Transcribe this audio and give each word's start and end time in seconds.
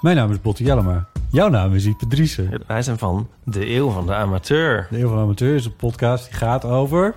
Mijn 0.00 0.16
naam 0.16 0.30
is 0.30 0.40
Botte 0.40 0.64
Jellema. 0.64 1.08
Jouw 1.30 1.48
naam 1.48 1.74
is 1.74 1.84
Ipe 1.84 2.06
Driessen. 2.06 2.62
Wij 2.66 2.82
zijn 2.82 2.98
van 2.98 3.28
de 3.44 3.70
Eeuw 3.70 3.90
van 3.90 4.06
de 4.06 4.14
Amateur. 4.14 4.86
De 4.90 4.98
Eeuw 4.98 5.08
van 5.08 5.16
de 5.16 5.22
Amateur 5.22 5.54
is 5.54 5.64
een 5.64 5.76
podcast 5.76 6.24
die 6.24 6.34
gaat 6.34 6.64
over... 6.64 7.14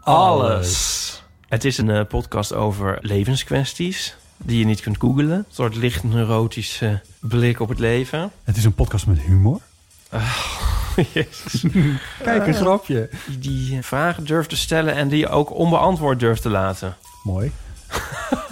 Alles. 0.00 1.22
Het 1.48 1.64
is 1.64 1.78
een 1.78 1.90
eh, 1.90 2.06
podcast 2.08 2.54
over 2.54 2.98
levenskwesties 3.00 4.16
die 4.36 4.58
je 4.58 4.64
niet 4.64 4.80
kunt 4.80 4.96
googlen. 4.98 5.30
Een 5.30 5.44
soort 5.48 5.76
licht 5.76 6.04
neurotische 6.04 7.00
blik 7.20 7.60
op 7.60 7.68
het 7.68 7.78
leven. 7.78 8.30
Het 8.44 8.56
is 8.56 8.64
een 8.64 8.74
podcast 8.74 9.06
met 9.06 9.20
humor. 9.20 9.60
Jezus. 11.12 11.64
Kijk, 12.22 12.46
een 12.46 12.54
grapje. 12.54 13.10
Die, 13.26 13.38
die 13.38 13.82
vragen 13.82 14.24
durft 14.24 14.48
te 14.48 14.56
stellen 14.56 14.94
en 14.94 15.08
die 15.08 15.18
je 15.18 15.28
ook 15.28 15.54
onbeantwoord 15.54 16.20
durft 16.20 16.42
te 16.42 16.50
laten. 16.50 16.96
Mooi. 17.22 17.52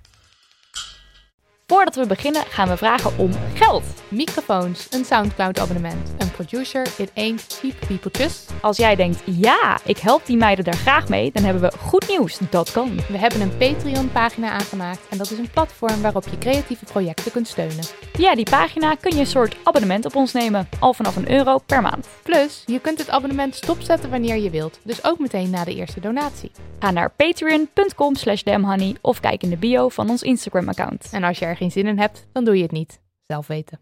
Voordat 1.71 1.95
we 1.95 2.05
beginnen 2.07 2.43
gaan 2.49 2.67
we 2.67 2.77
vragen 2.77 3.17
om 3.17 3.31
geld. 3.53 3.83
Microfoons, 4.07 4.87
een 4.89 5.05
Soundcloud-abonnement, 5.05 6.09
een 6.17 6.31
producer, 6.31 6.87
it 6.97 7.11
ain't 7.15 7.45
cheap 7.47 7.73
people 7.87 8.11
just. 8.11 8.51
Als 8.61 8.77
jij 8.77 8.95
denkt, 8.95 9.21
ja, 9.25 9.79
ik 9.85 9.97
help 9.97 10.25
die 10.25 10.37
meiden 10.37 10.65
daar 10.65 10.73
graag 10.73 11.09
mee, 11.09 11.31
dan 11.33 11.43
hebben 11.43 11.61
we 11.61 11.77
goed 11.77 12.07
nieuws. 12.07 12.39
Dat 12.49 12.71
kan. 12.71 12.95
We 13.07 13.17
hebben 13.17 13.41
een 13.41 13.57
Patreon-pagina 13.57 14.49
aangemaakt 14.49 14.99
en 15.09 15.17
dat 15.17 15.31
is 15.31 15.37
een 15.37 15.49
platform 15.49 16.01
waarop 16.01 16.27
je 16.29 16.37
creatieve 16.37 16.85
projecten 16.85 17.31
kunt 17.31 17.47
steunen. 17.47 17.83
Via 18.13 18.35
die 18.35 18.49
pagina 18.49 18.95
kun 18.95 19.13
je 19.13 19.19
een 19.19 19.25
soort 19.25 19.55
abonnement 19.63 20.05
op 20.05 20.15
ons 20.15 20.33
nemen. 20.33 20.67
Al 20.79 20.93
vanaf 20.93 21.15
een 21.15 21.31
euro 21.31 21.57
per 21.57 21.81
maand. 21.81 22.07
Plus, 22.23 22.63
je 22.65 22.79
kunt 22.79 22.97
het 22.97 23.09
abonnement 23.09 23.55
stopzetten 23.55 24.09
wanneer 24.09 24.37
je 24.37 24.49
wilt, 24.49 24.79
dus 24.83 25.03
ook 25.03 25.19
meteen 25.19 25.49
na 25.49 25.63
de 25.63 25.75
eerste 25.75 25.99
donatie. 25.99 26.51
Ga 26.79 26.91
naar 26.91 27.11
patreon.com 27.15 28.15
slash 28.15 28.41
damhoney 28.43 28.95
of 29.01 29.19
kijk 29.19 29.43
in 29.43 29.49
de 29.49 29.57
bio 29.57 29.89
van 29.89 30.09
ons 30.09 30.21
Instagram-account. 30.21 31.07
En 31.11 31.23
als 31.23 31.39
je 31.39 31.45
er 31.45 31.59
geen 31.61 31.71
zin 31.71 31.87
in 31.87 31.99
hebt, 31.99 32.27
dan 32.31 32.43
doe 32.43 32.55
je 32.55 32.61
het 32.61 32.71
niet. 32.71 33.01
Zelf 33.27 33.47
weten. 33.47 33.79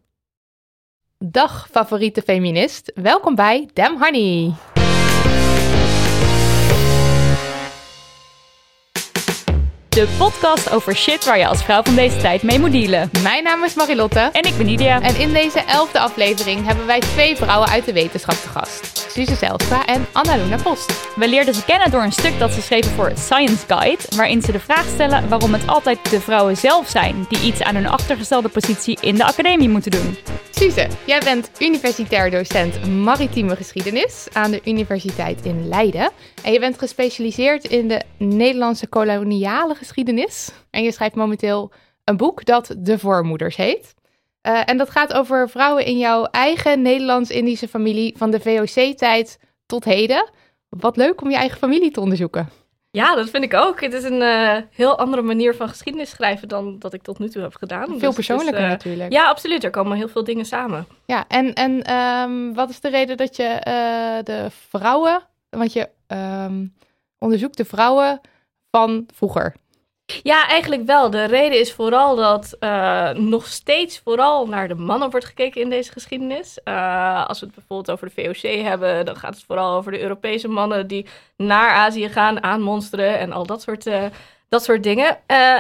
Dag 1.18 1.68
favoriete 1.72 2.22
feminist, 2.22 2.92
welkom 2.96 3.36
bij 3.36 3.70
Damn 3.74 4.04
Honey. 4.04 4.54
De 10.00 10.16
podcast 10.18 10.72
over 10.72 10.96
shit 10.96 11.26
waar 11.26 11.38
je 11.38 11.48
als 11.48 11.64
vrouw 11.64 11.84
van 11.84 11.96
deze 11.96 12.18
tijd 12.18 12.44
mee 12.44 12.60
moet 12.60 12.72
dealen. 12.72 13.10
Mijn 13.24 13.44
naam 13.44 13.64
is 13.64 13.74
Marilotte 13.74 14.20
En 14.20 14.44
ik 14.44 14.58
ben 14.58 14.66
Nidia. 14.66 15.02
en 15.02 15.16
in 15.16 15.34
deze 15.34 15.60
elfde 15.60 16.00
aflevering 16.00 16.66
hebben 16.66 16.86
wij 16.86 17.00
twee 17.00 17.36
vrouwen 17.36 17.70
uit 17.70 17.86
de 17.86 17.94
wetenschap 17.94 18.36
te 18.36 18.48
gast. 18.48 19.08
Suze 19.12 19.36
Zelstra 19.36 19.86
en 19.86 20.06
Anna-Luna 20.12 20.58
Post. 20.58 20.94
We 21.16 21.28
leerden 21.28 21.54
ze 21.54 21.66
kennen 21.66 21.92
door 21.92 22.04
een 22.04 22.12
stuk 22.12 22.40
dat 22.40 22.52
ze 22.52 22.62
schreven 22.62 22.92
voor 22.92 23.12
Science 23.16 23.66
Guide, 23.68 24.04
waarin 24.16 24.42
ze 24.42 24.52
de 24.52 24.60
vraag 24.60 24.86
stellen 24.94 25.30
waarom 25.30 25.54
het 25.54 25.68
altijd 25.68 26.10
de 26.10 26.22
vrouwen 26.22 26.58
zelf 26.58 26.90
zijn 26.90 27.26
die 27.30 27.42
iets 27.42 27.62
aan 27.62 27.76
hun 27.76 27.88
achtergestelde 27.88 28.50
positie 28.50 28.98
in 29.02 29.16
de 29.16 29.24
academie 29.24 29.70
moeten 29.70 29.92
doen. 29.92 30.18
Suze, 30.60 30.88
jij 31.06 31.20
bent 31.20 31.52
universitair 31.60 32.32
docent 32.32 32.88
maritieme 32.88 33.56
geschiedenis 33.56 34.28
aan 34.34 34.52
de 34.52 34.62
Universiteit 34.66 35.46
in 35.46 35.68
Leiden. 35.68 36.12
En 36.44 36.52
je 36.52 36.60
bent 36.60 36.78
gespecialiseerd 36.78 37.64
in 37.66 37.88
de 37.88 38.02
Nederlandse 38.18 38.88
koloniale 38.88 39.76
geschiedenis. 39.76 40.52
En 40.70 40.84
je 40.84 40.92
schrijft 40.92 41.16
momenteel 41.16 41.72
een 42.04 42.18
boek 42.18 42.46
dat 42.46 42.76
De 42.78 43.00
Voormoeders 43.00 43.56
heet. 43.56 43.94
Eh, 44.42 44.62
en 44.66 44.78
dat 44.78 44.90
gaat 44.90 45.14
over 45.14 45.50
vrouwen 45.50 45.86
in 45.86 45.98
jouw 45.98 46.24
eigen 46.24 46.82
Nederlands-Indische 46.82 47.68
familie 47.68 48.14
van 48.18 48.32
de 48.32 48.40
VOC-tijd 48.40 49.40
tot 49.66 49.84
heden. 49.84 50.30
Wat 50.70 50.98
leuk 50.98 51.22
om 51.22 51.30
je 51.30 51.38
eigen 51.38 51.58
familie 51.58 51.92
te 51.92 52.02
onderzoeken. 52.02 52.50
Ja, 52.92 53.16
dat 53.16 53.30
vind 53.30 53.44
ik 53.44 53.54
ook. 53.54 53.82
Het 53.82 53.94
is 53.94 54.04
een 54.04 54.22
eh, 54.22 54.58
heel 54.72 54.98
andere 54.98 55.22
manier 55.22 55.56
van 55.56 55.70
geschiedenis 55.70 56.10
schrijven 56.10 56.48
dan 56.48 56.80
dat 56.80 56.94
ik 56.94 57.02
tot 57.02 57.20
nu 57.20 57.30
toe 57.30 57.42
heb 57.42 57.56
gedaan. 57.56 57.86
Dus 57.86 58.00
Veel 58.00 58.10
is, 58.10 58.16
persoonlijker 58.16 58.64
eh, 58.64 58.70
natuurlijk. 58.70 59.12
Ja, 59.12 59.28
absoluut. 59.28 59.64
Er 59.64 59.70
komen 59.70 59.98
heel 59.98 60.08
veel 60.08 60.24
dingen 60.24 60.46
samen. 60.46 60.88
Ja, 61.06 61.26
en, 61.28 61.54
en 61.54 61.84
ehm, 61.84 62.54
wat 62.54 62.70
is 62.70 62.80
de 62.80 62.90
reden 62.90 63.18
dat 63.18 63.36
je 63.36 63.44
eh, 63.44 64.24
de 64.24 64.48
vrouwen, 64.70 65.22
want 65.50 65.74
je 65.74 65.90
ehm, 66.08 66.66
onderzoekt 67.18 67.58
de 67.58 67.66
vrouwen 67.66 68.22
van 68.72 69.08
vroeger. 69.14 69.56
Ja, 70.24 70.48
eigenlijk 70.48 70.86
wel. 70.86 71.10
De 71.10 71.24
reden 71.24 71.60
is 71.60 71.74
vooral 71.74 72.16
dat 72.16 72.56
eh, 72.60 73.10
nog 73.10 73.48
steeds 73.48 74.00
vooral 74.00 74.48
naar 74.48 74.68
de 74.68 74.76
mannen 74.76 75.10
wordt 75.10 75.26
gekeken 75.26 75.62
in 75.62 75.70
deze 75.70 75.92
geschiedenis. 75.92 76.60
Eh, 76.64 77.26
als 77.28 77.40
we 77.40 77.46
het 77.46 77.56
bijvoorbeeld 77.56 77.92
over 77.92 78.12
de 78.16 78.22
VOC 78.22 78.64
hebben, 78.64 79.06
dan 79.06 79.16
gaat 79.16 79.36
het 79.36 79.44
vooral 79.44 79.76
over 79.76 79.92
de 79.92 80.02
Europese 80.02 80.48
mannen 80.48 80.88
die 80.88 81.06
naar 81.38 81.70
Azië 81.70 82.10
gaan, 82.10 82.44
aanmonsteren 82.44 83.20
en 83.20 83.32
al 83.32 83.46
dat 83.46 83.62
soort, 83.62 83.86
eh, 83.86 84.06
dat 84.50 84.64
soort 84.64 84.84
dingen. 84.84 85.18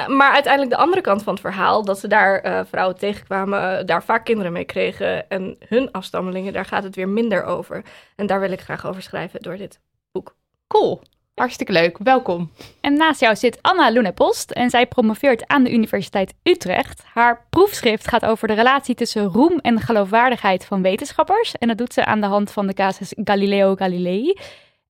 Maar 0.08 0.32
uiteindelijk 0.32 0.76
de 0.76 0.82
andere 0.82 1.02
kant 1.02 1.24
van 1.24 1.34
het 1.34 1.42
verhaal, 1.42 1.86
dat 1.86 2.00
ze 2.00 2.08
daar 2.08 2.66
vrouwen 2.68 2.98
tegenkwamen, 2.98 3.86
daar 3.86 4.04
vaak 4.04 4.26
kinderen 4.26 4.52
mee 4.52 4.66
kregen 4.66 5.30
en 5.30 5.58
hun 5.68 5.92
afstammelingen, 5.92 6.54
daar 6.54 6.66
gaat 6.66 6.84
het 6.84 6.96
weer 6.96 7.10
minder 7.10 7.44
over. 7.44 7.84
En 8.16 8.28
daar 8.28 8.40
wil 8.40 8.52
ik 8.52 8.62
graag 8.62 8.88
over 8.88 9.02
schrijven 9.02 9.42
door 9.42 9.58
dit 9.58 9.80
boek. 10.12 10.36
Cool, 10.68 11.02
hartstikke 11.40 11.72
leuk, 11.72 11.98
welkom. 11.98 12.52
En 12.82 12.94
naast 12.94 13.20
jou 13.20 13.36
zit 13.36 13.58
Anna 13.62 13.90
Lunepost 13.90 14.52
en 14.52 14.70
zij 14.70 14.86
promoveert 14.86 15.48
aan 15.48 15.64
de 15.64 15.72
Universiteit 15.72 16.34
Utrecht. 16.44 17.04
Haar 17.14 17.46
proefschrift 17.50 18.08
gaat 18.08 18.26
over 18.26 18.48
de 18.48 18.54
relatie 18.54 18.96
tussen 18.96 19.24
roem 19.24 19.60
en 19.62 19.80
geloofwaardigheid 19.80 20.66
van 20.66 20.82
wetenschappers. 20.82 21.56
En 21.58 21.68
dat 21.68 21.78
doet 21.78 21.94
ze 21.94 22.06
aan 22.06 22.22
de 22.22 22.28
hand 22.28 22.52
van 22.52 22.68
de 22.68 22.74
casus 22.74 23.14
Galileo 23.24 23.76
Galilei. 23.76 24.38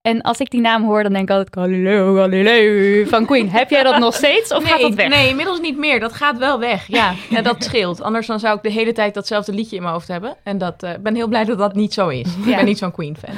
En 0.02 0.22
als 0.22 0.40
ik 0.40 0.50
die 0.50 0.62
naam 0.62 0.84
hoor, 0.84 1.04
dan 1.04 1.14
denk 1.14 1.30
ik 1.30 1.36
altijd 1.36 1.56
Galileo 1.56 2.16
Galilei 2.16 3.06
van 3.08 3.26
Queen. 3.26 3.50
Heb 3.60 3.70
jij 3.70 3.84
dat 3.84 4.00
nog 4.00 4.16
steeds 4.16 4.54
of 4.54 4.64
gaat 4.64 4.81
dat 4.81 4.94
weg? 4.94 5.10
Nee, 5.10 5.30
inmiddels 5.30 5.60
niet 5.60 5.78
meer. 5.78 6.00
Dat 6.00 6.14
gaat 6.14 6.38
wel 6.38 6.60
weg. 6.60 6.88
Ja, 6.88 7.14
ja 7.30 7.42
dat 7.42 7.64
scheelt. 7.64 8.02
Anders 8.02 8.28
dan 8.28 8.40
zou 8.40 8.58
ik 8.58 8.64
de 8.64 8.72
hele 8.72 8.92
tijd 8.92 9.14
datzelfde 9.14 9.54
liedje 9.54 9.76
in 9.76 9.81
mijn 9.81 9.94
hoofd 9.94 10.08
hebben. 10.08 10.36
En 10.44 10.58
dat, 10.58 10.84
eh, 10.84 10.92
ben 11.00 11.16
heel 11.16 11.28
blij 11.28 11.46
dat 11.46 11.58
dat 11.58 11.76
niet 11.76 11.94
zo 11.94 12.08
is. 12.08 12.28
Ik 12.46 12.56
ben 12.56 12.66
niet 12.66 12.78
zo'n 12.78 12.92
Queen-fan. 12.92 13.36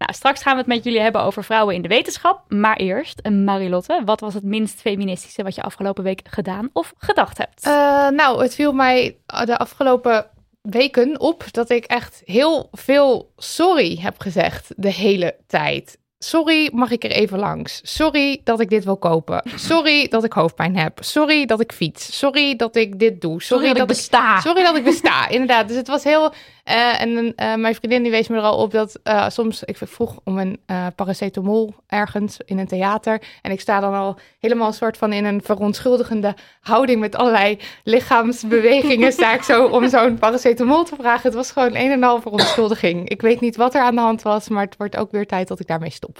Nou, 0.00 0.12
straks 0.12 0.42
gaan 0.42 0.52
we 0.52 0.58
het 0.58 0.68
met 0.68 0.84
jullie 0.84 1.00
hebben 1.00 1.22
over 1.22 1.44
vrouwen 1.44 1.74
in 1.74 1.82
de 1.82 1.88
wetenschap. 1.88 2.44
Maar 2.48 2.76
eerst, 2.76 3.20
eh, 3.20 3.32
Marilotte, 3.32 4.02
wat 4.04 4.20
was 4.20 4.34
het 4.34 4.42
minst 4.42 4.80
feministische 4.80 5.42
wat 5.42 5.54
je 5.54 5.62
afgelopen 5.62 6.04
week 6.04 6.20
gedaan 6.24 6.70
of 6.72 6.92
gedacht 6.98 7.38
hebt? 7.38 7.64
Eh, 7.64 7.72
nou, 8.08 8.42
het 8.42 8.54
viel 8.54 8.72
mij 8.72 9.16
de 9.26 9.58
afgelopen 9.58 10.26
weken 10.62 11.20
op 11.20 11.44
dat 11.50 11.70
ik 11.70 11.84
echt 11.84 12.22
heel 12.24 12.68
veel 12.72 13.32
sorry 13.36 13.98
heb 14.00 14.20
gezegd 14.20 14.72
de 14.76 14.92
hele 14.92 15.36
tijd. 15.46 15.98
Sorry, 16.18 16.70
mag 16.72 16.90
ik 16.90 17.04
er 17.04 17.10
even 17.10 17.38
langs? 17.38 17.80
Sorry 17.82 18.40
dat 18.44 18.60
ik 18.60 18.70
dit 18.70 18.84
wil 18.84 18.96
kopen. 18.96 19.42
Sorry 19.54 20.08
dat 20.08 20.24
ik 20.24 20.32
hoofdpijn 20.32 20.76
heb. 20.76 20.98
Sorry 21.02 21.46
dat 21.46 21.60
ik 21.60 21.72
fiets. 21.72 22.18
Sorry 22.18 22.56
dat 22.56 22.76
ik 22.76 22.98
dit 22.98 23.20
doe. 23.20 23.42
Sorry, 23.42 23.68
dat 23.68 23.76
ik 23.76 23.86
besta. 23.86 24.40
Sorry 24.40 24.62
dat 24.62 24.76
ik 24.76 24.84
besta, 24.84 25.28
inderdaad. 25.28 25.68
Dus 25.68 25.76
het 25.76 25.88
was 25.88 26.04
heel... 26.04 26.32
eh, 26.64 27.00
en 27.00 27.34
eh, 27.34 27.54
mijn 27.54 27.74
vriendin 27.74 28.02
die 28.02 28.10
wees 28.10 28.28
me 28.28 28.36
er 28.36 28.42
al 28.42 28.56
op 28.56 28.70
dat 28.70 29.00
eh, 29.02 29.28
soms... 29.28 29.62
Ik 29.64 29.76
vroeg 29.76 30.18
om 30.24 30.38
een 30.38 30.60
paracetamol 30.94 31.74
ergens 31.86 32.38
in 32.44 32.58
een 32.58 32.66
theater. 32.66 33.22
En 33.42 33.50
ik 33.50 33.60
sta 33.60 33.80
dan 33.80 33.94
al 33.94 34.18
helemaal 34.38 34.66
een 34.66 34.72
soort 34.72 34.96
van 34.96 35.12
in 35.12 35.24
een 35.24 35.42
verontschuldigende 35.42 36.34
houding... 36.60 37.00
met 37.00 37.14
allerlei 37.14 37.58
lichaamsbewegingen 37.84 39.12
sta 39.12 39.34
ik 39.34 39.42
zo 39.42 39.66
om 39.66 39.88
zo'n 39.98 40.18
paracetamol 40.18 40.84
te 40.84 40.96
vragen. 40.98 41.22
Het 41.22 41.34
was 41.34 41.50
gewoon 41.50 41.74
een 41.76 41.90
en 41.90 42.02
al 42.02 42.20
verontschuldiging. 42.20 43.08
Ik 43.08 43.20
weet 43.20 43.40
niet 43.40 43.56
wat 43.56 43.74
er 43.74 43.82
aan 43.82 43.94
de 43.94 44.00
hand 44.00 44.22
was, 44.22 44.48
maar 44.48 44.64
het 44.64 44.76
wordt 44.76 44.96
ook 44.96 45.10
weer 45.10 45.26
tijd 45.26 45.48
dat 45.48 45.60
ik 45.60 45.66
daarmee 45.66 45.90
stop. 45.90 46.18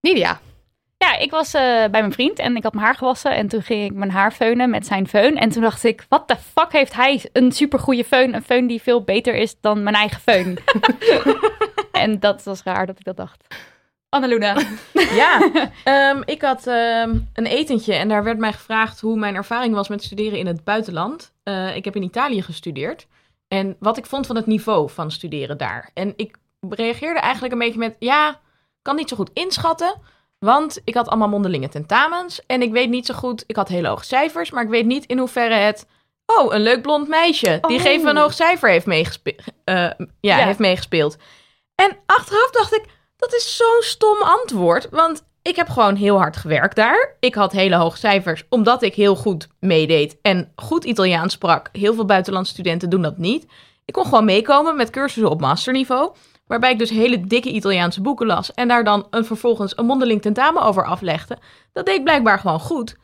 Nidia. 0.00 0.40
Ja, 1.02 1.18
ik 1.18 1.30
was 1.30 1.54
eh, 1.54 1.62
bij 1.62 2.00
mijn 2.00 2.12
vriend 2.12 2.38
en 2.38 2.56
ik 2.56 2.62
had 2.62 2.72
mijn 2.72 2.84
haar 2.84 2.94
gewassen. 2.94 3.36
En 3.36 3.48
toen 3.48 3.62
ging 3.62 3.84
ik 3.84 3.96
mijn 3.96 4.10
haar 4.10 4.32
feunen 4.32 4.70
met 4.70 4.86
zijn 4.86 5.08
föhn. 5.08 5.38
En 5.38 5.48
toen 5.48 5.62
dacht 5.62 5.84
ik, 5.84 6.06
wat 6.08 6.28
de 6.28 6.36
fuck 6.36 6.72
heeft 6.72 6.94
hij 6.94 7.28
een 7.32 7.52
supergoeie 7.52 8.04
föhn? 8.04 8.34
Een 8.34 8.42
föhn 8.42 8.66
die 8.66 8.82
veel 8.82 9.02
beter 9.02 9.34
is 9.34 9.60
dan 9.60 9.82
mijn 9.82 9.96
eigen 9.96 10.20
föhn. 10.20 10.58
en 12.02 12.20
dat 12.20 12.42
was 12.42 12.62
raar 12.62 12.86
dat 12.86 12.98
ik 12.98 13.04
dat 13.04 13.16
dacht. 13.16 13.54
Annaluna. 14.08 14.56
Ja, 14.92 15.50
ehm, 15.84 16.22
ik 16.24 16.42
had 16.42 16.66
ehm, 16.66 17.18
een 17.32 17.46
etentje 17.46 17.94
en 17.94 18.08
daar 18.08 18.24
werd 18.24 18.38
mij 18.38 18.52
gevraagd 18.52 19.00
hoe 19.00 19.18
mijn 19.18 19.34
ervaring 19.34 19.74
was 19.74 19.88
met 19.88 20.02
studeren 20.02 20.38
in 20.38 20.46
het 20.46 20.64
buitenland. 20.64 21.32
Eh, 21.42 21.76
ik 21.76 21.84
heb 21.84 21.96
in 21.96 22.02
Italië 22.02 22.42
gestudeerd 22.42 23.06
en 23.48 23.76
wat 23.78 23.96
ik 23.96 24.06
vond 24.06 24.26
van 24.26 24.36
het 24.36 24.46
niveau 24.46 24.90
van 24.90 25.10
studeren 25.10 25.58
daar. 25.58 25.90
En 25.94 26.12
ik 26.16 26.36
reageerde 26.68 27.20
eigenlijk 27.20 27.52
een 27.52 27.58
beetje 27.58 27.78
met, 27.78 27.96
ja, 27.98 28.40
kan 28.82 28.96
niet 28.96 29.08
zo 29.08 29.16
goed 29.16 29.30
inschatten, 29.32 29.94
want 30.42 30.80
ik 30.84 30.94
had 30.94 31.08
allemaal 31.08 31.28
mondelinge 31.28 31.68
tentamens 31.68 32.40
en 32.46 32.62
ik 32.62 32.72
weet 32.72 32.88
niet 32.90 33.06
zo 33.06 33.14
goed, 33.14 33.44
ik 33.46 33.56
had 33.56 33.68
hele 33.68 33.88
hoge 33.88 34.04
cijfers, 34.04 34.50
maar 34.50 34.62
ik 34.62 34.68
weet 34.68 34.86
niet 34.86 35.04
in 35.06 35.18
hoeverre 35.18 35.54
het, 35.54 35.86
oh, 36.26 36.54
een 36.54 36.60
leuk 36.62 36.82
blond 36.82 37.08
meisje, 37.08 37.58
die 37.66 37.78
Oh. 37.78 38.02
me 38.04 38.10
een 38.10 38.16
hoog 38.16 38.32
cijfer, 38.32 38.68
heeft, 38.68 38.86
meegespe- 38.86 39.36
eh, 39.64 39.74
ja, 39.74 39.94
Ja. 40.20 40.36
heeft 40.36 40.58
meegespeeld. 40.58 41.16
En 41.74 41.96
achteraf 42.06 42.50
dacht 42.50 42.74
ik, 42.74 42.84
dat 43.16 43.34
is 43.34 43.56
zo'n 43.56 43.80
stom 43.82 44.22
antwoord. 44.22 44.88
Want 44.90 45.22
ik 45.42 45.56
heb 45.56 45.68
gewoon 45.68 45.94
heel 45.94 46.18
hard 46.18 46.36
gewerkt 46.36 46.76
daar. 46.76 47.16
Ik 47.20 47.34
had 47.34 47.52
hele 47.52 47.76
hoge 47.76 47.96
cijfers, 47.98 48.44
omdat 48.48 48.82
ik 48.82 48.94
heel 48.94 49.16
goed 49.16 49.48
meedeed 49.60 50.16
en 50.22 50.52
goed 50.56 50.84
Italiaans 50.84 51.32
sprak. 51.32 51.68
Heel 51.72 51.94
veel 51.94 52.04
buitenlandse 52.04 52.52
studenten 52.52 52.90
doen 52.90 53.02
dat 53.02 53.18
niet. 53.18 53.46
Ik 53.84 53.94
kon 53.94 54.04
gewoon 54.04 54.24
meekomen 54.24 54.76
met 54.76 54.90
cursussen 54.90 55.30
op 55.30 55.40
masterniveau. 55.40 56.12
Waarbij 56.52 56.70
ik 56.72 56.78
dus 56.78 56.90
hele 56.90 57.20
dikke 57.26 57.50
Italiaanse 57.50 58.00
boeken 58.00 58.26
las. 58.26 58.54
En 58.54 58.68
daar 58.68 58.84
dan 58.84 59.06
een, 59.10 59.24
vervolgens 59.24 59.78
een 59.78 59.86
mondeling 59.86 60.22
tentamen 60.22 60.62
over 60.62 60.84
aflegde. 60.86 61.38
Dat 61.72 61.86
deed 61.86 61.96
ik 61.96 62.04
blijkbaar 62.04 62.38
gewoon 62.38 62.60
goed. 62.60 62.96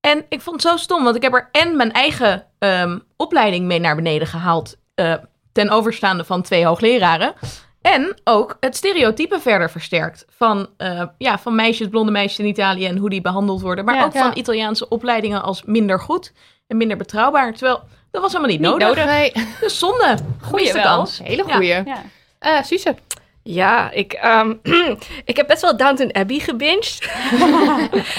En 0.00 0.24
ik 0.28 0.40
vond 0.40 0.62
het 0.62 0.70
zo 0.70 0.76
stom, 0.76 1.04
want 1.04 1.16
ik 1.16 1.22
heb 1.22 1.34
er 1.34 1.48
en 1.52 1.76
mijn 1.76 1.92
eigen 1.92 2.46
ehm, 2.58 2.98
opleiding 3.16 3.66
mee 3.66 3.78
naar 3.78 3.94
beneden 3.96 4.26
gehaald. 4.28 4.76
eh, 4.94 5.14
ten 5.52 5.70
overstaande 5.70 6.24
van 6.24 6.42
twee 6.42 6.66
hoogleraren. 6.66 7.34
En 7.82 8.20
ook 8.24 8.56
het 8.60 8.76
stereotype 8.76 9.40
verder 9.40 9.70
versterkt. 9.70 10.24
Van, 10.28 10.68
eh, 10.76 11.02
ja, 11.18 11.38
van 11.38 11.54
meisjes, 11.54 11.88
blonde 11.88 12.12
meisjes 12.12 12.38
in 12.38 12.46
Italië 12.46 12.86
en 12.86 12.96
hoe 12.96 13.10
die 13.10 13.20
behandeld 13.20 13.60
worden. 13.60 13.84
Maar 13.84 13.94
Ja. 13.94 14.04
ook 14.04 14.12
Ja. 14.12 14.20
van 14.20 14.38
Italiaanse 14.38 14.88
opleidingen 14.88 15.42
als 15.42 15.62
minder 15.64 16.00
goed 16.00 16.32
en 16.66 16.76
minder 16.76 16.96
betrouwbaar. 16.96 17.52
Terwijl 17.52 17.82
dat 18.10 18.22
was 18.22 18.32
helemaal 18.32 18.50
niet, 18.52 18.60
Niet 18.60 18.70
nodig. 18.70 18.88
nodig. 18.88 19.04
Nee, 19.06 19.32
Dus 19.60 19.78
zonde. 19.78 20.14
Wel. 20.50 20.82
kans. 20.82 21.18
hele 21.24 21.44
Ja. 21.46 21.54
goeie. 21.54 21.68
Ja. 21.84 22.02
Eh, 22.44 22.62
Suze. 22.62 22.94
Ja, 23.42 23.90
ik, 23.90 24.12
ehm, 24.12 24.54
ik 25.24 25.36
heb 25.36 25.46
best 25.46 25.62
wel 25.62 25.76
Downton 25.76 26.14
Abbey 26.14 26.38
gebinged. 26.38 26.98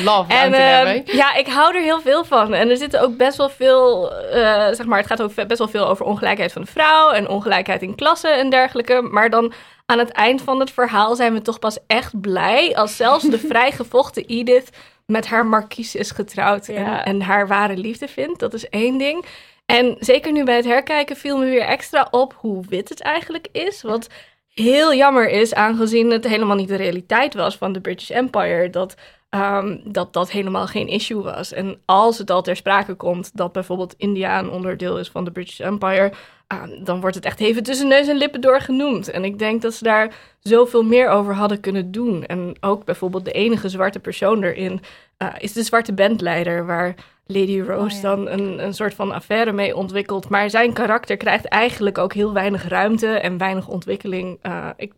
Love 0.06 0.34
En 0.34 0.52
Downton 0.52 0.54
ehm, 0.54 0.88
Abbey. 0.88 1.04
ja, 1.06 1.36
ik 1.36 1.48
hou 1.48 1.76
er 1.76 1.82
heel 1.82 2.02
veel 2.02 2.26
van. 2.26 2.54
En 2.54 2.70
er 2.70 2.78
zitten 2.78 3.02
ook 3.02 3.18
best 3.18 3.38
wel 3.38 3.50
veel, 3.50 4.14
eh, 4.14 4.68
zeg 4.72 4.86
maar, 4.86 4.98
het 4.98 5.08
gaat 5.08 5.22
ook 5.22 5.48
best 5.48 5.58
wel 5.58 5.68
veel 5.68 5.88
over 5.88 6.06
ongelijkheid 6.06 6.52
van 6.52 6.62
de 6.62 6.72
vrouw 6.72 7.12
en 7.12 7.30
ongelijkheid 7.30 7.82
in 7.82 7.96
klassen 7.96 8.38
en 8.38 8.50
dergelijke. 8.50 9.02
Maar 9.02 9.30
dan 9.30 9.54
aan 9.86 10.00
het 10.00 10.12
eind 10.12 10.42
van 10.42 10.60
het 10.60 10.72
verhaal 10.72 11.16
zijn 11.16 11.34
we 11.34 11.42
toch 11.42 11.60
pas 11.60 11.78
echt 11.88 12.22
blij 12.22 12.76
als 12.76 12.96
zelfs 12.96 13.24
de 13.24 13.40
vrijgevochten 13.50 14.26
Edith 14.26 14.70
met 15.06 15.28
haar 15.28 15.46
markies 15.46 15.96
is 15.96 16.12
getrouwd 16.12 16.68
en 17.04 17.22
haar 17.22 17.48
ware 17.48 17.78
liefde 17.78 18.08
vindt. 18.08 18.40
Dat 18.40 18.54
is 18.54 18.70
één 18.70 18.98
ding. 18.98 19.26
En 19.66 19.96
zeker 20.00 20.32
nu 20.32 20.44
bij 20.44 20.56
het 20.56 20.66
herkijken 20.66 21.16
viel 21.16 21.38
me 21.38 21.46
weer 21.46 21.62
extra 21.62 22.08
op 22.12 22.34
hoe 22.38 22.64
wit 22.70 22.90
het 22.90 23.02
eigenlijk 23.02 23.48
is. 23.52 23.82
Wat 23.82 24.08
heel 24.50 24.94
jammer 24.94 25.30
is, 25.30 25.54
aangezien 25.54 26.12
het 26.12 26.28
helemaal 26.28 26.56
niet 26.56 26.68
de 26.68 26.76
realiteit 26.76 27.34
was 27.34 27.58
van 27.58 27.74
de 27.74 27.82
British 27.82 28.10
Empire. 28.10 28.70
Dat 28.70 28.96
ehm, 29.30 29.78
dat 29.84 30.14
dat 30.14 30.32
helemaal 30.32 30.68
geen 30.68 30.88
issue 30.88 31.22
was. 31.22 31.54
En 31.54 31.82
als 31.86 32.18
het 32.18 32.30
al 32.30 32.42
ter 32.42 32.56
sprake 32.56 32.94
komt 32.94 33.38
dat 33.38 33.52
bijvoorbeeld 33.52 33.96
India 33.98 34.40
een 34.40 34.50
onderdeel 34.50 35.00
is 35.00 35.10
van 35.10 35.24
de 35.24 35.32
British 35.32 35.60
Empire, 35.60 36.12
ah, 36.48 36.64
dan 36.84 37.00
wordt 37.00 37.16
het 37.16 37.26
echt 37.26 37.40
even 37.40 37.64
tussen 37.64 37.88
neus 37.88 38.08
en 38.08 38.18
lippen 38.18 38.42
door 38.42 38.62
genoemd. 38.62 39.10
En 39.10 39.24
ik 39.24 39.40
denk 39.40 39.62
dat 39.62 39.74
ze 39.74 39.84
daar 39.84 40.16
zoveel 40.40 40.84
meer 40.84 41.10
over 41.10 41.34
hadden 41.34 41.60
kunnen 41.60 41.92
doen. 41.92 42.26
En 42.26 42.58
ook 42.60 42.86
bijvoorbeeld 42.86 43.26
de 43.26 43.32
enige 43.32 43.70
zwarte 43.70 44.00
persoon 44.00 44.44
erin 44.44 44.82
ah, 45.18 45.36
is 45.38 45.54
de 45.54 45.64
zwarte 45.64 45.94
bandleider, 45.94 46.66
waar 46.66 46.96
Lady 47.26 47.62
Rose 47.62 47.96
Oh, 47.96 48.02
ja. 48.02 48.02
dan 48.02 48.28
een, 48.30 48.64
een 48.64 48.74
soort 48.74 48.94
van 48.94 49.12
affaire 49.12 49.52
mee 49.52 49.76
ontwikkelt. 49.76 50.30
Maar 50.30 50.50
zijn 50.50 50.74
karakter 50.74 51.18
krijgt 51.18 51.46
eigenlijk 51.46 51.98
ook 51.98 52.14
heel 52.14 52.34
weinig 52.34 52.68
ruimte 52.68 53.08
en 53.08 53.38
weinig 53.38 53.68
ontwikkeling. 53.68 54.40
Ah, 54.42 54.70
ik, 54.76 54.94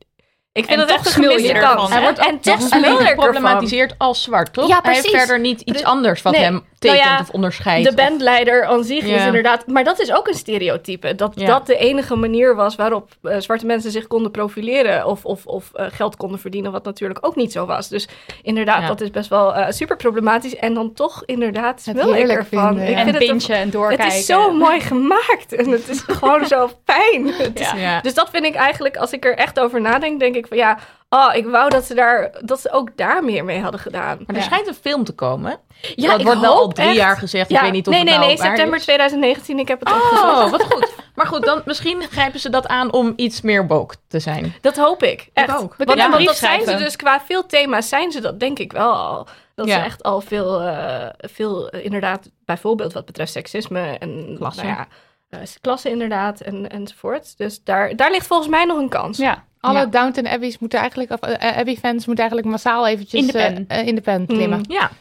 ik 0.58 0.66
vind 0.66 0.70
En 0.70 0.80
het 0.80 0.88
toch 0.88 0.98
echt 0.98 1.16
een 1.18 1.24
gemiste 1.24 1.54
kans. 1.54 1.90
Hij 1.92 2.02
wordt 2.02 2.20
en 2.20 2.40
toch 2.40 2.70
geproblematiseerd 3.08 3.96
als 3.98 4.22
zwart, 4.24 4.54
toch? 4.54 4.68
Ja, 4.68 4.80
Hij 4.82 4.92
heeft 4.94 5.02
precies. 5.02 5.20
verder 5.20 5.40
niet 5.40 5.62
iets 5.62 5.82
Pre- 5.82 5.90
anders 5.90 6.22
wat 6.22 6.34
Nee. 6.34 6.42
hem 6.42 6.54
Nou 6.80 6.96
tekent 6.98 7.04
ja, 7.18 7.20
of 7.20 7.30
onderscheidt. 7.30 7.90
De 7.90 7.96
bandleider 7.96 8.66
aan 8.66 8.84
zich 8.84 9.04
is 9.04 9.26
inderdaad... 9.26 9.68
Maar 9.68 9.84
dat 9.84 10.00
is 10.00 10.14
ook 10.14 10.28
een 10.28 10.34
stereotype. 10.34 11.16
Dat 11.16 11.32
Ja. 11.36 11.46
dat 11.48 11.66
de 11.68 11.78
enige 11.78 12.16
manier 12.16 12.56
was 12.56 12.76
waarop 12.76 13.10
eh, 13.22 13.38
zwarte 13.40 13.66
mensen 13.66 13.92
zich 13.92 14.08
konden 14.08 14.32
profileren... 14.32 15.06
of, 15.06 15.26
of, 15.26 15.46
of 15.46 15.72
eh, 15.74 15.86
geld 15.90 16.16
konden 16.16 16.40
verdienen, 16.40 16.72
wat 16.72 16.84
natuurlijk 16.84 17.26
ook 17.26 17.36
niet 17.36 17.52
zo 17.52 17.66
was. 17.66 17.88
Dus 17.90 18.08
inderdaad, 18.42 18.82
Ja. 18.82 18.88
dat 18.88 19.02
is 19.02 19.10
best 19.12 19.30
wel 19.30 19.56
eh, 19.56 19.72
super 19.72 19.96
problematisch. 19.96 20.56
En 20.56 20.74
dan 20.74 20.94
toch 20.94 21.24
inderdaad 21.26 21.82
smul 21.82 22.16
ik 22.16 22.28
ervan. 22.30 22.68
vinden, 22.68 22.84
ja. 22.84 22.90
Ik 22.90 22.96
En 22.98 23.04
vind 23.04 23.16
het, 23.18 23.28
bingen 23.48 23.62
en 23.62 23.70
doorkijken. 23.70 24.06
het 24.06 24.14
is 24.16 24.26
zo 24.26 24.52
mooi 24.54 24.80
gemaakt. 24.80 25.54
En 25.56 25.70
het 25.72 25.90
is 25.90 26.00
gewoon 26.20 26.46
zo 26.46 26.70
fijn. 26.86 27.28
Is-. 27.54 28.02
Dus 28.02 28.14
dat 28.14 28.30
vind 28.32 28.46
ik 28.46 28.56
eigenlijk, 28.56 28.98
als 28.98 29.12
ik 29.12 29.26
er 29.26 29.36
echt 29.36 29.60
over 29.60 29.82
nadenk, 29.82 30.20
denk 30.20 30.36
ik 30.36 30.47
van 30.48 30.58
ja... 30.58 30.78
Oh, 31.10 31.36
ik 31.36 31.46
wou 31.46 31.70
dat 31.70 31.84
ze, 31.84 31.94
daar, 31.94 32.32
dat 32.42 32.60
ze 32.60 32.72
ook 32.72 32.90
daar 32.98 33.24
meer 33.24 33.46
mee 33.46 33.60
hadden 33.62 33.80
gedaan. 33.80 34.18
Maar 34.18 34.36
er 34.36 34.36
Ja. 34.36 34.42
schijnt 34.42 34.68
een 34.68 34.74
film 34.74 35.04
te 35.04 35.14
komen. 35.14 35.60
Ja, 35.96 36.10
dat 36.12 36.20
ik 36.20 36.26
wordt 36.26 36.42
wel 36.42 36.54
al 36.54 36.68
drie 36.68 36.88
echt. 36.88 36.96
jaar 36.96 37.18
gezegd. 37.18 37.50
Ja, 37.50 37.58
ik 37.58 37.64
weet 37.64 37.72
niet 37.72 37.88
of 37.88 37.94
nee, 37.94 38.02
het 38.02 38.10
nee, 38.10 38.18
nou 38.20 38.28
nee, 38.30 38.38
september 38.46 38.78
is. 38.78 38.84
2019. 38.84 39.60
Ik 39.60 39.68
heb 39.68 39.80
het 39.80 39.94
opgezocht. 39.94 40.24
Oh, 40.44 40.52
wat 40.52 40.64
goed. 40.64 40.94
Maar 41.16 41.26
goed, 41.28 41.44
dan 41.46 41.62
misschien 41.66 42.02
grijpen 42.02 42.40
ze 42.40 42.50
dat 42.50 42.68
aan 42.68 42.92
om 42.94 43.14
iets 43.16 43.42
meer 43.42 43.68
woke 43.68 43.96
te 44.08 44.20
zijn. 44.20 44.54
Dat 44.62 44.76
hoop 44.78 45.04
ik. 45.04 45.30
Echt. 45.34 45.50
ook. 45.58 45.76
We 45.76 45.86
Want, 45.86 46.00
kunnen 46.00 46.26
dat 46.26 46.36
zijn 46.38 46.66
ze 46.66 46.76
dus 46.76 46.96
qua 46.96 47.22
veel 47.26 47.46
thema's 47.46 47.90
zijn 47.90 48.12
ze 48.12 48.22
dat 48.22 48.40
denk 48.40 48.60
ik 48.60 48.72
wel 48.72 48.94
al. 48.94 49.28
Dat 49.56 49.68
Ja. 49.68 49.74
ze 49.80 49.86
echt 49.86 50.04
al 50.04 50.22
veel, 50.22 50.62
eh, 50.62 51.08
veel 51.18 51.70
eh, 51.70 51.84
inderdaad, 51.86 52.30
bijvoorbeeld 52.46 52.94
wat 52.94 53.06
betreft 53.06 53.32
seksisme 53.32 53.98
en 54.00 54.36
Klasse. 54.38 54.64
Nou 54.64 54.76
ja, 54.76 54.88
eh, 55.30 55.40
klasse 55.62 55.90
inderdaad 55.90 56.40
en, 56.42 56.70
enzovoort. 56.70 57.38
Dus 57.38 57.64
daar, 57.64 57.96
daar 57.96 58.12
ligt 58.12 58.28
volgens 58.28 58.50
mij 58.50 58.66
nog 58.66 58.78
een 58.78 58.90
kans. 58.90 59.18
Ja, 59.18 59.44
Alle 59.68 59.80
Ja. 59.80 59.86
Downton 59.86 60.28
Abbey's 60.28 60.58
moeten 60.58 60.80
eigenlijk, 60.80 61.12
of, 61.12 61.20
eh, 61.20 61.58
Abbey-fans 61.58 62.06
moeten 62.06 62.26
eigenlijk 62.26 62.48
massaal 62.52 62.88
eventjes 62.88 63.22
In 63.22 63.28
de 63.28 63.34
pen. 63.34 63.66
eh, 63.68 63.80
eh, 63.80 63.88
in 63.88 63.96
de 63.96 64.02
pen 64.02 64.26
klimmen. 64.26 64.58
Mm. 64.58 64.66
Ja. 64.68 64.92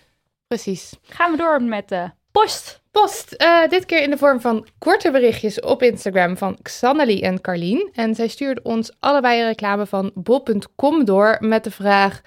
Precies. 0.46 0.92
gaan 1.02 1.30
we 1.30 1.36
door 1.36 1.62
met 1.62 1.88
de 1.88 2.10
post. 2.32 2.80
Post, 2.90 3.32
eh, 3.32 3.68
dit 3.68 3.86
keer 3.86 4.02
in 4.02 4.10
de 4.10 4.16
vorm 4.18 4.40
van 4.40 4.66
korte 4.78 5.10
berichtjes 5.10 5.60
op 5.60 5.82
Instagram 5.82 6.36
van 6.36 6.58
Xannelie 6.62 7.22
en 7.22 7.40
Carlien. 7.40 7.88
En 7.92 8.14
zij 8.14 8.28
stuurden 8.28 8.64
ons 8.64 8.92
allebei 9.00 9.40
een 9.40 9.46
reclame 9.46 9.86
van 9.86 10.10
bol.com 10.14 11.04
door 11.04 11.36
met 11.40 11.64
de 11.64 11.70
vraag... 11.70 12.20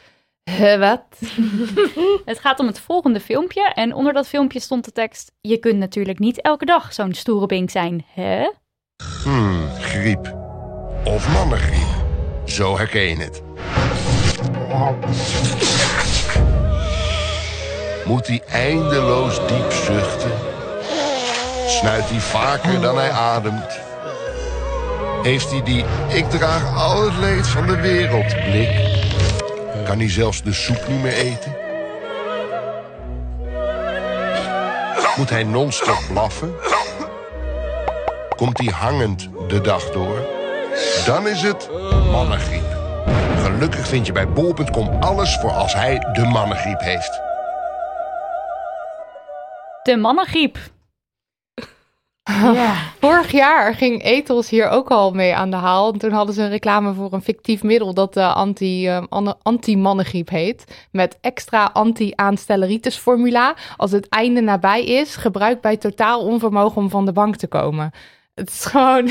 "Huh, 0.57 0.80
wat? 0.80 1.03
Het 2.25 2.39
gaat 2.39 2.60
om 2.60 2.67
het 2.67 2.79
volgende 2.79 3.19
filmpje. 3.19 3.62
En 3.74 3.93
onder 3.93 4.13
dat 4.13 4.27
filmpje 4.27 4.60
stond 4.60 4.86
de 4.86 4.91
tekst... 4.91 5.31
Je 5.41 5.58
kunt 5.58 5.77
natuurlijk 5.77 6.19
niet 6.19 6.41
elke 6.41 6.65
dag 6.65 6.93
zo'n 6.93 7.13
stoere 7.13 7.46
bink 7.46 7.69
zijn, 7.69 8.05
hè? 8.13 8.50
Hmm, 9.24 9.67
griep. 9.79 10.36
Of 11.03 11.34
mannengriep. 11.34 11.99
Zo 12.50 12.77
herken 12.77 13.01
je 13.01 13.15
het. 13.15 13.41
Moet 18.06 18.27
hij 18.27 18.41
eindeloos 18.51 19.48
diep 19.48 19.72
zuchten? 19.72 20.32
Snuit 21.68 22.10
hij 22.10 22.20
vaker 22.20 22.82
dan 22.82 22.98
hij 22.98 23.12
ademt? 23.12 23.79
Heeft 25.22 25.51
hij 25.51 25.63
die 25.63 25.86
ik 26.08 26.29
draag 26.29 26.75
al 26.75 27.03
het 27.03 27.18
leed 27.18 27.48
van 27.48 27.68
de 27.68 27.75
wereld 27.75 28.27
blik? 28.27 28.70
Kan 29.86 29.98
hij 29.98 30.10
zelfs 30.10 30.44
de 30.44 30.53
soep 30.53 30.88
niet 30.88 31.01
meer 31.01 31.13
eten? 31.13 31.56
Moet 35.15 35.29
hij 35.29 35.44
non-stop 35.44 36.01
blaffen? 36.12 36.53
Komt 38.36 38.58
hij 38.58 38.74
hangend 38.74 39.29
de 39.48 39.62
dag 39.62 39.91
door? 39.91 40.38
Dan 41.05 41.27
is 41.27 41.41
het 41.41 41.69
mannengriep. 42.12 42.77
Gelukkig 43.38 43.88
vind 43.88 44.05
je 44.05 44.12
bij 44.12 44.29
bol.com 44.29 44.88
alles 45.00 45.38
voor 45.38 45.51
als 45.51 45.74
hij 45.74 46.00
de 46.13 46.25
mannengriep 46.25 46.79
heeft. 46.79 47.21
De 49.83 49.98
mannengriep. 49.98 50.57
ja. 52.53 52.75
Vorig 53.00 53.31
jaar 53.31 53.75
ging 53.75 54.03
Ethos 54.03 54.50
hier 54.50 54.69
ook 54.69 54.89
al 54.89 55.12
mee 55.12 55.36
aan 55.36 55.50
de 55.51 55.55
haal. 55.57 55.91
Toen 55.91 56.12
hadden 56.12 56.36
ze 56.36 56.41
een 56.41 56.50
reclame 56.50 56.93
voor 56.93 57.13
een 57.13 57.21
fictief 57.21 57.63
middel 57.63 57.93
dat 57.93 58.17
eh, 58.17 58.36
anti, 58.36 58.88
eh, 58.88 59.03
anne- 59.09 59.38
anti-mannengriep 59.41 60.29
heet. 60.29 60.88
Met 60.91 61.17
extra 61.21 61.69
anti-aanstelleritis 61.74 62.98
formula. 62.98 63.55
Als 63.77 63.91
het 63.91 64.09
einde 64.09 64.41
nabij 64.41 64.83
is, 64.86 65.15
gebruik 65.15 65.62
bij 65.62 65.77
totaal 65.77 66.21
onvermogen 66.21 66.81
om 66.81 66.89
van 66.89 67.05
de 67.05 67.12
bank 67.12 67.36
te 67.36 67.48
komen. 67.48 67.91
Het 68.36 68.50
is 68.50 68.65
gewoon, 68.65 69.09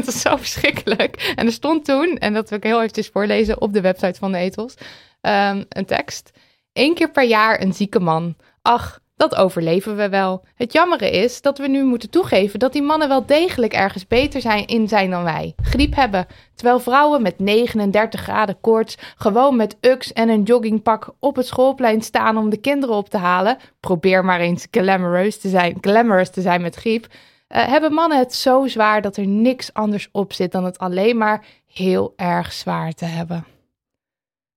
het 0.06 0.14
is 0.14 0.20
zo 0.20 0.36
verschrikkelijk. 0.36 1.32
En 1.36 1.46
er 1.46 1.52
stond 1.52 1.84
toen, 1.84 2.18
en 2.18 2.32
dat 2.32 2.48
wil 2.48 2.58
ik 2.58 2.64
heel 2.64 2.78
eventjes 2.78 3.08
voorlezen 3.08 3.60
op 3.60 3.72
de 3.72 3.80
website 3.80 4.18
van 4.18 4.32
de 4.32 4.38
Ethos, 4.38 4.74
ehm, 5.20 5.64
een 5.68 5.86
tekst. 5.86 6.30
Eén 6.72 6.94
keer 6.94 7.10
per 7.10 7.24
jaar 7.24 7.60
een 7.60 7.72
zieke 7.72 8.00
man. 8.00 8.36
Ach, 8.62 9.00
dat 9.20 9.34
overleven 9.34 9.96
we 9.96 10.08
wel. 10.08 10.44
Het 10.54 10.72
jammere 10.72 11.10
is 11.10 11.40
dat 11.40 11.58
we 11.58 11.68
nu 11.68 11.84
moeten 11.84 12.10
toegeven 12.10 12.58
dat 12.58 12.72
die 12.72 12.82
mannen 12.82 13.08
wel 13.08 13.26
degelijk 13.26 13.72
ergens 13.72 14.06
beter 14.06 14.40
zijn 14.40 14.66
in 14.66 14.88
zijn 14.88 15.10
dan 15.10 15.22
wij. 15.22 15.54
Griep 15.62 15.94
hebben, 15.94 16.26
terwijl 16.54 16.80
vrouwen 16.80 17.22
met 17.22 17.38
39 17.38 18.20
graden 18.20 18.60
koorts 18.60 18.96
gewoon 19.16 19.56
met 19.56 19.76
ux 19.80 20.12
en 20.12 20.28
een 20.28 20.42
joggingpak 20.42 21.10
op 21.18 21.36
het 21.36 21.46
schoolplein 21.46 22.02
staan 22.02 22.36
om 22.36 22.50
de 22.50 22.56
kinderen 22.56 22.96
op 22.96 23.08
te 23.08 23.16
halen. 23.16 23.58
Probeer 23.80 24.24
maar 24.24 24.40
eens 24.40 24.66
glamorous 24.70 25.38
te 25.38 25.48
zijn, 25.48 25.78
glamorous 25.80 26.30
te 26.30 26.40
zijn 26.40 26.62
met 26.62 26.74
griep. 26.74 27.06
Eh, 27.50 27.66
hebben 27.66 27.92
mannen 27.92 28.18
het 28.18 28.34
zo 28.34 28.66
zwaar 28.66 29.02
dat 29.02 29.16
er 29.16 29.26
niks 29.26 29.72
anders 29.72 30.08
op 30.12 30.32
zit 30.32 30.52
dan 30.52 30.64
het 30.64 30.78
alleen 30.78 31.16
maar 31.16 31.44
heel 31.66 32.12
erg 32.16 32.52
zwaar 32.52 32.92
te 32.92 33.04
hebben. 33.04 33.44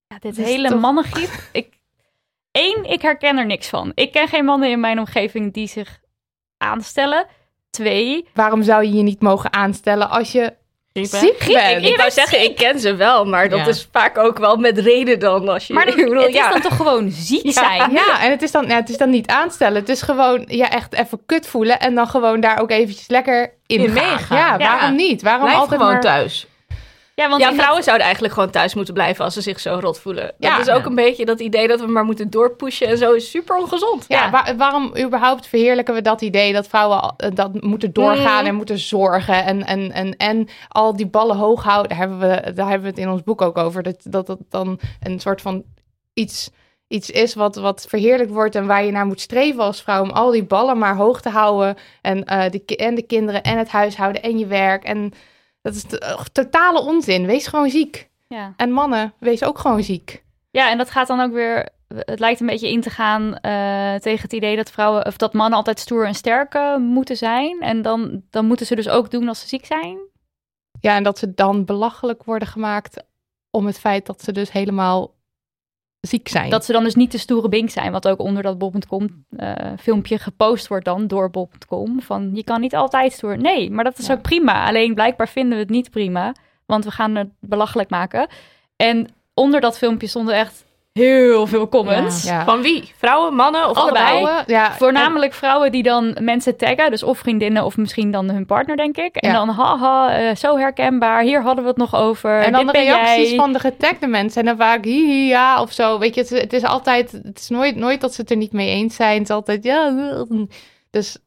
Ja, 0.07 0.19
dit 0.19 0.35
Dat 0.35 0.45
hele 0.45 0.69
toch- 0.69 0.79
mannengriep. 0.81 1.29
Ik, 1.51 1.81
Eén, 2.51 2.83
ik 2.91 3.01
herken 3.01 3.37
er 3.37 3.45
niks 3.45 3.67
van. 3.69 3.91
Ik 3.95 4.11
ken 4.11 4.27
geen 4.27 4.45
mannen 4.45 4.69
in 4.69 4.79
mijn 4.79 4.99
omgeving 4.99 5.53
die 5.53 5.67
zich 5.67 5.99
aanstellen. 6.57 7.25
Twee, 7.69 8.27
Waarom 8.33 8.63
zou 8.63 8.83
je 8.83 8.91
je 8.93 9.01
niet 9.03 9.21
mogen 9.21 9.53
aanstellen 9.53 10.09
als 10.09 10.31
je 10.31 10.53
ziek 10.93 11.37
bent? 11.47 11.83
ik- 11.83 11.89
Ik 11.89 11.97
wou 11.97 12.11
zeggen, 12.11 12.41
ik 12.43 12.55
ken 12.55 12.79
ze 12.79 12.95
wel, 12.95 13.25
maar 13.25 13.49
dat 13.49 13.59
Ja. 13.59 13.67
is 13.67 13.87
vaak 13.91 14.17
ook 14.17 14.37
wel 14.37 14.55
met 14.55 14.77
reden 14.77 15.19
dan. 15.19 15.49
Als 15.49 15.67
je, 15.67 15.73
maar 15.73 15.85
bedoel, 15.95 16.21
het 16.23 16.33
ja. 16.33 16.45
is 16.47 16.51
dan 16.53 16.61
toch 16.61 16.75
gewoon 16.75 17.11
ziek 17.11 17.51
zijn? 17.53 17.91
Ja, 17.91 18.21
en 18.21 18.31
het 18.31 18.41
is, 18.41 18.51
dan, 18.51 18.67
ja, 18.67 18.75
het 18.75 18.89
is 18.89 18.97
dan 18.97 19.09
niet 19.09 19.27
aanstellen. 19.27 19.79
Het 19.79 19.89
is 19.89 20.01
gewoon 20.01 20.43
ja, 20.47 20.69
echt 20.69 20.93
even 20.93 21.21
kut 21.25 21.47
voelen 21.47 21.79
en 21.79 21.95
dan 21.95 22.07
gewoon 22.07 22.39
daar 22.39 22.59
ook 22.61 22.71
eventjes 22.71 23.07
lekker 23.07 23.53
in, 23.67 23.79
In 23.79 23.89
gaan. 23.89 23.93
meegaan. 24.09 24.37
Ja, 24.37 24.55
Ja. 24.57 24.57
waarom 24.77 24.95
niet? 24.95 25.21
Waarom 25.21 25.43
Blijf 25.43 25.57
altijd 25.59 25.77
gewoon 25.79 25.93
maar... 25.93 26.01
thuis. 26.01 26.47
Ja, 27.15 27.29
want 27.29 27.41
ja, 27.41 27.53
vrouwen 27.53 27.83
zouden 27.83 28.05
eigenlijk 28.05 28.33
gewoon 28.35 28.49
thuis 28.49 28.73
moeten 28.73 28.93
blijven 28.93 29.23
als 29.25 29.33
ze 29.33 29.41
zich 29.41 29.59
zo 29.59 29.77
rot 29.81 29.99
voelen. 29.99 30.23
Dat 30.23 30.33
Ja. 30.37 30.59
is 30.59 30.69
ook 30.69 30.79
Ja. 30.81 30.85
een 30.85 30.95
beetje 30.95 31.25
dat 31.25 31.39
idee 31.39 31.67
dat 31.67 31.79
we 31.79 31.87
maar 31.87 32.03
moeten 32.05 32.29
doorpushen 32.29 32.87
en 32.87 32.97
zo 32.97 33.11
is 33.11 33.29
super 33.29 33.55
ongezond. 33.57 34.05
Ja, 34.07 34.23
Ja. 34.23 34.29
wa- 34.29 34.55
waarom 34.55 34.93
überhaupt 34.97 35.47
verheerlijken 35.47 35.93
we 35.93 36.01
dat 36.01 36.21
idee 36.21 36.53
dat 36.53 36.67
vrouwen 36.67 37.13
eh, 37.17 37.29
dat 37.33 37.61
moeten 37.61 37.93
doorgaan 37.93 38.41
Mm. 38.41 38.47
en 38.47 38.55
moeten 38.55 38.77
zorgen 38.79 39.43
en, 39.45 39.65
en, 39.65 39.91
en, 39.91 40.15
en 40.17 40.47
al 40.67 40.95
die 40.95 41.07
ballen 41.07 41.35
hoog 41.37 41.63
houden? 41.63 41.89
Daar 41.89 41.99
hebben 41.99 42.19
we, 42.19 42.53
daar 42.53 42.67
hebben 42.69 42.81
we 42.81 42.87
het 42.95 42.97
in 43.05 43.09
ons 43.09 43.23
boek 43.23 43.41
ook 43.41 43.57
over. 43.57 43.83
Dat 43.83 43.95
dat, 44.03 44.25
dat 44.27 44.39
dan 44.49 44.79
een 45.01 45.19
soort 45.19 45.41
van 45.41 45.63
iets, 46.13 46.49
iets 46.87 47.09
is 47.09 47.33
wat, 47.33 47.55
wat 47.55 47.85
verheerlijkt 47.89 48.31
wordt 48.31 48.55
en 48.55 48.65
waar 48.67 48.83
je 48.85 48.91
naar 48.91 49.05
moet 49.05 49.21
streven 49.21 49.63
als 49.63 49.81
vrouw 49.81 50.01
om 50.01 50.09
al 50.09 50.31
die 50.31 50.43
ballen 50.43 50.77
maar 50.77 50.95
hoog 50.95 51.21
te 51.21 51.29
houden. 51.29 51.75
En, 52.01 52.23
eh, 52.23 52.49
de, 52.51 52.75
en 52.75 52.95
de 52.95 53.01
kinderen 53.05 53.43
en 53.43 53.57
het 53.57 53.69
huishouden 53.69 54.21
en 54.23 54.37
je 54.37 54.45
werk. 54.47 54.83
En 54.83 55.11
dat 55.63 55.75
is 55.75 55.85
totale 56.31 56.81
onzin. 56.81 57.25
Wees 57.25 57.47
gewoon 57.47 57.69
ziek. 57.69 58.09
Ja. 58.27 58.53
En 58.57 58.71
mannen, 58.71 59.13
wees 59.19 59.43
ook 59.43 59.59
gewoon 59.59 59.83
ziek. 59.83 60.23
ja, 60.51 60.69
en 60.69 60.77
dat 60.77 60.89
gaat 60.89 61.07
dan 61.07 61.19
ook 61.19 61.31
weer... 61.31 61.69
Het 61.87 62.19
lijkt 62.19 62.39
een 62.39 62.47
beetje 62.47 62.71
in 62.71 62.81
te 62.81 62.89
gaan 62.89 63.37
eh, 63.37 63.95
tegen 63.95 64.21
het 64.21 64.33
idee 64.33 64.55
dat 64.55 64.71
vrouwen... 64.71 65.05
of 65.05 65.17
dat 65.17 65.33
mannen 65.33 65.57
altijd 65.57 65.79
stoer 65.79 66.05
en 66.05 66.15
sterk 66.15 66.53
eh, 66.53 66.75
moeten 66.75 67.17
zijn. 67.17 67.61
En 67.61 67.81
dan, 67.81 68.23
dan 68.29 68.45
moeten 68.45 68.65
ze 68.65 68.75
dus 68.75 68.89
ook 68.89 69.11
doen 69.11 69.27
als 69.27 69.39
ze 69.39 69.47
ziek 69.47 69.65
zijn. 69.65 69.97
Ja, 70.79 70.95
en 70.95 71.03
dat 71.03 71.17
ze 71.17 71.33
dan 71.33 71.65
belachelijk 71.65 72.23
worden 72.23 72.47
gemaakt 72.47 73.03
om 73.49 73.65
het 73.65 73.79
feit 73.79 74.05
dat 74.05 74.23
ze 74.23 74.31
dus 74.31 74.51
helemaal 74.51 75.15
ziek 76.07 76.27
zijn. 76.27 76.49
Dat 76.49 76.65
ze 76.65 76.71
dan 76.71 76.83
dus 76.83 76.95
niet 76.95 77.11
de 77.11 77.17
stoere 77.17 77.49
bink 77.49 77.69
zijn. 77.69 77.91
Wat 77.91 78.07
ook 78.07 78.19
onder 78.19 78.43
dat 78.43 78.57
bol.com 78.57 79.25
eh, 79.37 79.53
filmpje 79.79 80.17
gepost 80.17 80.67
wordt 80.67 80.85
dan 80.85 81.07
door 81.07 81.29
bol.com. 81.29 82.01
Van 82.01 82.31
je 82.33 82.43
kan 82.43 82.61
niet 82.61 82.75
altijd 82.75 83.11
stoer. 83.13 83.37
Nee, 83.37 83.71
maar 83.71 83.83
dat 83.83 83.97
is 83.97 84.07
Ja. 84.07 84.13
ook 84.13 84.21
prima. 84.21 84.67
Alleen 84.67 84.93
blijkbaar 84.93 85.29
vinden 85.29 85.53
we 85.53 85.59
het 85.63 85.69
niet 85.69 85.89
prima. 85.89 86.35
Want 86.65 86.83
we 86.85 86.91
gaan 86.91 87.15
het 87.15 87.29
belachelijk 87.39 87.89
maken. 87.89 88.27
En 88.75 89.07
onder 89.33 89.61
dat 89.61 89.77
filmpje 89.77 90.07
stonden 90.07 90.35
echt 90.35 90.65
heel 91.03 91.47
veel 91.47 91.69
comments. 91.69 92.23
Ja. 92.23 92.43
Van 92.43 92.61
wie? 92.61 92.91
Vrouwen, 92.97 93.33
mannen 93.33 93.69
of 93.69 93.77
Allebei. 93.77 94.03
allebei? 94.05 94.23
Vrouwen, 94.25 94.43
ja, 94.47 94.71
Voornamelijk 94.71 95.33
vrouwen 95.33 95.71
die 95.71 95.83
dan 95.83 96.17
mensen 96.21 96.57
taggen, 96.57 96.91
dus 96.91 97.03
of 97.03 97.17
vriendinnen 97.17 97.63
of 97.65 97.77
misschien 97.77 98.11
dan 98.11 98.29
hun 98.29 98.45
partner, 98.45 98.77
denk 98.77 98.97
ik. 98.97 99.15
En 99.15 99.29
Ja. 99.29 99.35
dan, 99.35 99.49
haha, 99.49 100.17
eh, 100.17 100.35
zo 100.35 100.57
herkenbaar, 100.57 101.21
hier 101.21 101.41
hadden 101.41 101.63
we 101.63 101.69
het 101.69 101.79
nog 101.79 101.95
over. 101.95 102.39
En, 102.41 102.51
dan 102.51 102.65
dit 102.65 102.73
de 102.75 102.79
ben 102.81 102.83
reacties 102.95 103.27
jij. 103.29 103.37
van 103.37 103.53
de 103.53 103.59
getagde 103.59 104.07
mensen. 104.07 104.41
En 104.41 104.47
dan 104.47 104.57
vaak 104.57 104.83
hi, 104.85 105.05
hi, 105.05 105.27
ja 105.27 105.61
of 105.61 105.71
zo. 105.71 105.99
Weet 105.99 106.15
je, 106.15 106.21
het, 106.21 106.31
is- 106.31 106.41
het 106.41 106.53
is 106.53 106.63
altijd, 106.63 107.11
het 107.11 107.39
is 107.39 107.49
nooit, 107.49 107.75
nooit 107.75 108.01
dat 108.01 108.13
ze 108.13 108.21
het 108.21 108.31
er 108.31 108.37
niet 108.37 108.53
mee 108.53 108.69
eens 108.69 108.95
zijn. 108.95 109.13
Het 109.19 109.29
is 109.29 109.35
altijd, 109.35 109.63
ja. 109.63 109.93
Dus 110.89 111.17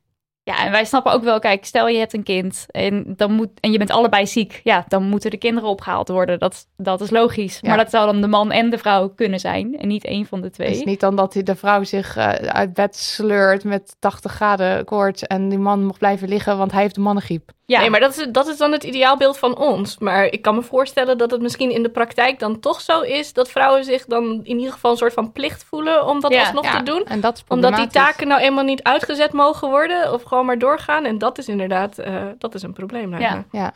Ja, 0.46 0.64
en 0.64 0.70
wij 0.70 0.84
snappen 0.84 1.12
ook 1.12 1.22
wel, 1.22 1.38
kijk, 1.38 1.64
stel 1.64 1.88
je 1.88 1.98
hebt 1.98 2.14
een 2.14 2.22
kind 2.22 2.66
en, 2.70 3.14
dan 3.16 3.32
moet, 3.32 3.50
en 3.60 3.72
je 3.72 3.78
bent 3.78 3.90
allebei 3.90 4.26
ziek. 4.26 4.60
Ja, 4.64 4.84
dan 4.88 5.08
moeten 5.08 5.30
de 5.30 5.36
kinderen 5.36 5.68
opgehaald 5.68 6.08
worden. 6.08 6.38
Dat, 6.38 6.66
dat 6.76 7.00
is 7.00 7.10
logisch. 7.10 7.58
Ja. 7.60 7.68
Maar 7.68 7.76
dat 7.76 7.90
zou 7.90 8.06
dan 8.12 8.20
de 8.20 8.26
man 8.26 8.52
en 8.52 8.70
de 8.70 8.78
vrouw 8.78 9.08
kunnen 9.08 9.40
zijn 9.40 9.78
en 9.78 9.88
niet 9.88 10.04
één 10.04 10.26
van 10.26 10.40
de 10.40 10.50
twee. 10.50 10.68
het 10.68 10.76
is 10.76 10.84
niet 10.84 11.00
dan 11.00 11.16
dat 11.16 11.32
de 11.32 11.54
vrouw 11.56 11.84
zich 11.84 12.16
eh, 12.16 12.28
uit 12.32 12.74
bed 12.74 12.96
sleurt 12.96 13.64
met 13.64 13.96
80 13.98 14.32
graden 14.32 14.84
koorts. 14.84 15.22
En 15.22 15.48
die 15.48 15.58
man 15.58 15.84
mag 15.84 15.98
blijven 15.98 16.28
liggen, 16.28 16.58
want 16.58 16.72
hij 16.72 16.82
heeft 16.82 16.94
de 16.94 17.00
mannengriep. 17.00 17.52
Ja, 17.66 17.80
Nee, 17.80 17.90
maar 17.90 18.00
dat 18.00 18.16
is, 18.16 18.26
dat 18.30 18.46
is 18.46 18.56
dan 18.56 18.72
het 18.72 18.84
ideaalbeeld 18.84 19.38
van 19.38 19.56
ons. 19.56 19.98
Maar 19.98 20.24
ik 20.24 20.42
kan 20.42 20.54
me 20.54 20.62
voorstellen 20.62 21.18
dat 21.18 21.30
het 21.30 21.40
misschien 21.40 21.70
in 21.70 21.82
de 21.82 21.88
praktijk 21.88 22.38
dan 22.38 22.60
toch 22.60 22.80
zo 22.80 23.00
is... 23.00 23.32
dat 23.32 23.50
vrouwen 23.50 23.84
zich 23.84 24.04
dan 24.04 24.24
in 24.42 24.58
ieder 24.58 24.72
geval 24.72 24.90
een 24.90 24.96
soort 24.96 25.12
van 25.12 25.32
plicht 25.32 25.64
voelen 25.64 26.06
om 26.06 26.20
dat 26.20 26.32
Ja, 26.32 26.40
alsnog 26.40 26.64
Ja, 26.64 26.76
te 26.78 26.82
doen. 26.82 27.04
En 27.04 27.20
dat 27.20 27.36
is 27.36 27.44
Omdat 27.48 27.76
die 27.76 27.86
taken 27.86 28.28
nou 28.28 28.40
eenmaal 28.40 28.64
niet 28.64 28.82
uitgezet 28.82 29.32
mogen 29.32 29.68
worden 29.68 30.12
of 30.12 30.22
gewoon 30.22 30.46
maar 30.46 30.58
doorgaan. 30.58 31.04
En 31.04 31.18
dat 31.18 31.38
is 31.38 31.48
inderdaad, 31.48 31.98
eh, 31.98 32.24
dat 32.38 32.54
is 32.54 32.62
een 32.62 32.72
probleem. 32.72 33.10
lijkt 33.10 33.24
Ja. 33.24 33.34
me. 33.34 33.58
Ja, 33.58 33.72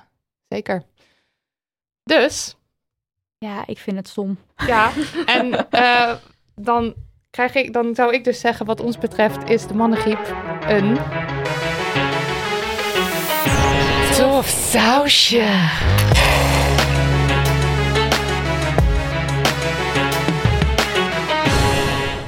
zeker. 0.49 0.83
Dus, 2.05 2.57
ja, 3.39 3.63
ik 3.67 3.79
vind 3.79 3.97
het 3.97 4.09
stom. 4.09 4.39
ja. 4.67 4.91
en 5.27 5.71
eh, 5.71 6.15
dan, 6.55 6.95
krijg 7.31 7.55
ik, 7.55 7.73
dan 7.73 7.95
zou 7.95 8.13
ik 8.13 8.25
dus 8.25 8.41
zeggen, 8.41 8.67
wat 8.67 8.81
ons 8.81 8.99
betreft, 8.99 9.49
is 9.51 9.67
de 9.67 9.75
mannengriep 9.75 10.35
een... 10.61 10.99
Tof 14.21 14.47
sausje. 14.49 15.39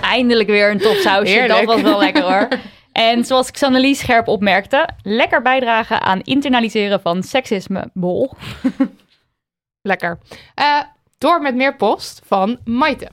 Eindelijk 0.01 0.49
weer 0.49 0.71
een 0.71 0.79
topsausje. 0.79 1.47
Dat 1.47 1.57
Heerlijk. 1.57 1.65
was 1.65 1.81
wel 1.81 1.99
lekker 1.99 2.23
hoor. 2.23 2.49
En 2.93 3.25
zoals 3.25 3.51
Xannelie 3.51 3.95
scherp 3.95 4.29
opmerkte, 4.29 4.89
lekker 5.03 5.43
bijdragen 5.43 6.01
aan 6.01 6.21
internaliseren 6.21 7.01
van 7.01 7.23
seksisme. 7.23 7.91
Bol. 7.95 8.31
Lekker. 9.89 10.19
Eh, 10.55 10.81
door 11.19 11.43
met 11.43 11.55
meer 11.55 11.77
post 11.77 12.21
van 12.25 12.59
Maite. 12.65 13.09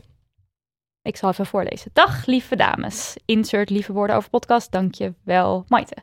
Ik 1.01 1.17
zal 1.17 1.29
even 1.29 1.45
voorlezen. 1.45 1.91
Dag, 1.93 2.25
lieve 2.25 2.55
dames. 2.55 3.17
Insert 3.25 3.69
lieve 3.69 3.93
woorden 3.93 4.15
over 4.15 4.29
podcast. 4.29 4.71
Dank 4.71 4.95
je 4.95 5.13
wel, 5.23 5.65
Maite. 5.67 5.95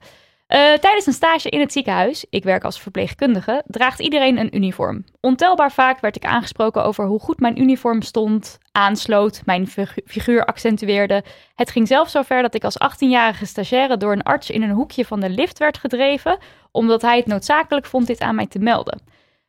Eh, 0.47 0.73
tijdens 0.73 1.07
een 1.07 1.13
stage 1.13 1.49
in 1.49 1.61
het 1.61 1.73
ziekenhuis, 1.73 2.25
ik 2.31 2.45
werk 2.45 2.65
als 2.65 2.81
verpleegkundige, 2.81 3.63
draagt 3.67 4.01
iedereen 4.01 4.39
een 4.39 4.57
uniform. 4.57 5.05
Ontelbaar 5.21 5.73
vaak 5.73 6.01
werd 6.01 6.17
ik 6.17 6.25
aangesproken 6.25 6.85
over 6.85 7.07
hoe 7.07 7.21
goed 7.21 7.41
mijn 7.41 7.61
uniform 7.61 8.03
stond, 8.03 8.59
aansloot, 8.73 9.43
mijn 9.45 9.67
figu- 9.67 10.03
figuur 10.07 10.45
accentueerde. 10.45 11.25
Het 11.55 11.71
ging 11.71 11.89
zelfs 11.89 12.13
zo 12.13 12.23
ver 12.23 12.43
dat 12.43 12.55
ik 12.55 12.65
als 12.65 12.79
18-jarige 12.79 13.47
stagiaire 13.47 13.97
door 13.97 14.13
een 14.13 14.23
arts 14.23 14.51
in 14.51 14.63
een 14.63 14.71
hoekje 14.71 15.05
van 15.05 15.21
de 15.21 15.31
lift 15.31 15.59
werd 15.59 15.79
gedreven, 15.79 16.39
omdat 16.71 17.03
hij 17.03 17.17
het 17.17 17.27
noodzakelijk 17.27 17.87
vond 17.87 18.07
dit 18.07 18.21
aan 18.21 18.35
mij 18.35 18.47
te 18.47 18.59
melden. 18.59 19.01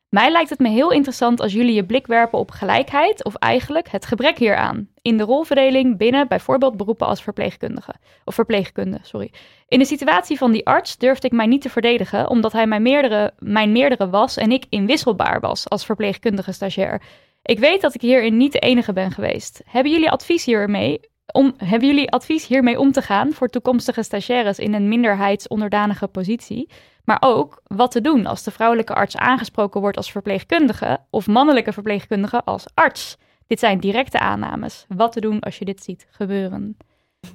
Mij 0.08 0.30
lijkt 0.30 0.50
het 0.50 0.58
me 0.58 0.68
heel 0.68 0.92
interessant 0.92 1.40
als 1.40 1.52
jullie 1.52 1.74
je 1.74 1.84
blik 1.84 2.06
werpen 2.06 2.38
op 2.38 2.50
gelijkheid, 2.50 3.24
of 3.24 3.34
eigenlijk 3.34 3.88
het 3.90 4.06
gebrek 4.06 4.38
hieraan, 4.38 4.88
in 5.02 5.16
de 5.16 5.24
rolverdeling 5.24 5.98
binnen 5.98 6.28
bijvoorbeeld 6.28 6.76
beroepen 6.76 7.06
als 7.06 7.22
verpleegkundige. 7.22 7.94
Of 8.24 8.34
verpleegkunde, 8.34 8.98
sorry. 9.02 9.32
In 9.66 9.78
de 9.78 9.84
situatie 9.84 10.38
van 10.38 10.52
die 10.52 10.66
arts 10.66 10.96
durfde 10.96 11.26
ik 11.26 11.32
mij 11.32 11.46
niet 11.46 11.62
te 11.62 11.70
verdedigen, 11.70 12.28
omdat 12.28 12.52
hij 12.52 12.66
mijn 12.66 12.82
meerdere, 12.82 13.32
mijn 13.38 13.72
meerdere 13.72 14.10
was 14.10 14.36
en 14.36 14.50
ik 14.50 14.64
inwisselbaar 14.68 15.40
was 15.40 15.68
als 15.68 15.84
verpleegkundige 15.84 16.52
stagiair. 16.52 17.02
Ik 17.42 17.58
weet 17.58 17.80
dat 17.80 17.94
ik 17.94 18.00
hierin 18.00 18.36
niet 18.36 18.52
de 18.52 18.58
enige 18.58 18.92
ben 18.92 19.10
geweest. 19.10 19.62
Hebben 19.64 19.92
jullie 19.92 20.10
advies 20.10 20.44
hiermee 20.44 21.00
om, 21.32 21.54
hebben 21.56 21.88
jullie 21.88 22.10
advies 22.10 22.46
hiermee 22.46 22.78
om 22.78 22.92
te 22.92 23.02
gaan 23.02 23.32
voor 23.32 23.48
toekomstige 23.48 24.02
stagiaires 24.02 24.58
in 24.58 24.74
een 24.74 24.88
minderheidsonderdanige 24.88 26.06
positie? 26.06 26.68
Maar 27.08 27.16
ook 27.20 27.62
wat 27.66 27.90
te 27.90 28.00
doen 28.00 28.26
als 28.26 28.42
de 28.42 28.50
vrouwelijke 28.50 28.94
arts 28.94 29.16
aangesproken 29.16 29.80
wordt 29.80 29.96
als 29.96 30.10
verpleegkundige 30.10 30.98
of 31.10 31.26
mannelijke 31.26 31.72
verpleegkundige 31.72 32.42
als 32.44 32.64
arts. 32.74 33.16
Dit 33.46 33.58
zijn 33.58 33.80
directe 33.80 34.18
aannames. 34.18 34.84
Wat 34.88 35.12
te 35.12 35.20
doen 35.20 35.40
als 35.40 35.58
je 35.58 35.64
dit 35.64 35.82
ziet 35.82 36.06
gebeuren. 36.10 36.76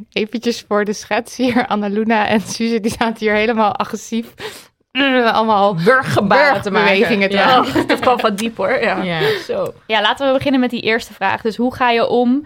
Eventjes 0.10 0.62
voor 0.68 0.86
de 0.86 0.94
schets 0.94 1.38
hier. 1.38 1.68
Annaluna 1.68 2.27
en 2.27 2.42
Suze, 2.42 2.80
die 2.80 2.92
zaten 2.92 3.18
hier 3.18 3.34
helemaal 3.34 3.75
agressief. 3.75 4.34
Allemaal 4.92 5.75
Burggebaren 5.75 6.62
te 6.62 6.72
maken. 6.72 7.30
Ja. 7.30 7.60
Oh, 7.60 7.88
dat 7.88 8.00
kwam 8.00 8.20
van 8.20 8.36
diep 8.36 8.58
hoor. 8.58 8.82
Ja. 8.82 9.03
Ja. 9.03 9.39
Zo. 9.39 9.74
Ja, 9.88 10.01
laten 10.01 10.27
we 10.27 10.34
beginnen 10.34 10.60
met 10.60 10.70
die 10.70 10.82
eerste 10.82 11.13
vraag. 11.13 11.42
Dus 11.42 11.56
hoe 11.56 11.75
ga 11.75 11.89
je 11.89 12.08
om 12.08 12.46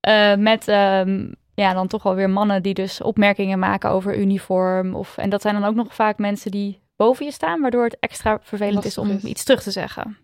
eh, 0.00 0.34
met 0.34 0.68
ehm, 0.68 1.32
ja, 1.54 1.72
dan 1.72 1.86
toch 1.86 2.02
wel 2.02 2.14
weer 2.14 2.30
mannen 2.30 2.62
die 2.62 2.74
dus 2.74 3.00
opmerkingen 3.00 3.58
maken 3.58 3.90
over 3.90 4.18
uniform? 4.18 4.94
Of, 4.94 5.16
en 5.16 5.30
dat 5.30 5.42
zijn 5.42 5.54
dan 5.54 5.64
ook 5.64 5.74
nog 5.74 5.94
vaak 5.94 6.18
mensen 6.18 6.50
die 6.50 6.80
boven 6.96 7.24
je 7.24 7.32
staan, 7.32 7.60
waardoor 7.60 7.84
het 7.84 7.96
extra 8.00 8.38
vervelend 8.42 8.84
is 8.84 8.98
om 8.98 9.10
is. 9.10 9.22
iets 9.22 9.44
terug 9.44 9.62
te 9.62 9.70
zeggen. 9.70 10.16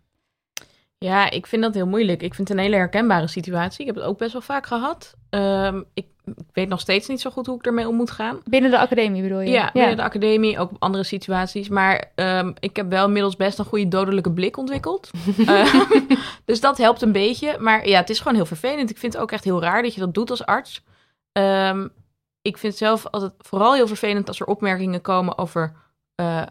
Ja, 0.98 1.30
ik 1.30 1.46
vind 1.46 1.62
dat 1.62 1.74
heel 1.74 1.86
moeilijk. 1.86 2.22
Ik 2.22 2.34
vind 2.34 2.48
het 2.48 2.56
een 2.56 2.64
hele 2.64 2.76
herkenbare 2.76 3.26
situatie. 3.26 3.80
Ik 3.80 3.86
heb 3.86 3.94
het 3.94 4.04
ook 4.04 4.18
best 4.18 4.32
wel 4.32 4.42
vaak 4.42 4.66
gehad. 4.66 5.14
Ehm, 5.30 5.82
ik 5.94 6.06
ik 6.36 6.44
weet 6.52 6.68
nog 6.68 6.80
steeds 6.80 7.08
niet 7.08 7.20
zo 7.20 7.30
goed 7.30 7.46
hoe 7.46 7.56
ik 7.56 7.66
ermee 7.66 7.88
om 7.88 7.94
moet 7.94 8.10
gaan. 8.10 8.40
Binnen 8.44 8.70
de 8.70 8.78
academie 8.78 9.22
bedoel 9.22 9.40
je? 9.40 9.50
Ja, 9.50 9.70
binnen 9.72 9.96
de 9.96 10.02
academie, 10.02 10.58
ook 10.58 10.70
op 10.70 10.76
andere 10.82 11.04
situaties. 11.04 11.68
Maar 11.68 12.12
ehm, 12.14 12.52
ik 12.60 12.76
heb 12.76 12.90
wel 12.90 13.06
inmiddels 13.06 13.36
best 13.36 13.58
een 13.58 13.64
goede 13.64 13.88
dodelijke 13.88 14.32
blik 14.32 14.56
ontwikkeld. 14.56 15.10
Eh, 15.46 15.74
dus 16.44 16.60
dat 16.60 16.78
helpt 16.78 17.02
een 17.02 17.12
beetje. 17.12 17.56
Maar 17.58 17.88
ja, 17.88 17.98
het 17.98 18.10
is 18.10 18.18
gewoon 18.18 18.34
heel 18.34 18.46
vervelend. 18.46 18.90
Ik 18.90 18.98
vind 18.98 19.12
het 19.12 19.22
ook 19.22 19.32
echt 19.32 19.44
heel 19.44 19.62
raar 19.62 19.82
dat 19.82 19.94
je 19.94 20.00
dat 20.00 20.14
doet 20.14 20.30
als 20.30 20.46
arts. 20.46 20.82
Ehm, 21.32 21.88
ik 22.42 22.58
vind 22.58 22.76
zelf 22.76 23.06
altijd 23.06 23.32
vooral 23.38 23.74
heel 23.74 23.86
vervelend 23.86 24.28
als 24.28 24.40
er 24.40 24.46
opmerkingen 24.46 25.00
komen 25.00 25.38
over 25.38 25.76
eh, 26.14 26.42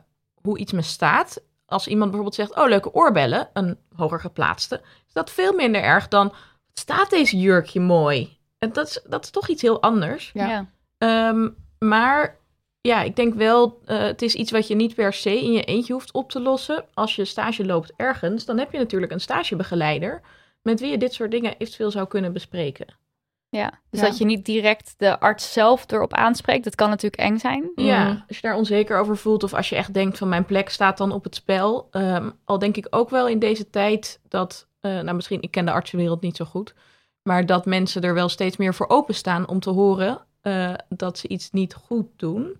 hoe 0.41 0.57
iets 0.57 0.71
me 0.71 0.81
staat. 0.81 1.41
Als 1.65 1.87
iemand 1.87 2.11
bijvoorbeeld 2.11 2.35
zegt, 2.35 2.55
oh 2.55 2.69
leuke 2.69 2.93
oorbellen, 2.93 3.49
een 3.53 3.77
hoger 3.95 4.19
geplaatste. 4.19 4.81
Is 5.07 5.13
dat 5.13 5.31
veel 5.31 5.53
minder 5.53 5.81
erg 5.81 6.07
dan, 6.07 6.33
staat 6.73 7.09
deze 7.09 7.37
jurkje 7.37 7.79
mooi? 7.79 8.37
En 8.59 8.73
dat 8.73 8.87
is, 8.87 9.01
dat 9.05 9.23
is 9.23 9.29
toch 9.29 9.47
iets 9.47 9.61
heel 9.61 9.81
anders. 9.81 10.31
Ja. 10.33 10.47
Ja. 10.47 10.65
Ehm, 10.97 11.49
maar 11.79 12.37
ja, 12.81 13.01
ik 13.01 13.15
denk 13.15 13.33
wel, 13.33 13.81
eh, 13.85 13.99
het 13.99 14.21
is 14.21 14.35
iets 14.35 14.51
wat 14.51 14.67
je 14.67 14.75
niet 14.75 14.95
per 14.95 15.13
se 15.13 15.43
in 15.43 15.51
je 15.51 15.63
eentje 15.63 15.93
hoeft 15.93 16.11
op 16.11 16.31
te 16.31 16.41
lossen. 16.41 16.85
Als 16.93 17.15
je 17.15 17.25
stage 17.25 17.65
loopt 17.65 17.93
ergens, 17.95 18.45
dan 18.45 18.57
heb 18.57 18.71
je 18.71 18.77
natuurlijk 18.77 19.11
een 19.11 19.21
stagebegeleider 19.21 20.21
met 20.61 20.79
wie 20.79 20.91
je 20.91 20.97
dit 20.97 21.13
soort 21.13 21.31
dingen 21.31 21.55
eventueel 21.57 21.91
zou 21.91 22.07
kunnen 22.07 22.33
bespreken. 22.33 22.87
Ja, 23.57 23.71
dus 23.89 23.99
Ja. 23.99 24.05
dat 24.07 24.17
je 24.17 24.25
niet 24.25 24.45
direct 24.45 24.93
de 24.97 25.19
arts 25.19 25.53
zelf 25.53 25.91
erop 25.91 26.13
aanspreekt, 26.13 26.63
dat 26.63 26.75
kan 26.75 26.89
natuurlijk 26.89 27.21
eng 27.21 27.37
zijn. 27.37 27.71
Ja, 27.75 28.03
Mhm. 28.03 28.17
als 28.27 28.35
je 28.39 28.47
daar 28.47 28.55
onzeker 28.55 28.99
over 28.99 29.17
voelt 29.17 29.43
of 29.43 29.53
als 29.53 29.69
je 29.69 29.75
echt 29.75 29.93
denkt 29.93 30.17
van 30.17 30.29
mijn 30.29 30.45
plek 30.45 30.69
staat 30.69 30.97
dan 30.97 31.11
op 31.11 31.23
het 31.23 31.35
spel. 31.35 31.87
Ehm, 31.91 32.29
al 32.45 32.59
denk 32.59 32.77
ik 32.77 32.87
ook 32.89 33.09
wel 33.09 33.27
in 33.27 33.39
deze 33.39 33.69
tijd 33.69 34.19
dat, 34.27 34.67
eh, 34.79 34.91
nou 34.91 35.13
misschien, 35.15 35.41
ik 35.41 35.51
ken 35.51 35.65
de 35.65 35.71
artsenwereld 35.71 36.21
niet 36.21 36.35
zo 36.35 36.45
goed, 36.45 36.73
maar 37.23 37.45
dat 37.45 37.65
mensen 37.65 38.01
er 38.01 38.13
wel 38.13 38.29
steeds 38.29 38.57
meer 38.57 38.73
voor 38.73 38.87
openstaan 38.89 39.47
om 39.47 39.59
te 39.59 39.69
horen 39.69 40.25
eh, 40.41 40.73
dat 40.89 41.17
ze 41.17 41.27
iets 41.27 41.51
niet 41.51 41.73
goed 41.73 42.05
doen. 42.15 42.57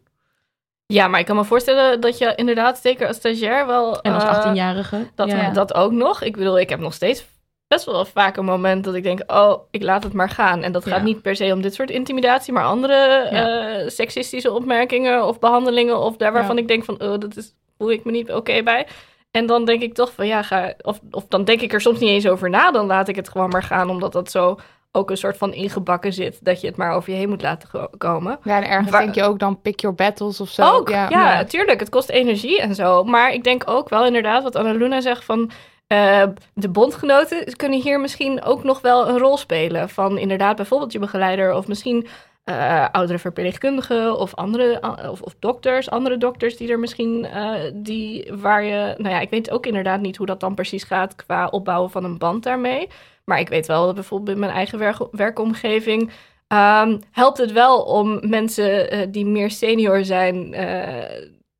Ja, 0.86 1.08
maar 1.08 1.20
ik 1.20 1.26
kan 1.26 1.36
me 1.36 1.44
voorstellen 1.44 2.02
dat 2.02 2.18
je 2.18 2.34
inderdaad, 2.36 2.78
zeker 2.80 3.08
als 3.08 3.16
stagiair, 3.16 3.66
wel... 3.68 4.02
En 4.02 4.14
als 4.14 4.24
eh, 4.24 4.30
18-jarige. 4.46 5.08
Dat, 5.16 5.28
ja. 5.30 5.50
dat 5.52 5.74
ook 5.74 5.92
nog. 5.92 6.22
Ik 6.22 6.38
bedoel, 6.38 6.60
ik 6.60 6.70
heb 6.70 6.80
nog 6.80 6.94
steeds 6.94 7.26
best 7.68 7.86
wel 7.86 8.06
vaak 8.06 8.38
een 8.38 8.46
moment 8.46 8.84
dat 8.84 8.96
ik 8.96 9.04
denk, 9.04 9.22
oh, 9.32 9.54
ik 9.72 9.84
laat 9.84 10.04
het 10.04 10.14
maar 10.14 10.30
gaan. 10.30 10.62
En 10.64 10.72
dat 10.72 10.86
gaat 10.86 10.98
Ja. 10.98 11.04
niet 11.04 11.22
per 11.22 11.36
se 11.36 11.54
om 11.54 11.62
dit 11.62 11.74
soort 11.74 11.90
intimidatie, 11.90 12.54
maar 12.54 12.64
andere 12.66 13.28
Ja. 13.32 13.68
eh, 13.80 13.88
seksistische 13.90 14.52
opmerkingen 14.54 15.26
of 15.26 15.40
behandelingen 15.40 15.98
of 16.00 16.18
daar 16.18 16.34
waarvan 16.34 16.56
Ja. 16.56 16.62
ik 16.62 16.68
denk 16.68 16.84
van, 16.86 17.02
oh, 17.02 17.20
dat 17.20 17.36
is, 17.36 17.54
voel 17.78 17.92
ik 17.92 18.04
me 18.06 18.12
niet 18.12 18.32
oké 18.34 18.64
bij. 18.64 18.88
En 19.32 19.46
dan 19.46 19.66
denk 19.66 19.82
ik 19.82 19.94
toch 19.94 20.12
van, 20.14 20.28
ja, 20.28 20.42
ga, 20.44 20.74
of, 20.82 21.00
of 21.12 21.26
dan 21.28 21.44
denk 21.44 21.62
ik 21.62 21.74
er 21.74 21.82
soms 21.82 22.00
niet 22.00 22.10
eens 22.10 22.28
over 22.28 22.50
na, 22.50 22.72
dan 22.72 22.86
laat 22.86 23.08
ik 23.08 23.16
het 23.16 23.30
gewoon 23.30 23.50
maar 23.50 23.64
gaan, 23.64 23.90
omdat 23.90 24.12
dat 24.14 24.32
zo 24.32 24.60
ook 24.92 25.10
een 25.10 25.18
soort 25.18 25.38
van 25.38 25.54
ingebakken 25.54 26.14
zit, 26.14 26.46
dat 26.46 26.62
je 26.62 26.68
het 26.68 26.76
maar 26.78 26.92
over 26.92 27.12
je 27.12 27.18
heen 27.18 27.30
moet 27.30 27.42
laten 27.42 27.90
komen. 27.98 28.40
Ja, 28.44 28.56
en 28.58 28.70
ergens 28.70 28.92
Waar- 28.92 29.02
denk 29.02 29.16
je 29.16 29.24
ook 29.24 29.40
dan 29.40 29.62
pick 29.62 29.80
your 29.80 29.96
battles 29.96 30.42
of 30.42 30.50
zo. 30.50 30.64
Ook, 30.74 30.90
ja, 30.90 31.10
natuurlijk. 31.10 31.80
Het 31.80 31.90
kost 31.90 32.10
energie 32.10 32.62
en 32.62 32.76
zo. 32.76 33.04
Maar 33.04 33.34
ik 33.34 33.44
denk 33.44 33.64
ook 33.70 33.90
wel 33.90 34.06
inderdaad 34.06 34.44
wat 34.44 34.56
Annaluna 34.56 35.02
zegt 35.02 35.24
van... 35.26 35.52
eh, 35.88 36.24
de 36.54 36.70
bondgenoten 36.70 37.56
kunnen 37.56 37.82
hier 37.82 38.00
misschien 38.00 38.44
ook 38.44 38.64
nog 38.64 38.82
wel 38.82 39.08
een 39.08 39.18
rol 39.18 39.38
spelen. 39.38 39.90
Van 39.90 40.18
inderdaad 40.18 40.56
bijvoorbeeld 40.56 40.92
je 40.92 41.00
begeleider 41.00 41.54
of 41.54 41.68
misschien 41.68 42.08
eh, 42.44 42.88
oudere 42.92 43.20
verpleegkundigen 43.20 44.18
of 44.20 44.36
andere 44.36 44.80
eh, 44.80 45.12
of, 45.12 45.22
of 45.22 45.36
dokters, 45.40 45.90
andere 45.90 46.18
dokters 46.18 46.58
die 46.58 46.72
er 46.72 46.80
misschien 46.80 47.28
die 47.74 48.32
waar 48.34 48.64
je, 48.64 48.96
nou 48.98 49.10
ja, 49.10 49.20
ik 49.20 49.30
weet 49.30 49.52
ook 49.52 49.66
inderdaad 49.66 50.02
niet 50.02 50.18
hoe 50.18 50.26
dat 50.26 50.40
dan 50.40 50.56
precies 50.56 50.84
gaat 50.84 51.16
qua 51.16 51.48
opbouwen 51.48 51.92
van 51.92 52.04
een 52.04 52.18
band 52.18 52.44
daarmee. 52.44 52.90
Maar 53.26 53.40
ik 53.40 53.50
weet 53.50 53.68
wel 53.68 53.86
dat 53.86 53.96
bijvoorbeeld 53.96 54.36
in 54.36 54.40
mijn 54.40 54.52
eigen 54.52 54.80
werk, 54.80 54.98
werkomgeving 55.12 56.12
ehm, 56.48 56.98
helpt 57.12 57.38
het 57.38 57.52
wel 57.52 57.82
om 57.82 58.30
mensen 58.30 59.12
die 59.12 59.26
meer 59.26 59.52
senior 59.52 60.06
zijn, 60.06 60.54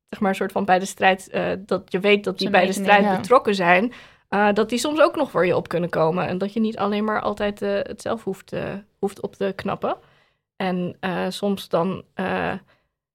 zeg 0.08 0.20
maar 0.20 0.30
een 0.30 0.34
soort 0.34 0.52
van 0.52 0.64
bij 0.64 0.78
de 0.78 0.86
strijd, 0.86 1.30
dat 1.58 1.82
je 1.92 2.00
weet 2.00 2.24
dat 2.24 2.38
die 2.38 2.46
Ze 2.46 2.52
bij 2.52 2.66
de 2.66 2.72
strijd 2.72 3.04
ja. 3.04 3.16
betrokken 3.16 3.54
zijn. 3.54 3.92
Eh, 4.28 4.52
dat 4.52 4.68
die 4.68 4.78
soms 4.78 5.00
ook 5.00 5.16
nog 5.16 5.30
voor 5.30 5.46
je 5.46 5.56
op 5.56 5.68
kunnen 5.68 5.90
komen. 5.90 6.26
En 6.26 6.38
dat 6.38 6.52
je 6.52 6.60
niet 6.60 6.78
alleen 6.78 7.04
maar 7.04 7.20
altijd 7.20 7.62
eh, 7.62 7.70
het 7.72 8.02
zelf 8.02 8.24
hoeft, 8.24 8.52
eh, 8.52 8.62
hoeft 8.98 9.20
op 9.20 9.34
te 9.34 9.52
knappen. 9.56 9.96
En 10.56 10.96
soms 11.28 11.68
dan, 11.68 12.04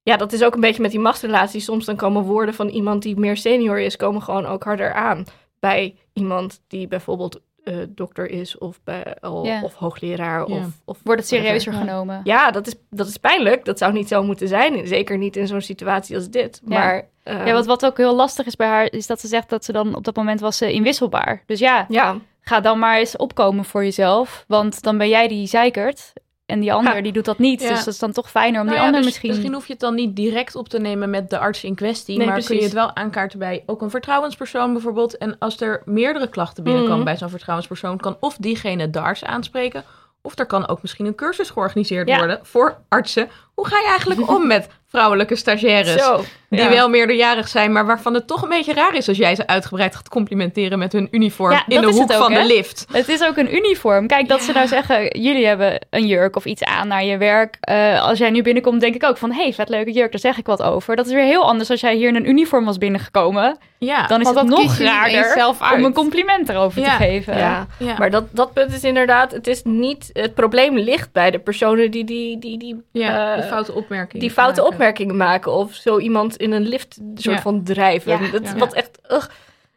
ja, 0.03 0.17
dat 0.17 0.33
is 0.33 0.43
ook 0.43 0.53
een 0.53 0.59
beetje 0.59 0.81
met 0.81 0.91
die 0.91 0.99
machtsrelatie. 0.99 1.61
Soms 1.61 1.85
dan 1.85 1.95
komen 1.95 2.23
woorden 2.23 2.53
van 2.53 2.67
iemand 2.67 3.01
die 3.01 3.19
meer 3.19 3.37
senior 3.37 3.79
is, 3.79 3.95
komen 3.95 4.21
gewoon 4.21 4.45
ook 4.45 4.63
harder 4.63 4.93
aan 4.93 5.25
bij 5.59 5.95
iemand 6.13 6.61
die 6.67 6.87
bijvoorbeeld 6.87 7.41
dokter 7.89 8.29
is 8.29 8.57
of, 8.57 8.79
bij, 8.83 9.17
of, 9.21 9.45
Ja. 9.45 9.63
of 9.63 9.73
hoogleraar. 9.73 10.45
Of, 10.45 10.65
of 10.85 10.99
Wordt 11.03 11.19
het 11.19 11.29
serieuzer 11.29 11.73
genomen? 11.73 12.21
ja, 12.23 12.51
dat 12.51 12.67
is, 12.67 12.75
dat 12.89 13.07
is 13.07 13.17
pijnlijk. 13.17 13.65
Dat 13.65 13.77
zou 13.77 13.93
niet 13.93 14.07
zo 14.07 14.23
moeten 14.23 14.47
zijn. 14.47 14.87
Zeker 14.87 15.17
niet 15.17 15.35
in 15.35 15.47
zo'n 15.47 15.61
situatie 15.61 16.15
als 16.15 16.29
dit. 16.29 16.61
Maar 16.65 17.09
Ja, 17.23 17.53
wat, 17.53 17.65
wat 17.65 17.85
ook 17.85 17.97
heel 17.97 18.15
lastig 18.15 18.45
is 18.45 18.55
bij 18.55 18.67
haar, 18.67 18.91
is 18.91 19.07
dat 19.07 19.19
ze 19.19 19.27
zegt 19.27 19.49
dat 19.49 19.65
ze 19.65 19.71
dan 19.71 19.95
op 19.95 20.03
dat 20.03 20.15
moment 20.15 20.39
was 20.39 20.57
ze 20.57 20.71
inwisselbaar. 20.73 21.43
Dus 21.45 21.59
ja, 21.59 21.85
ja, 21.89 22.17
ga 22.41 22.59
dan 22.59 22.79
maar 22.79 22.97
eens 22.97 23.17
opkomen 23.17 23.65
voor 23.65 23.83
jezelf. 23.83 24.45
Want 24.47 24.81
dan 24.83 24.97
ben 24.97 25.09
jij 25.09 25.27
die 25.27 25.47
zeikert. 25.47 26.13
En 26.45 26.59
die 26.59 26.73
ander, 26.73 26.95
Ja. 26.95 27.01
die 27.01 27.11
doet 27.11 27.25
dat 27.25 27.37
niet. 27.39 27.61
Ja. 27.61 27.67
Dus 27.69 27.77
dat 27.83 27.93
is 27.93 27.99
dan 27.99 28.11
toch 28.11 28.29
fijner 28.29 28.59
om 28.59 28.65
Nou 28.65 28.77
die 28.77 28.77
ja, 28.77 28.83
ander 28.85 29.11
dus 29.11 29.21
misschien... 29.21 29.53
hoef 29.53 29.65
je 29.67 29.71
het 29.71 29.81
dan 29.81 29.95
niet 29.95 30.15
direct 30.15 30.55
op 30.55 30.69
te 30.69 30.79
nemen 30.79 31.09
met 31.09 31.29
de 31.29 31.37
arts 31.39 31.63
in 31.63 31.75
kwestie. 31.75 32.17
Nee, 32.17 32.27
maar 32.27 32.43
kun 32.43 32.55
je 32.55 32.63
het 32.63 32.73
wel 32.73 32.95
aankaarten 32.95 33.39
bij 33.39 33.63
ook 33.65 33.81
een 33.81 33.89
vertrouwenspersoon 33.89 34.73
bijvoorbeeld. 34.73 35.17
En 35.17 35.35
als 35.39 35.61
er 35.61 35.81
meerdere 35.85 36.29
klachten 36.29 36.63
binnenkomen 36.63 36.97
Mhm. 36.97 37.05
bij 37.05 37.17
zo'n 37.17 37.29
vertrouwenspersoon, 37.29 37.97
kan 37.97 38.17
of 38.19 38.35
diegene 38.39 38.89
de 38.89 38.99
arts 38.99 39.23
aanspreken. 39.23 39.83
Of 40.21 40.39
er 40.39 40.45
kan 40.45 40.67
ook 40.67 40.81
misschien 40.81 41.05
een 41.05 41.15
cursus 41.15 41.49
georganiseerd 41.49 42.15
worden 42.15 42.39
voor 42.41 42.77
artsen. 42.89 43.29
Hoe 43.53 43.67
ga 43.67 43.77
je 43.79 43.87
eigenlijk 43.87 44.29
om 44.29 44.47
met 44.47 44.67
vrouwelijke 44.87 45.35
stagiaires? 45.35 46.03
zo. 46.03 46.23
Die 46.55 46.61
ja. 46.63 46.69
wel 46.69 46.89
meerderjarig 46.89 47.47
zijn, 47.47 47.71
maar 47.71 47.85
waarvan 47.85 48.13
het 48.13 48.27
toch 48.27 48.41
een 48.41 48.49
beetje 48.49 48.73
raar 48.73 48.95
is 48.95 49.07
als 49.07 49.17
jij 49.17 49.35
ze 49.35 49.47
uitgebreid 49.47 49.95
gaat 49.95 50.09
complimenteren 50.09 50.79
met 50.79 50.91
hun 50.91 51.07
uniform 51.11 51.51
Ja, 51.51 51.63
in 51.67 51.73
dat 51.75 51.83
de 51.83 51.89
is 51.89 51.95
hoek 51.95 52.07
het 52.07 52.17
ook, 52.17 52.23
van 52.23 52.31
hè? 52.33 52.41
de 52.41 52.47
lift. 52.47 52.85
Het 52.91 53.09
is 53.09 53.23
ook 53.23 53.37
een 53.37 53.55
uniform. 53.55 54.07
Kijk, 54.07 54.27
dat 54.27 54.41
ze 54.41 54.51
nou 54.51 54.67
zeggen, 54.67 55.19
jullie 55.21 55.45
hebben 55.45 55.85
een 55.89 56.07
jurk 56.07 56.35
of 56.35 56.45
iets 56.45 56.63
aan 56.63 56.87
naar 56.87 57.03
je 57.03 57.17
werk. 57.17 57.57
Eh, 57.59 58.03
als 58.07 58.17
jij 58.17 58.29
nu 58.29 58.41
binnenkomt, 58.41 58.81
denk 58.81 58.95
ik 58.95 59.03
ook 59.03 59.17
van, 59.17 59.31
hey, 59.31 59.53
vet 59.53 59.69
leuke 59.69 59.91
jurk, 59.91 60.11
daar 60.11 60.19
zeg 60.19 60.37
ik 60.37 60.45
wat 60.45 60.61
over. 60.61 60.95
Dat 60.95 61.05
is 61.05 61.11
weer 61.13 61.23
heel 61.23 61.43
anders 61.43 61.69
als 61.69 61.81
jij 61.81 61.95
hier 61.95 62.07
in 62.07 62.15
een 62.15 62.29
uniform 62.29 62.65
was 62.65 62.77
binnengekomen. 62.77 63.57
Ja, 63.77 64.07
Dan 64.07 64.21
is 64.21 64.27
het 64.27 64.35
dat 64.35 64.47
nog 64.47 64.77
raarder 64.77 65.31
zelf 65.35 65.71
om 65.73 65.83
een 65.83 65.93
compliment 65.93 66.49
erover 66.49 66.81
Ja. 66.81 66.97
te 66.97 67.03
geven. 67.03 67.37
Ja. 67.37 67.67
ja. 67.79 67.95
Maar 67.97 68.09
dat, 68.11 68.23
dat 68.31 68.53
punt 68.53 68.73
is 68.73 68.83
inderdaad, 68.83 69.31
het 69.31 69.47
is 69.47 69.61
niet, 69.63 70.09
het 70.13 70.33
probleem 70.33 70.77
ligt 70.77 71.11
bij 71.11 71.31
de 71.31 71.39
personen 71.39 71.91
die 71.91 72.03
die, 72.03 72.39
die, 72.39 72.57
die, 72.57 72.83
ja, 72.91 73.35
eh, 73.35 73.41
de 73.41 73.47
foute 73.47 73.73
opmerking. 73.73 74.21
die 74.21 74.31
foute 74.31 74.61
maken. 74.61 74.73
opmerkingen 74.73 75.17
maken. 75.17 75.51
Of 75.53 75.73
zo 75.73 75.99
iemand 75.99 76.37
in 76.43 76.51
een 76.51 76.67
lift 76.67 76.99
soort 77.15 77.35
Ja. 77.35 77.41
van 77.41 77.63
drijven. 77.63 78.11
Ja. 78.11 78.31
dat 78.31 78.41
is 78.41 78.51
Ja. 78.51 78.57
wat 78.57 78.73
echt, 78.73 78.99
ugh, 79.11 79.27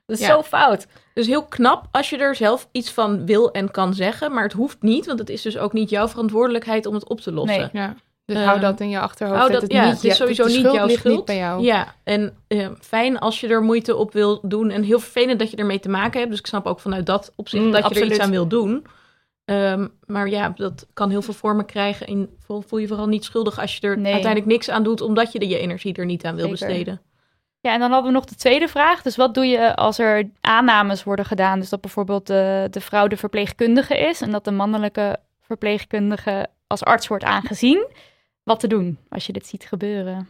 dat 0.06 0.18
is 0.18 0.26
Ja. 0.26 0.34
zo 0.34 0.42
fout. 0.42 0.86
Dus 1.14 1.26
heel 1.26 1.44
knap 1.44 1.86
als 1.90 2.10
je 2.10 2.16
er 2.16 2.34
zelf 2.34 2.68
iets 2.72 2.90
van 2.90 3.26
wil 3.26 3.52
en 3.52 3.70
kan 3.70 3.94
zeggen. 3.94 4.32
Maar 4.32 4.42
het 4.42 4.52
hoeft 4.52 4.76
niet, 4.82 5.06
want 5.06 5.18
het 5.18 5.28
is 5.28 5.42
dus 5.42 5.58
ook 5.58 5.72
niet 5.72 5.90
jouw 5.90 6.08
verantwoordelijkheid 6.08 6.86
om 6.86 6.94
het 6.94 7.08
op 7.08 7.20
te 7.20 7.32
lossen. 7.32 7.58
Nee. 7.72 7.82
Ja. 7.82 7.94
Dus 8.24 8.44
hou 8.44 8.60
dat 8.60 8.80
in 8.80 8.88
je 8.88 8.98
achterhoofd. 9.00 9.38
hou 9.38 9.50
dat 9.52 9.60
dat- 9.60 9.70
het 9.70 9.80
ja, 9.80 9.84
niet 9.86 9.94
het 9.94 10.04
is 10.04 10.16
sowieso 10.16 10.42
de 10.42 10.48
niet 10.48 10.58
schuld 10.58 10.74
jouw 10.74 10.86
ligt 10.86 10.98
schuld. 10.98 11.16
niet 11.16 11.24
bij 11.24 11.36
jou. 11.36 11.62
Ja, 11.62 11.94
en 12.04 12.36
eh, 12.48 12.68
fijn 12.80 13.18
als 13.18 13.40
je 13.40 13.48
er 13.48 13.62
moeite 13.62 13.96
op 13.96 14.12
wil 14.12 14.40
doen. 14.42 14.70
En 14.70 14.82
heel 14.82 14.98
vervelend 15.00 15.38
dat 15.38 15.50
je 15.50 15.56
ermee 15.56 15.80
te 15.80 15.88
maken 15.88 16.18
hebt. 16.18 16.30
Dus 16.30 16.40
ik 16.40 16.46
snap 16.46 16.66
ook 16.66 16.80
vanuit 16.80 17.06
dat 17.06 17.32
opzicht 17.36 17.64
Mm, 17.64 17.70
dat 17.72 17.88
je 17.88 18.00
er 18.00 18.06
iets 18.06 18.18
aan 18.18 18.30
wil 18.30 18.46
doen. 18.46 18.86
Ehm, 19.46 19.88
maar 20.06 20.28
ja, 20.28 20.48
dat 20.48 20.86
kan 20.92 21.10
heel 21.10 21.22
veel 21.22 21.34
vormen 21.34 21.66
krijgen. 21.66 22.06
En 22.06 22.36
voel, 22.38 22.78
je 22.78 22.86
vooral 22.86 23.06
niet 23.06 23.24
schuldig 23.24 23.58
als 23.60 23.76
je 23.76 23.86
er 23.86 23.98
Nee. 23.98 24.12
uiteindelijk 24.12 24.50
niks 24.52 24.68
aan 24.70 24.82
doet. 24.82 25.00
Omdat 25.00 25.32
je 25.32 25.48
je 25.48 25.58
energie 25.58 25.94
er 25.94 26.04
niet 26.04 26.24
aan 26.24 26.34
wil 26.36 26.48
Zeker. 26.56 26.66
besteden. 26.66 27.00
Ja, 27.60 27.72
en 27.72 27.80
dan 27.80 27.90
hadden 27.90 28.10
we 28.12 28.16
nog 28.18 28.24
de 28.26 28.34
tweede 28.34 28.68
vraag. 28.68 29.02
Dus 29.02 29.16
wat 29.16 29.34
doe 29.34 29.46
je 29.46 29.76
als 29.76 29.98
er 29.98 30.30
aannames 30.40 31.04
worden 31.04 31.24
gedaan? 31.24 31.60
Dus 31.60 31.68
dat 31.68 31.80
bijvoorbeeld 31.80 32.26
de, 32.26 32.66
de 32.70 32.80
vrouw 32.80 33.06
de 33.06 33.16
verpleegkundige 33.16 33.98
is 33.98 34.20
en 34.20 34.30
dat 34.30 34.44
de 34.44 34.50
mannelijke 34.50 35.16
verpleegkundige 35.40 36.46
als 36.66 36.84
arts 36.84 37.08
wordt 37.08 37.24
aangezien. 37.24 37.86
Wat 38.42 38.60
te 38.60 38.66
doen 38.66 38.98
als 39.08 39.26
je 39.26 39.32
dit 39.32 39.46
ziet 39.46 39.64
gebeuren? 39.64 40.28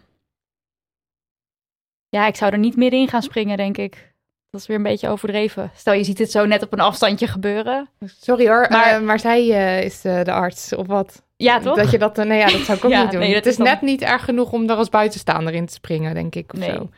Ja, 2.08 2.26
ik 2.26 2.36
zou 2.36 2.52
er 2.52 2.58
niet 2.58 2.76
middenin 2.76 3.08
gaan 3.08 3.22
springen, 3.22 3.56
denk 3.56 3.76
ik. 3.76 4.14
Dat 4.56 4.64
is 4.64 4.70
weer 4.70 4.84
een 4.86 4.90
beetje 4.92 5.08
overdreven. 5.08 5.70
Stel, 5.74 5.92
je 5.92 6.04
ziet 6.04 6.18
het 6.18 6.30
zo 6.30 6.44
net 6.46 6.62
op 6.62 6.72
een 6.72 6.80
afstandje 6.80 7.26
gebeuren. 7.26 7.88
Sorry 8.20 8.46
hoor, 8.48 8.66
Maar- 8.68 8.70
maar, 8.70 9.02
maar 9.02 9.20
zij 9.20 9.50
eh, 9.50 9.82
is 9.84 10.04
eh, 10.04 10.24
de 10.24 10.32
arts 10.32 10.74
of 10.74 10.86
wat? 10.86 11.22
Ja, 11.36 11.60
toch? 11.60 11.76
Dat 11.76 11.90
je 11.90 11.98
dat, 11.98 12.18
eh, 12.18 12.24
nee, 12.24 12.38
ja, 12.38 12.46
dat 12.46 12.60
zou 12.60 12.78
ik 12.78 12.84
ook 12.84 12.90
Ja, 12.96 13.02
niet 13.02 13.10
doen. 13.10 13.20
nee, 13.20 13.28
dat 13.28 13.36
het 13.36 13.46
is 13.46 13.50
is 13.52 13.56
dan- 13.58 13.66
net 13.66 13.80
niet 13.80 14.02
erg 14.02 14.24
genoeg 14.24 14.52
om 14.52 14.70
er 14.70 14.76
als 14.76 14.88
buitenstaander 14.88 15.54
in 15.54 15.66
te 15.66 15.72
springen, 15.72 16.14
denk 16.14 16.34
ik. 16.34 16.52
Of 16.52 16.58
Nee. 16.60 16.70
zo. 16.70 16.88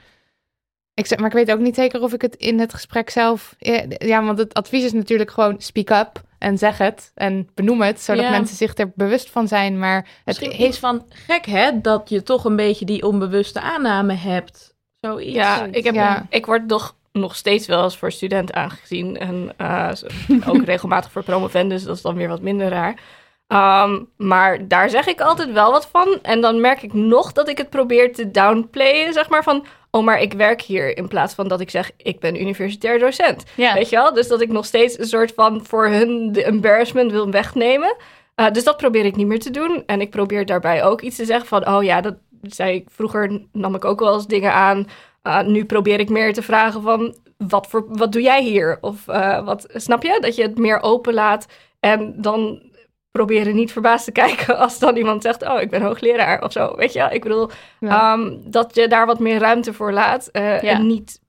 Ik 0.94 1.06
zeg, 1.06 1.18
maar 1.18 1.26
ik 1.26 1.32
weet 1.34 1.50
ook 1.52 1.58
niet 1.58 1.74
zeker 1.74 2.02
of 2.02 2.12
ik 2.12 2.22
het 2.22 2.34
in 2.36 2.60
het 2.60 2.74
gesprek 2.74 3.10
zelf. 3.10 3.54
Ja, 3.88 4.24
want 4.24 4.38
het 4.38 4.54
advies 4.54 4.84
is 4.84 4.92
natuurlijk 4.92 5.30
gewoon 5.30 5.60
speak 5.60 5.90
up 5.90 6.20
en 6.38 6.58
zeg 6.58 6.78
het 6.78 7.10
en 7.14 7.48
benoem 7.54 7.82
het, 7.82 8.00
zodat 8.00 8.22
Ja. 8.24 8.30
mensen 8.30 8.56
zich 8.56 8.76
er 8.76 8.92
bewust 8.94 9.30
van 9.30 9.48
zijn. 9.48 9.78
Maar 9.78 9.96
het 9.96 10.06
Misschien 10.24 10.62
iets 10.62 10.78
van 10.78 11.06
gek 11.08 11.46
hè, 11.46 11.80
dat 11.80 12.08
je 12.08 12.22
toch 12.22 12.44
een 12.44 12.56
beetje 12.56 12.84
die 12.84 13.02
onbewuste 13.06 13.60
aanname 13.60 14.12
hebt. 14.14 14.76
Zoiets. 15.00 15.34
Ja, 15.34 15.64
ik, 15.70 15.84
heb, 15.84 15.94
Ja. 15.94 16.26
ik 16.30 16.46
word 16.46 16.66
nog, 16.66 16.96
nog 17.18 17.36
steeds 17.36 17.66
wel 17.66 17.84
eens 17.84 17.96
voor 17.96 18.12
student 18.12 18.52
aangezien. 18.52 19.18
En 19.18 19.52
eh, 19.56 19.90
ook 20.46 20.64
regelmatig 20.74 21.10
voor 21.10 21.22
promovendus. 21.22 21.82
Dat 21.82 21.96
is 21.96 22.02
dan 22.02 22.14
weer 22.14 22.28
wat 22.28 22.42
minder 22.42 22.68
raar. 22.68 23.00
Ehm, 23.46 24.02
maar 24.16 24.68
daar 24.68 24.90
zeg 24.90 25.06
ik 25.06 25.20
altijd 25.20 25.52
wel 25.52 25.70
wat 25.70 25.88
van. 25.92 26.18
En 26.22 26.40
dan 26.40 26.60
merk 26.60 26.82
ik 26.82 26.92
nog 26.92 27.32
dat 27.32 27.48
ik 27.48 27.58
het 27.58 27.70
probeer 27.70 28.12
te 28.12 28.30
downplayen, 28.30 29.12
zeg 29.12 29.28
maar 29.28 29.42
van... 29.42 29.66
Oh, 29.90 30.04
maar 30.04 30.20
ik 30.20 30.32
werk 30.32 30.62
hier 30.62 30.96
in 30.96 31.08
plaats 31.08 31.34
van 31.34 31.48
dat 31.48 31.60
ik 31.60 31.70
zeg 31.70 31.90
ik 31.96 32.20
ben 32.20 32.40
universitair 32.40 32.98
docent. 32.98 33.44
Ja. 33.54 33.74
Weet 33.74 33.88
je 33.88 33.96
wel? 33.96 34.14
Dus 34.14 34.28
dat 34.28 34.40
ik 34.40 34.48
nog 34.48 34.64
steeds 34.64 34.98
een 34.98 35.06
soort 35.06 35.32
van 35.34 35.66
voor 35.66 35.88
hun 35.88 36.32
de 36.32 36.44
embarrassment 36.44 37.10
wil 37.10 37.30
wegnemen. 37.30 37.96
Uh, 38.36 38.50
dus 38.50 38.64
dat 38.64 38.76
probeer 38.76 39.04
ik 39.04 39.16
niet 39.16 39.26
meer 39.26 39.40
te 39.40 39.50
doen. 39.50 39.82
En 39.86 40.00
ik 40.00 40.10
probeer 40.10 40.46
daarbij 40.46 40.84
ook 40.84 41.00
iets 41.00 41.16
te 41.16 41.24
zeggen 41.24 41.46
van... 41.46 41.68
Oh 41.68 41.82
ja, 41.82 42.00
dat 42.00 42.14
zei 42.42 42.74
ik 42.74 42.86
vroeger, 42.90 43.42
nam 43.52 43.74
ik 43.74 43.84
ook 43.84 44.00
wel 44.00 44.14
eens 44.14 44.26
dingen 44.26 44.52
aan. 44.52 44.86
Uh, 45.22 45.42
nu 45.42 45.64
probeer 45.64 46.00
ik 46.00 46.08
meer 46.08 46.32
te 46.32 46.42
vragen 46.42 46.82
van... 46.82 47.16
Wat, 47.36 47.66
voor, 47.66 47.84
wat 47.88 48.12
doe 48.12 48.22
jij 48.22 48.42
hier? 48.42 48.78
Of 48.80 49.06
uh, 49.08 49.44
wat, 49.44 49.66
snap 49.74 50.02
je? 50.02 50.18
Dat 50.20 50.36
je 50.36 50.42
het 50.42 50.58
meer 50.58 50.82
open 50.82 51.14
laat. 51.14 51.46
En 51.80 52.22
dan 52.22 52.62
proberen 53.10 53.54
niet 53.54 53.72
verbaasd 53.72 54.04
te 54.04 54.12
kijken 54.22 54.58
als 54.58 54.78
dan 54.78 54.96
iemand 54.96 55.22
zegt... 55.22 55.48
oh, 55.48 55.60
ik 55.60 55.70
ben 55.70 55.82
hoogleraar 55.82 56.42
of 56.42 56.52
zo. 56.52 56.76
Weet 56.76 56.92
je? 56.92 57.08
Ik 57.10 57.22
bedoel, 57.22 57.50
ja. 57.80 58.12
um, 58.12 58.50
dat 58.50 58.74
je 58.74 58.88
daar 58.88 59.06
wat 59.06 59.18
meer 59.18 59.38
ruimte 59.38 59.72
voor 59.72 59.92
laat. 59.92 60.28
Uh, 60.32 60.62
ja. 60.62 60.70
En 60.70 60.86
niet... 60.86 61.20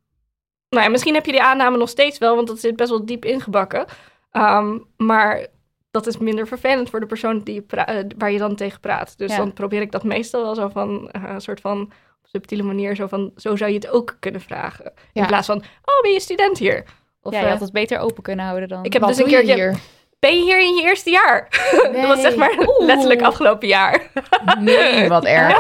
Nou 0.70 0.84
ja, 0.84 0.90
misschien 0.90 1.14
heb 1.14 1.26
je 1.26 1.32
die 1.32 1.44
aanname 1.44 1.78
nog 1.78 1.90
steeds 1.90 2.18
wel... 2.18 2.36
want 2.36 2.48
dat 2.48 2.60
zit 2.60 2.76
best 2.76 2.90
wel 2.90 3.06
diep 3.06 3.26
ingebakken. 3.26 3.86
Um, 4.32 4.86
maar 4.98 5.48
dat 5.92 6.08
is 6.08 6.18
minder 6.18 6.48
vervelend 6.48 6.90
voor 6.90 7.00
de 7.00 7.06
persoon 7.06 7.40
die 7.40 7.54
je 7.54 7.64
uh, 7.76 8.10
waar 8.18 8.32
je 8.32 8.38
dan 8.38 8.56
tegen 8.56 8.80
praat. 8.80 9.18
Dus 9.18 9.32
ja. 9.32 9.38
dan 9.38 9.54
probeer 9.54 9.82
ik 9.82 9.92
dat 9.92 10.04
meestal 10.04 10.44
wel 10.44 10.56
zo 10.56 10.70
van... 10.70 11.10
Een 11.12 11.42
soort 11.42 11.62
van 11.62 11.92
subtiele 12.32 12.64
manier... 12.64 12.96
zo 12.96 13.08
van, 13.08 13.32
zo 13.36 13.56
zou 13.56 13.70
je 13.70 13.76
het 13.76 13.90
ook 13.90 14.18
kunnen 14.20 14.42
vragen. 14.42 14.94
In 15.14 15.26
plaats 15.26 15.48
van, 15.48 15.58
oh, 15.58 16.02
ben 16.02 16.12
je 16.12 16.20
student 16.20 16.58
hier? 16.58 16.84
Of, 17.22 17.34
ja, 17.34 17.40
je 17.40 17.48
had 17.48 17.60
het 17.60 17.72
beter 17.72 18.00
open 18.00 18.24
kunnen 18.24 18.46
houden 18.46 18.70
dan. 18.70 18.84
Ik 18.84 18.94
heb 18.94 19.06
dus 19.06 19.18
een 19.18 19.28
keer 19.28 19.42
hier 19.42 19.80
ben 20.20 20.36
je 20.36 20.44
hier 20.44 20.60
in 20.60 20.76
je 20.76 20.84
eerste 20.84 21.10
jaar? 21.10 21.48
Nee. 21.92 21.92
Dat 22.02 22.08
was 22.08 22.22
zeg 22.22 22.36
maar 22.36 22.56
Oeh. 22.58 22.86
letterlijk 22.86 23.22
afgelopen 23.22 23.68
jaar. 23.68 24.12
Nee, 24.60 25.08
wat 25.10 25.26
erg. 25.26 25.58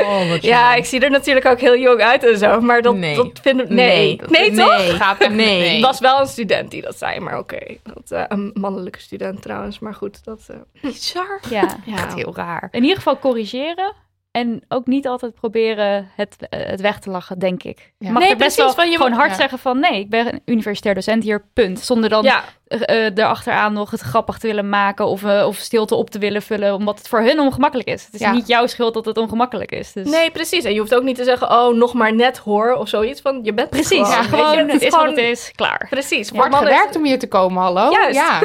Oh, 0.00 0.28
wat 0.28 0.42
ja, 0.42 0.74
ik 0.74 0.84
zie 0.84 1.00
er 1.00 1.10
natuurlijk 1.10 1.46
ook 1.46 1.60
heel 1.60 1.76
jong 1.76 2.00
uit 2.00 2.24
en 2.24 2.38
zo, 2.38 2.60
maar 2.60 2.82
dat, 2.82 2.94
nee. 2.94 3.16
dat 3.16 3.38
vind 3.42 3.60
ik... 3.60 3.68
Nee, 3.68 4.20
nee, 4.28 4.50
nee 4.50 4.58
toch? 4.58 4.78
Nee. 4.78 4.90
Gaat 4.90 5.22
er, 5.22 5.30
nee. 5.30 5.72
Het 5.72 5.84
was 5.84 6.00
wel 6.00 6.20
een 6.20 6.26
student 6.26 6.70
die 6.70 6.82
dat 6.82 6.98
zei, 6.98 7.20
maar 7.20 7.38
oké. 7.38 7.54
Okay. 7.54 7.80
Uh, 8.12 8.24
een 8.28 8.50
mannelijke 8.54 9.00
student 9.00 9.42
trouwens, 9.42 9.78
maar 9.78 9.94
goed. 9.94 10.24
Dat, 10.24 10.48
uh... 10.50 10.56
Bizar. 10.82 11.40
Ja. 11.50 11.76
ja, 11.84 11.96
echt 11.96 12.14
heel 12.14 12.36
raar. 12.36 12.68
In 12.70 12.82
ieder 12.82 12.96
geval 12.96 13.18
corrigeren. 13.18 13.92
En 14.38 14.62
ook 14.68 14.86
niet 14.86 15.06
altijd 15.06 15.34
proberen 15.34 16.08
het, 16.16 16.36
uh, 16.40 16.60
het 16.66 16.80
weg 16.80 16.98
te 16.98 17.10
lachen, 17.10 17.38
denk 17.38 17.62
ik. 17.62 17.92
Ja. 17.98 18.10
Mag 18.10 18.22
nee, 18.22 18.30
er 18.30 18.36
best 18.36 18.56
precies, 18.56 18.74
wel 18.76 18.84
je 18.84 18.96
gewoon 18.96 19.12
hard 19.12 19.30
ja. 19.30 19.36
zeggen 19.36 19.58
van... 19.58 19.80
nee, 19.80 20.00
ik 20.00 20.10
ben 20.10 20.32
een 20.34 20.42
universitair 20.44 20.94
docent 20.94 21.22
hier, 21.22 21.44
punt. 21.52 21.80
Zonder 21.80 22.10
dan 22.10 22.22
Ja, 22.22 22.44
uh, 22.68 22.80
uh, 22.80 23.04
erachteraan 23.16 23.72
nog 23.72 23.90
het 23.90 24.00
grappig 24.00 24.38
te 24.38 24.46
willen 24.46 24.68
maken... 24.68 25.06
Of, 25.06 25.22
uh, 25.22 25.44
of 25.46 25.56
stilte 25.56 25.94
op 25.94 26.10
te 26.10 26.18
willen 26.18 26.42
vullen, 26.42 26.74
omdat 26.74 26.98
het 26.98 27.08
voor 27.08 27.20
hun 27.20 27.40
ongemakkelijk 27.40 27.88
is. 27.88 28.04
Het 28.04 28.14
is 28.14 28.20
Ja. 28.20 28.32
niet 28.32 28.46
jouw 28.48 28.66
schuld 28.66 28.94
dat 28.94 29.04
het 29.04 29.16
ongemakkelijk 29.18 29.72
is. 29.72 29.92
Dus... 29.92 30.10
nee, 30.10 30.30
precies. 30.30 30.64
En 30.64 30.72
je 30.72 30.78
hoeft 30.78 30.94
ook 30.94 31.02
niet 31.02 31.16
te 31.16 31.24
zeggen, 31.24 31.50
oh, 31.50 31.74
nog 31.74 31.94
maar 31.94 32.14
net 32.14 32.38
hoor, 32.38 32.74
of 32.74 32.88
zoiets. 32.88 33.20
Van, 33.20 33.40
je 33.42 33.54
bent 33.54 33.70
het 33.74 33.80
precies. 33.80 33.98
gewoon. 33.98 34.10
Ja, 34.10 34.20
je. 34.22 34.28
gewoon, 34.28 34.56
Het 34.58 34.72
het 34.72 34.82
is 34.82 34.88
gewoon- 34.88 35.06
wat 35.06 35.16
het 35.16 35.24
is, 35.24 35.52
klaar. 35.54 35.86
Precies. 35.90 36.30
Wordt 36.30 36.50
mannen- 36.50 36.72
gewerkt 36.72 36.96
om 36.96 37.04
hier 37.04 37.18
te 37.18 37.28
komen, 37.28 37.62
hallo? 37.62 37.90
Juist. 37.90 38.14
Ja. 38.18 38.42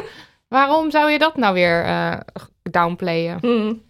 Waarom 0.48 0.92
zou 0.92 1.12
je 1.12 1.20
dat 1.20 1.38
nou 1.38 1.54
weer 1.54 1.84
eh, 1.86 2.14
downplayen? 2.72 3.38
Hmm. 3.42 3.82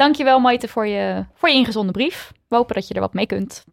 Dankjewel, 0.00 0.38
Maite, 0.38 0.68
voor 0.68 0.86
je, 0.86 1.24
voor 1.34 1.48
je 1.48 1.54
ingezonden 1.54 1.92
brief. 1.92 2.32
We 2.48 2.56
hopen 2.56 2.74
dat 2.74 2.88
je 2.88 2.94
er 2.94 3.00
wat 3.00 3.14
mee 3.14 3.26
kunt. 3.26 3.64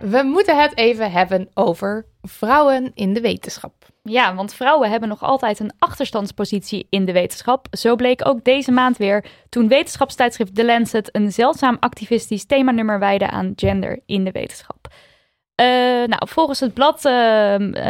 We 0.00 0.22
moeten 0.24 0.60
het 0.60 0.76
even 0.76 1.10
hebben 1.10 1.48
over 1.54 2.06
vrouwen 2.22 2.90
in 2.94 3.12
de 3.12 3.20
wetenschap. 3.20 3.72
Ja, 4.02 4.34
want 4.34 4.54
vrouwen 4.54 4.90
hebben 4.90 5.08
nog 5.08 5.22
altijd 5.22 5.58
een 5.58 5.72
achterstandspositie 5.78 6.86
in 6.90 7.04
de 7.04 7.12
wetenschap. 7.12 7.66
Zo 7.70 7.96
bleek 7.96 8.26
ook 8.26 8.44
deze 8.44 8.72
maand 8.72 8.96
weer 8.96 9.24
toen 9.48 9.68
wetenschapstijdschrift 9.68 10.54
The 10.54 10.64
Lancet 10.64 11.16
een 11.16 11.32
zeldzaam 11.32 11.76
activistisch 11.80 12.46
themanummer 12.46 12.98
wijde 12.98 13.30
aan 13.30 13.52
gender 13.56 14.00
in 14.06 14.24
de 14.24 14.32
wetenschap. 14.32 14.88
Uh, 15.60 15.66
nou, 16.06 16.28
volgens 16.28 16.60
het 16.60 16.74
blad 16.74 17.04
uh, 17.04 17.12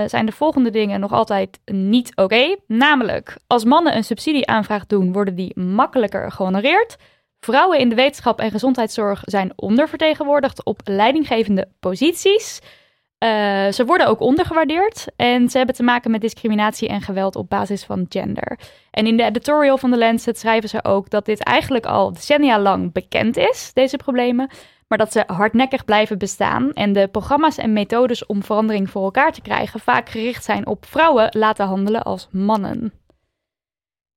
zijn 0.07 0.27
de 0.27 0.33
volgende 0.33 0.71
dingen 0.71 1.01
nog 1.01 1.13
altijd 1.13 1.61
niet 1.65 2.17
oké. 2.17 2.57
Namelijk, 2.67 3.37
als 3.47 3.65
mannen 3.65 3.97
een 3.97 4.05
subsidieaanvraag 4.05 4.87
doen, 4.87 5.13
worden 5.13 5.35
die 5.35 5.61
makkelijker 5.61 6.33
gehonoreerd. 6.33 6.97
Vrouwen 7.41 7.79
in 7.79 7.89
de 7.89 7.95
wetenschap 7.95 8.41
en 8.41 8.51
gezondheidszorg 8.51 9.23
zijn 9.25 9.53
ondervertegenwoordigd 9.57 10.65
op 10.65 10.81
leidinggevende 10.85 11.69
posities. 11.81 12.61
Uh, 13.23 13.73
ze 13.73 13.85
worden 13.87 14.07
ook 14.07 14.21
ondergewaardeerd 14.21 15.07
en 15.17 15.49
ze 15.49 15.57
hebben 15.57 15.75
te 15.75 15.83
maken 15.83 16.11
met 16.11 16.21
discriminatie 16.21 16.89
en 16.89 17.01
geweld 17.01 17.37
op 17.37 17.49
basis 17.49 17.85
van 17.85 18.07
gender. 18.09 18.59
En 18.91 19.07
in 19.07 19.17
de 19.17 19.23
editorial 19.23 19.79
van 19.79 19.91
The 19.91 19.99
Lancet 19.99 20.39
schrijven 20.39 20.69
ze 20.69 20.85
ook 20.85 21.11
dat 21.11 21.25
dit 21.25 21.43
eigenlijk 21.43 21.87
al 21.87 22.13
decennia 22.13 22.61
lang 22.61 22.93
bekend 22.93 23.37
is, 23.37 23.71
deze 23.75 23.97
problemen, 23.97 24.51
maar 24.89 24.99
dat 24.99 25.13
ze 25.13 25.25
hardnekkig 25.27 25.85
blijven 25.85 26.19
bestaan 26.19 26.73
en 26.73 26.93
de 26.93 27.09
programma's 27.09 27.59
en 27.59 27.73
methodes 27.73 28.27
om 28.27 28.43
verandering 28.43 28.91
voor 28.91 29.05
elkaar 29.05 29.33
te 29.33 29.41
krijgen 29.41 29.81
vaak 29.81 30.09
gericht 30.09 30.45
zijn 30.45 30.67
op 30.67 30.87
vrouwen 30.87 31.29
laten 31.39 31.67
handelen 31.67 32.03
als 32.03 32.29
mannen. 32.31 32.93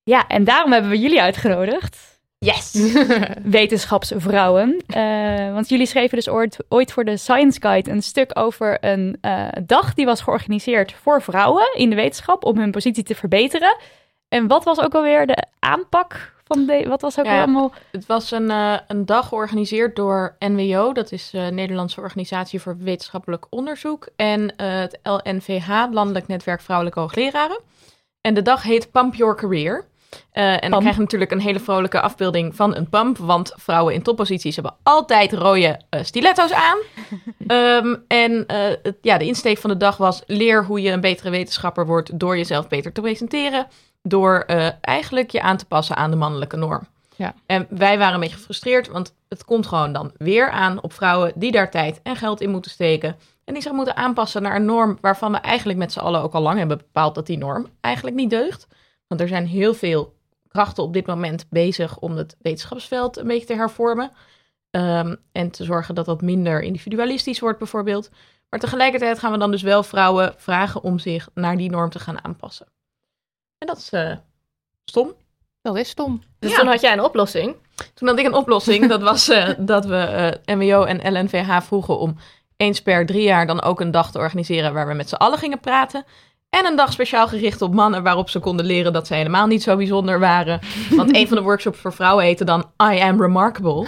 Ja, 0.04 0.28
en 0.28 0.44
daarom 0.44 0.72
hebben 0.72 0.91
we 0.91 1.00
jullie 1.00 1.22
uitgenodigd. 1.22 2.14
Yes! 2.45 2.93
wetenschapsvrouwen. 3.43 4.84
Uh, 4.88 5.53
want 5.53 5.69
jullie 5.69 5.86
schreven 5.86 6.17
dus 6.17 6.29
ooit, 6.29 6.58
ooit 6.69 6.91
voor 6.91 7.05
de 7.05 7.17
Science 7.17 7.62
Guide 7.62 7.91
een 7.91 8.03
stuk 8.03 8.31
over 8.34 8.77
een 8.84 9.17
uh, 9.21 9.47
dag 9.65 9.93
die 9.93 10.05
was 10.05 10.21
georganiseerd 10.21 10.93
voor 10.93 11.21
vrouwen 11.21 11.73
in 11.75 11.89
de 11.89 11.95
wetenschap 11.95 12.45
om 12.45 12.58
hun 12.58 12.71
positie 12.71 13.03
te 13.03 13.15
verbeteren. 13.15 13.77
En 14.27 14.47
wat 14.47 14.63
was 14.63 14.79
ook 14.79 14.95
alweer 14.95 15.27
de 15.27 15.43
aanpak 15.60 16.34
van 16.43 16.65
de. 16.65 16.86
Wat 16.88 17.01
was 17.01 17.19
ook 17.19 17.25
Ja, 17.25 17.38
allemaal. 17.38 17.73
Het 17.91 18.05
was 18.05 18.31
een, 18.31 18.51
eh, 18.51 18.77
een 18.88 19.05
dag 19.05 19.27
georganiseerd 19.27 19.95
door 19.95 20.36
NWO, 20.39 20.93
dat 20.93 21.12
is 21.12 21.29
de 21.29 21.49
Nederlandse 21.51 22.01
Organisatie 22.01 22.62
voor 22.62 22.77
Wetenschappelijk 22.77 23.45
Onderzoek, 23.49 24.08
en 24.15 24.55
eh, 24.55 24.79
het 24.79 24.99
LNVH, 25.03 25.69
Landelijk 25.91 26.27
Netwerk 26.27 26.62
Vrouwelijke 26.62 26.99
Hoogleraren. 26.99 27.60
En 28.21 28.34
de 28.34 28.41
dag 28.41 28.63
heet 28.63 28.91
Pump 28.91 29.15
Your 29.15 29.36
Career. 29.36 29.86
Eh, 30.32 30.43
en 30.54 30.60
dan 30.60 30.69
Pump. 30.69 30.80
krijg 30.82 30.95
je 30.95 31.01
natuurlijk 31.01 31.32
een 31.32 31.39
hele 31.39 31.60
vrolijke 31.60 32.01
afbeelding 32.01 32.56
van 32.56 32.75
een 32.75 32.89
pump, 32.89 33.17
want 33.17 33.54
vrouwen 33.56 33.93
in 33.93 34.01
topposities 34.01 34.56
hebben 34.56 34.75
altijd 34.84 35.34
rode 35.34 35.80
eh, 35.89 36.04
stiletto's 36.04 36.51
aan. 36.51 36.78
Ehm, 37.47 37.95
en 38.08 38.45
eh, 38.47 38.58
het- 38.84 38.97
ja, 39.01 39.17
de 39.17 39.25
insteek 39.25 39.58
van 39.58 39.69
de 39.69 39.78
dag 39.78 39.97
was 39.97 40.23
leer 40.25 40.65
hoe 40.65 40.82
je 40.82 40.91
een 40.91 41.01
betere 41.01 41.30
wetenschapper 41.30 41.86
wordt 41.86 42.19
door 42.19 42.38
jezelf 42.38 42.67
beter 42.67 42.91
te 42.91 43.01
presenteren, 43.01 43.67
door 44.04 44.39
eigenlijk 44.82 45.30
je 45.32 45.41
aan 45.41 45.58
te 45.58 45.65
passen 45.65 45.95
aan 45.95 46.12
de 46.12 46.17
mannelijke 46.17 46.58
norm. 46.58 46.88
Ja. 47.15 47.34
En 47.45 47.67
wij 47.69 47.97
waren 47.97 48.13
een 48.13 48.19
beetje 48.19 48.36
gefrustreerd, 48.36 48.88
want 48.88 49.13
het 49.30 49.45
komt 49.45 49.67
gewoon 49.67 49.93
dan 49.93 50.12
weer 50.17 50.49
aan 50.49 50.82
op 50.82 50.93
vrouwen 50.93 51.32
die 51.36 51.51
daar 51.51 51.71
tijd 51.71 51.99
en 52.04 52.15
geld 52.15 52.41
in 52.41 52.49
moeten 52.49 52.71
steken. 52.71 53.15
En 53.45 53.54
die 53.54 53.63
zich 53.63 53.71
moeten 53.71 53.95
aanpassen 53.95 54.41
naar 54.41 54.56
een 54.56 54.65
norm 54.65 54.97
waarvan 55.01 55.32
we 55.32 55.38
eigenlijk 55.38 55.80
met 55.80 55.91
z'n 55.91 55.99
allen 55.99 56.21
ook 56.21 56.34
al 56.34 56.41
lang 56.41 56.58
hebben 56.58 56.78
bepaald 56.78 57.15
dat 57.15 57.25
die 57.25 57.38
norm 57.38 57.67
eigenlijk 57.82 58.15
niet 58.15 58.30
deugt. 58.30 58.67
Want 59.08 59.22
er 59.22 59.28
zijn 59.28 59.48
heel 59.48 59.74
veel 59.74 60.13
krachten 60.48 60.84
op 60.84 60.94
dit 60.94 61.06
moment 61.06 61.46
bezig 61.50 61.98
om 62.00 62.15
het 62.18 62.36
wetenschapsveld 62.41 63.18
een 63.18 63.28
beetje 63.28 63.46
te 63.46 63.54
hervormen. 63.56 64.12
Ehm, 64.72 65.15
en 65.32 65.52
te 65.52 65.63
zorgen 65.63 65.96
dat 65.96 66.06
dat 66.06 66.22
minder 66.22 66.62
individualistisch 66.62 67.39
wordt 67.39 67.58
bijvoorbeeld. 67.60 68.10
Maar 68.50 68.60
tegelijkertijd 68.60 69.20
gaan 69.20 69.32
we 69.32 69.38
dan 69.38 69.52
dus 69.52 69.62
wel 69.62 69.84
vrouwen 69.84 70.34
vragen 70.38 70.84
om 70.84 71.00
zich 71.00 71.30
naar 71.34 71.58
die 71.58 71.70
norm 71.70 71.89
te 71.89 72.00
gaan 72.00 72.24
aanpassen. 72.24 72.68
En 73.58 73.68
dat 73.68 73.78
is 73.78 73.89
eh, 73.89 74.15
stom. 74.86 75.13
Dat 75.62 75.78
is 75.78 75.89
stom. 75.89 76.22
Dus 76.39 76.52
Ja. 76.52 76.58
toen 76.58 76.68
had 76.68 76.82
jij 76.82 76.94
een 76.94 77.04
oplossing. 77.04 77.56
Toen 77.94 78.08
had 78.08 78.20
ik 78.20 78.26
een 78.26 78.34
oplossing. 78.34 78.88
Dat 78.88 79.02
was 79.02 79.30
eh, 79.30 79.50
dat 79.74 79.86
we 79.86 79.98
eh, 80.46 80.56
MWO 80.56 80.84
en 80.84 81.13
LNVH 81.13 81.62
vroegen 81.62 81.98
om 82.00 82.15
eens 82.58 82.82
per 82.82 83.06
drie 83.06 83.24
jaar 83.24 83.48
dan 83.48 83.62
ook 83.62 83.80
een 83.80 83.91
dag 83.91 84.12
te 84.12 84.18
organiseren 84.18 84.74
waar 84.74 84.88
we 84.88 84.94
met 84.94 85.10
z'n 85.10 85.15
allen 85.15 85.38
gingen 85.38 85.60
praten. 85.60 86.06
En 86.56 86.65
een 86.65 86.76
dag 86.76 86.91
speciaal 86.91 87.28
gericht 87.28 87.62
op 87.62 87.74
mannen 87.74 88.04
waarop 88.04 88.30
ze 88.30 88.39
konden 88.39 88.65
leren 88.65 88.94
dat 88.94 89.08
ze 89.08 89.13
helemaal 89.13 89.48
niet 89.48 89.63
zo 89.63 89.76
bijzonder 89.76 90.20
waren. 90.20 90.60
Want 90.89 91.15
een 91.15 91.28
van 91.28 91.38
de 91.38 91.44
workshops 91.44 91.80
voor 91.80 91.94
vrouwen 91.94 92.26
heette 92.26 92.44
dan 92.44 92.60
I 92.94 93.00
am 93.00 93.22
remarkable. 93.22 93.88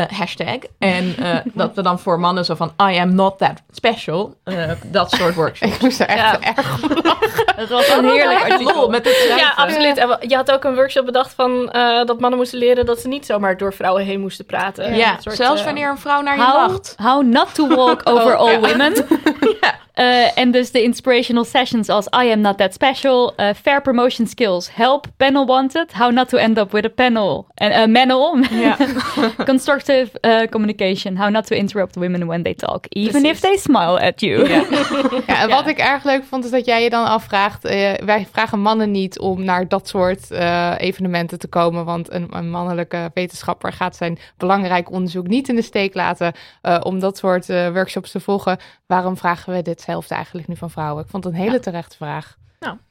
Eh, 0.00 0.18
hashtag. 0.18 0.56
En 0.78 1.14
eh, 1.18 1.36
dat 1.54 1.74
we 1.74 1.82
dan 1.82 1.98
voor 1.98 2.20
mannen 2.20 2.44
zo 2.44 2.54
van 2.54 2.72
I 2.90 2.98
am 2.98 3.14
not 3.14 3.38
that 3.38 3.62
special. 3.70 4.34
eh, 4.44 4.54
dat 4.86 5.10
soort 5.10 5.34
workshops. 5.34 5.72
Ik 5.74 5.80
moest 5.82 6.00
er 6.00 6.06
echt 6.06 6.18
Ja. 6.18 6.40
erg 6.40 6.80
Het 7.56 7.68
was 7.68 7.88
een 7.88 8.04
heerlijk 8.04 8.40
artikel. 8.50 8.74
lol 8.74 8.88
met 8.88 9.04
het 9.04 9.14
schrijven. 9.14 9.36
Ja, 9.38 9.52
absoluut. 9.56 9.96
En 9.96 10.16
je 10.28 10.34
had 10.36 10.50
ook 10.52 10.64
een 10.64 10.74
workshop 10.74 11.04
bedacht 11.06 11.32
van 11.34 11.70
eh, 11.70 12.04
dat 12.04 12.20
mannen 12.20 12.38
moesten 12.38 12.58
leren 12.58 12.86
dat 12.86 13.00
ze 13.00 13.08
niet 13.08 13.26
zomaar 13.26 13.56
door 13.56 13.72
vrouwen 13.74 14.04
heen 14.04 14.20
moesten 14.20 14.46
praten. 14.46 14.94
Ja, 14.94 15.16
soort, 15.20 15.36
zelfs 15.36 15.64
wanneer 15.64 15.90
een 15.90 15.98
vrouw 15.98 16.20
naar 16.20 16.36
je 16.36 16.42
How, 16.42 16.54
lacht. 16.70 16.94
how 17.02 17.22
not 17.22 17.54
to 17.54 17.66
walk 17.68 18.00
over 18.04 18.32
Oh, 18.34 18.40
all 18.40 18.50
ja. 18.50 18.58
women. 18.60 18.92
Eh, 19.92 20.38
en 20.38 20.50
dus 20.50 20.70
de 20.70 20.82
inspirational 20.82 21.44
sessions 21.44 21.88
als 21.88 22.06
I 22.06 22.30
am 22.32 22.40
not 22.40 22.58
that 22.58 22.72
special, 22.74 23.32
fair 23.62 23.82
promotion 23.82 24.26
skills, 24.26 24.68
help, 24.74 25.06
panel 25.16 25.46
wanted, 25.46 25.92
how 25.92 26.12
not 26.12 26.28
to 26.28 26.36
end 26.38 26.58
up 26.58 26.70
with 26.72 26.84
a 26.84 26.88
panel. 26.88 27.46
En 27.54 27.70
uh, 27.88 27.94
manel, 28.00 28.36
Ja. 28.50 28.76
construct, 29.44 29.87
Eh, 29.88 30.48
communication. 30.50 31.16
How 31.16 31.30
not 31.30 31.46
to 31.46 31.54
interrupt 31.56 31.94
women 31.94 32.26
when 32.26 32.42
they 32.42 32.54
talk. 32.54 32.86
Even 32.88 33.10
Precies. 33.10 33.30
if 33.30 33.40
they 33.40 33.56
smile 33.56 34.00
at 34.00 34.20
you. 34.20 34.48
Ja, 34.48 34.64
en 35.42 35.48
wat 35.48 35.66
ik 35.66 35.78
erg 35.78 36.04
leuk 36.04 36.24
vond, 36.24 36.44
is 36.44 36.50
dat 36.50 36.64
jij 36.64 36.82
je 36.82 36.90
dan 36.90 37.04
afvraagt... 37.04 37.64
eh, 37.64 37.94
wij 37.94 38.26
vragen 38.32 38.60
mannen 38.60 38.90
niet 38.90 39.18
om 39.18 39.44
naar 39.44 39.68
dat 39.68 39.88
soort 39.88 40.30
eh, 40.30 40.74
evenementen 40.76 41.38
te 41.38 41.48
komen... 41.48 41.84
want 41.84 42.12
een, 42.12 42.26
een 42.30 42.50
mannelijke 42.50 43.10
wetenschapper 43.14 43.72
gaat 43.72 43.96
zijn 43.96 44.18
belangrijk 44.36 44.90
onderzoek 44.90 45.26
niet 45.26 45.48
in 45.48 45.56
de 45.56 45.62
steek 45.62 45.94
laten... 45.94 46.32
eh, 46.62 46.80
om 46.82 47.00
dat 47.00 47.16
soort 47.16 47.48
eh, 47.50 47.70
workshops 47.72 48.10
te 48.10 48.20
volgen. 48.20 48.58
Waarom 48.86 49.16
vragen 49.16 49.52
we 49.52 49.62
ditzelfde 49.62 50.14
eigenlijk 50.14 50.48
nu 50.48 50.56
van 50.56 50.70
vrouwen? 50.70 51.04
Ik 51.04 51.10
vond 51.10 51.24
het 51.24 51.32
een 51.32 51.40
hele 51.40 51.60
terechte 51.60 51.96
vraag. 51.96 52.36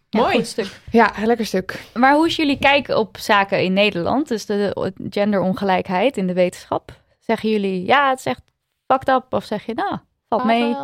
Ja, 0.10 0.20
Mooi. 0.20 0.36
goed 0.36 0.48
stuk. 0.48 0.80
Ja, 0.92 1.14
lekker 1.24 1.46
stuk. 1.46 1.82
Maar 1.94 2.14
hoe 2.14 2.28
is 2.28 2.36
jullie 2.36 2.60
kijken 2.60 2.98
op 2.98 3.18
zaken 3.18 3.64
in 3.64 3.74
Nederland? 3.74 4.28
Dus 4.28 4.46
de 4.46 4.94
genderongelijkheid 5.10 6.18
in 6.18 6.28
de 6.28 6.34
wetenschap. 6.34 6.92
Zeggen 7.20 7.50
jullie, 7.50 7.86
ja, 7.86 8.10
het 8.10 8.20
is 8.20 8.26
echt 8.26 8.42
fucked 8.86 9.10
up? 9.10 9.26
Of 9.30 9.44
zeg 9.44 9.66
je, 9.66 9.74
nou, 9.74 9.98
valt 10.30 10.44
mee? 10.44 10.76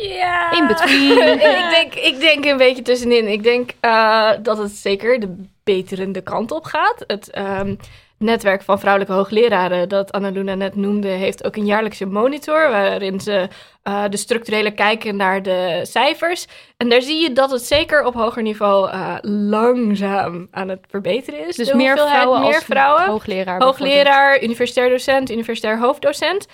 Ja. 0.00 0.52
In 0.52 0.66
between. 0.66 1.32
ik, 1.32 1.70
denk, 1.70 1.94
ik 1.94 2.20
denk 2.20 2.44
een 2.44 2.56
beetje 2.56 2.82
tussenin. 2.82 3.28
Ik 3.28 3.42
denk 3.42 3.70
eh, 3.80 4.30
dat 4.42 4.58
het 4.58 4.72
zeker 4.72 5.20
de 5.20 5.44
beterende 5.64 6.20
kant 6.20 6.50
op 6.50 6.64
gaat. 6.64 7.04
Het 7.06 7.30
ehm, 7.30 7.74
netwerk 8.18 8.62
van 8.62 8.78
vrouwelijke 8.78 9.14
hoogleraren, 9.14 9.88
dat 9.88 10.12
Annaluna 10.12 10.54
net 10.54 10.76
noemde, 10.76 11.08
heeft 11.08 11.44
ook 11.44 11.56
een 11.56 11.66
jaarlijkse 11.66 12.06
monitor. 12.06 12.70
Waarin 12.70 13.20
ze 13.20 13.48
eh, 13.82 14.04
de 14.10 14.16
structurele 14.16 14.70
kijken 14.70 15.16
naar 15.16 15.42
de 15.42 15.80
cijfers. 15.82 16.46
En 16.76 16.88
daar 16.88 17.02
zie 17.02 17.22
je 17.22 17.32
dat 17.32 17.50
het 17.50 17.62
zeker 17.62 18.04
op 18.04 18.14
hoger 18.14 18.42
niveau 18.42 18.90
eh, 18.90 19.14
langzaam 19.20 20.48
aan 20.50 20.68
het 20.68 20.80
verbeteren 20.88 21.48
is. 21.48 21.56
Dus 21.56 21.72
meer 21.72 21.96
vrouwen 21.96 22.40
meer 22.40 22.54
als 22.54 22.64
vrouwen. 22.64 23.04
hoogleraar. 23.04 23.62
Hoogleraar, 23.62 24.42
universitair 24.42 24.88
docent, 24.90 25.30
universitair 25.30 25.78
hoofddocent. 25.78 26.46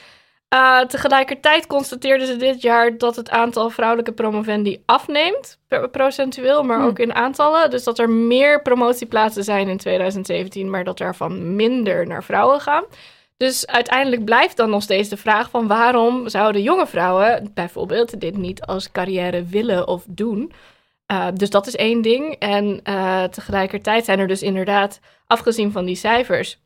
Uh, 0.53 0.81
tegelijkertijd 0.81 1.67
constateerden 1.67 2.27
ze 2.27 2.37
dit 2.37 2.63
jaar 2.63 2.99
dat 2.99 3.17
het 3.17 3.31
aantal 3.31 3.71
vrouwelijke 3.71 4.13
promovendi 4.13 4.83
afneemt, 4.87 5.59
procentueel, 5.91 6.63
maar 6.63 6.77
Hmm. 6.77 6.87
ook 6.87 6.99
in 6.99 7.15
aantallen. 7.15 7.71
Dus 7.71 7.85
dat 7.85 7.99
er 7.99 8.11
meer 8.11 8.63
promotieplaatsen 8.63 9.45
zijn 9.45 9.69
in 9.69 9.77
2017, 9.77 10.71
maar 10.71 10.85
dat 10.85 11.01
er 11.01 11.15
van 11.15 11.57
minder 11.57 12.07
naar 12.07 12.25
vrouwen 12.25 12.61
gaan. 12.61 12.85
Dus 13.37 13.67
uiteindelijk 13.67 14.25
blijft 14.25 14.57
dan 14.57 14.71
nog 14.71 14.83
steeds 14.83 15.09
de 15.09 15.17
vraag 15.17 15.51
van 15.51 15.67
waarom 15.67 16.29
zouden 16.29 16.63
jonge 16.63 16.87
vrouwen 16.87 17.51
bijvoorbeeld 17.55 18.21
dit 18.21 18.37
niet 18.37 18.63
als 18.63 18.93
carrière 18.93 19.45
willen 19.45 19.89
of 19.89 20.05
doen. 20.09 20.53
Uh, 21.13 21.27
dus 21.35 21.51
dat 21.51 21.67
is 21.67 21.77
één 21.77 22.03
ding. 22.03 22.37
En 22.39 22.81
uh, 22.89 23.25
tegelijkertijd 23.25 24.05
zijn 24.05 24.19
er 24.19 24.27
dus 24.27 24.43
inderdaad, 24.43 25.01
afgezien 25.27 25.73
van 25.73 25.85
die 25.85 25.97
cijfers, 25.97 26.59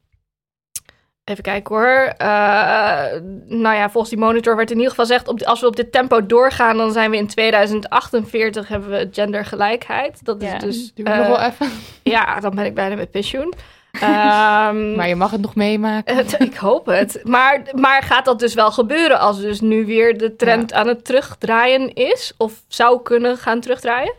Even 1.31 1.43
kijken 1.43 1.75
hoor. 1.75 2.13
Uh, 2.23 3.05
nou 3.47 3.77
ja, 3.77 3.91
volgens 3.91 4.13
die 4.13 4.23
monitor 4.23 4.57
werd 4.57 4.71
in 4.71 4.77
ieder 4.77 4.91
geval 4.91 5.07
gezegd... 5.07 5.29
Op, 5.29 5.43
als 5.43 5.61
we 5.61 5.67
op 5.67 5.77
dit 5.77 5.93
tempo 5.93 6.27
doorgaan... 6.27 6.77
dan 6.77 6.93
zijn 6.93 7.11
we 7.11 7.17
in 7.17 7.27
2048 7.27 8.69
hebben 8.69 8.91
we 8.91 9.09
gendergelijkheid. 9.11 10.25
Dat 10.25 10.43
is 10.43 10.51
Ja, 10.51 10.59
dus... 10.59 10.95
Duurt 10.95 11.09
nog 11.09 11.27
wel 11.27 11.41
even. 11.41 11.71
Ja, 12.03 12.41
dan 12.41 12.55
ben 12.55 12.65
ik 12.65 12.75
bijna 12.75 12.95
met 12.95 13.11
pensioen. 13.11 13.53
Um, 13.93 14.95
Maar 14.97 15.09
je 15.09 15.17
mag 15.17 15.31
het 15.31 15.41
nog 15.41 15.55
meemaken. 15.55 16.17
het, 16.17 16.41
ik 16.41 16.55
hoop 16.55 16.87
het. 16.87 17.21
Maar, 17.23 17.63
maar 17.75 18.03
gaat 18.03 18.25
dat 18.25 18.39
dus 18.39 18.55
wel 18.55 18.71
gebeuren... 18.73 19.19
als 19.19 19.41
dus 19.41 19.61
nu 19.61 19.87
weer 19.87 20.19
de 20.19 20.37
trend 20.37 20.73
aan 20.73 20.89
het 20.89 21.05
terugdraaien 21.05 21.95
is? 21.95 22.33
Of 22.37 22.63
zou 22.69 23.03
kunnen 23.03 23.37
gaan 23.37 23.61
terugdraaien? 23.61 24.15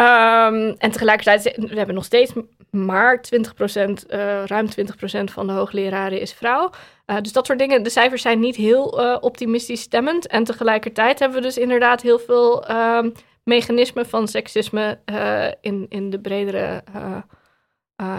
Um, 0.00 0.74
en 0.78 0.90
tegelijkertijd, 0.90 1.56
we 1.56 1.76
hebben 1.76 1.94
nog 1.94 2.04
steeds 2.04 2.32
maar 2.70 3.20
20%, 3.20 4.06
uh, 4.08 4.44
ruim 4.44 4.68
20% 4.68 5.32
van 5.32 5.46
de 5.46 5.52
hoogleraren 5.52 6.20
is 6.20 6.32
vrouw. 6.32 6.70
Uh, 7.06 7.16
dus 7.20 7.32
dat 7.32 7.46
soort 7.46 7.58
dingen, 7.58 7.82
de 7.82 7.90
cijfers 7.90 8.22
zijn 8.22 8.40
niet 8.40 8.56
heel 8.56 9.00
uh, 9.00 9.16
optimistisch 9.20 9.80
stemmend. 9.80 10.26
En 10.26 10.44
tegelijkertijd 10.44 11.18
hebben 11.18 11.38
we 11.38 11.44
dus 11.44 11.58
inderdaad 11.58 12.02
heel 12.02 12.18
veel 12.18 12.70
uh, 12.70 13.04
mechanismen 13.44 14.06
van 14.06 14.28
seksisme 14.28 14.98
in, 15.60 15.86
in 15.88 16.10
de 16.10 16.20
bredere, 16.20 16.82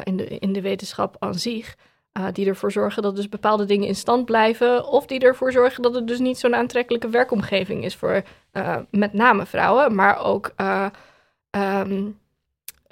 in, 0.04 0.18
de, 0.18 0.26
in 0.26 0.54
de 0.54 0.62
wetenschap 0.62 1.16
aan 1.20 1.34
zich. 1.36 1.76
Die 2.32 2.48
ervoor 2.48 2.72
zorgen 2.72 3.02
dat 3.02 3.16
dus 3.16 3.30
bepaalde 3.30 3.66
dingen 3.66 3.88
in 3.88 3.96
stand 3.96 4.26
blijven. 4.26 4.88
Of 4.88 5.06
die 5.06 5.20
ervoor 5.20 5.52
zorgen 5.52 5.82
dat 5.82 5.96
het 5.96 6.08
dus 6.08 6.20
niet 6.20 6.38
zo'n 6.38 6.56
aantrekkelijke 6.56 7.10
werkomgeving 7.10 7.84
is 7.84 7.96
voor 7.96 8.22
met 8.90 9.14
name 9.14 9.46
vrouwen, 9.46 9.96
maar 9.96 10.24
ook 10.24 10.54
um, 11.52 12.20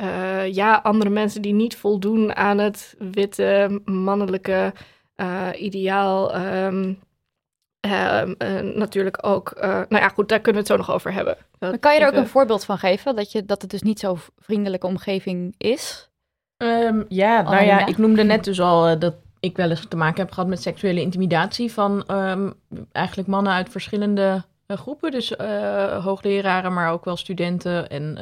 uh, 0.02 0.54
ja, 0.54 0.80
andere 0.84 1.10
mensen 1.10 1.42
die 1.42 1.54
niet 1.54 1.78
voldoen 1.78 2.36
aan 2.36 2.58
het 2.58 2.96
witte, 3.12 3.82
mannelijke 3.86 4.74
uh, 5.16 5.48
ideaal. 5.58 6.36
Um, 6.36 7.00
um, 7.86 8.36
uh, 8.44 8.60
natuurlijk 8.76 9.18
ook. 9.22 9.54
nou 9.62 9.86
ja, 9.90 10.10
goed, 10.10 10.30
daar 10.30 10.40
kunnen 10.40 10.64
we 10.64 10.68
het 10.68 10.78
zo 10.78 10.86
nog 10.86 10.96
over 10.96 11.14
hebben. 11.14 11.38
Dat 11.60 11.70
maar 11.70 11.80
kan 11.80 11.94
je 11.94 12.00
er 12.00 12.08
ook 12.08 12.14
een 12.14 12.28
voorbeeld 12.28 12.66
van 12.66 12.78
geven? 12.78 13.16
Dat, 13.16 13.32
je, 13.32 13.46
dat 13.46 13.62
het 13.62 13.72
dus 13.72 13.82
niet 13.82 14.00
zo'n 14.00 14.20
vriendelijke 14.38 14.88
omgeving 14.88 15.56
is? 15.58 16.10
Um, 16.64 17.06
ja, 17.08 17.42
nou 17.42 17.64
ja, 17.64 17.86
ik 17.86 17.98
noemde 17.98 18.24
net 18.24 18.44
dus 18.44 18.62
al 18.62 18.90
uh, 18.90 19.00
dat 19.00 19.16
ik 19.40 19.58
wel 19.58 19.70
eens 19.70 19.86
te 19.88 19.96
maken 19.96 20.22
heb 20.22 20.32
gehad 20.32 20.50
met 20.50 20.62
seksuele 20.62 21.02
intimidatie 21.02 21.72
van 21.72 22.06
eigenlijk 22.92 23.28
mannen 23.28 23.54
uit 23.54 23.70
verschillende 23.70 24.44
uh, 24.68 24.78
groepen. 24.78 25.12
Dus 25.12 25.32
uh, 25.32 26.06
hoogleraren, 26.06 26.74
maar 26.74 26.92
ook 26.92 27.06
wel 27.06 27.18
studenten 27.18 27.90
en 27.90 28.18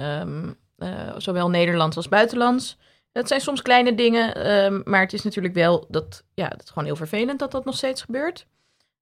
uh, 0.77 0.89
zowel 1.17 1.49
Nederlands 1.49 1.95
als 1.95 2.09
buitenlands. 2.09 2.77
Dat 3.11 3.27
zijn 3.27 3.41
soms 3.41 3.61
kleine 3.61 3.95
dingen, 3.95 4.51
um, 4.65 4.81
maar 4.85 5.01
het 5.01 5.13
is 5.13 5.23
natuurlijk 5.23 5.53
wel 5.53 5.85
dat, 5.87 6.23
ja, 6.33 6.47
dat 6.47 6.63
is 6.63 6.69
gewoon 6.69 6.85
heel 6.85 6.95
vervelend 6.95 7.39
dat 7.39 7.51
dat 7.51 7.65
nog 7.65 7.75
steeds 7.75 8.01
gebeurt. 8.01 8.45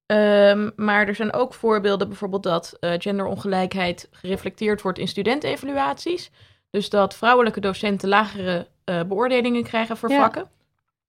Um, 0.05 0.71
maar 0.75 1.07
er 1.07 1.15
zijn 1.15 1.33
ook 1.33 1.53
voorbeelden, 1.53 2.07
bijvoorbeeld 2.07 2.43
dat 2.43 2.77
uh, 2.79 2.91
genderongelijkheid 2.97 4.07
gereflecteerd 4.11 4.81
wordt 4.81 4.99
in 4.99 5.07
studentevaluaties. 5.07 6.31
Dus 6.69 6.89
dat 6.89 7.15
vrouwelijke 7.15 7.59
docenten 7.59 8.09
lagere 8.09 8.67
uh, 8.85 9.01
beoordelingen 9.03 9.63
krijgen 9.63 9.97
voor 9.97 10.09
ja. 10.09 10.21
vakken. 10.21 10.49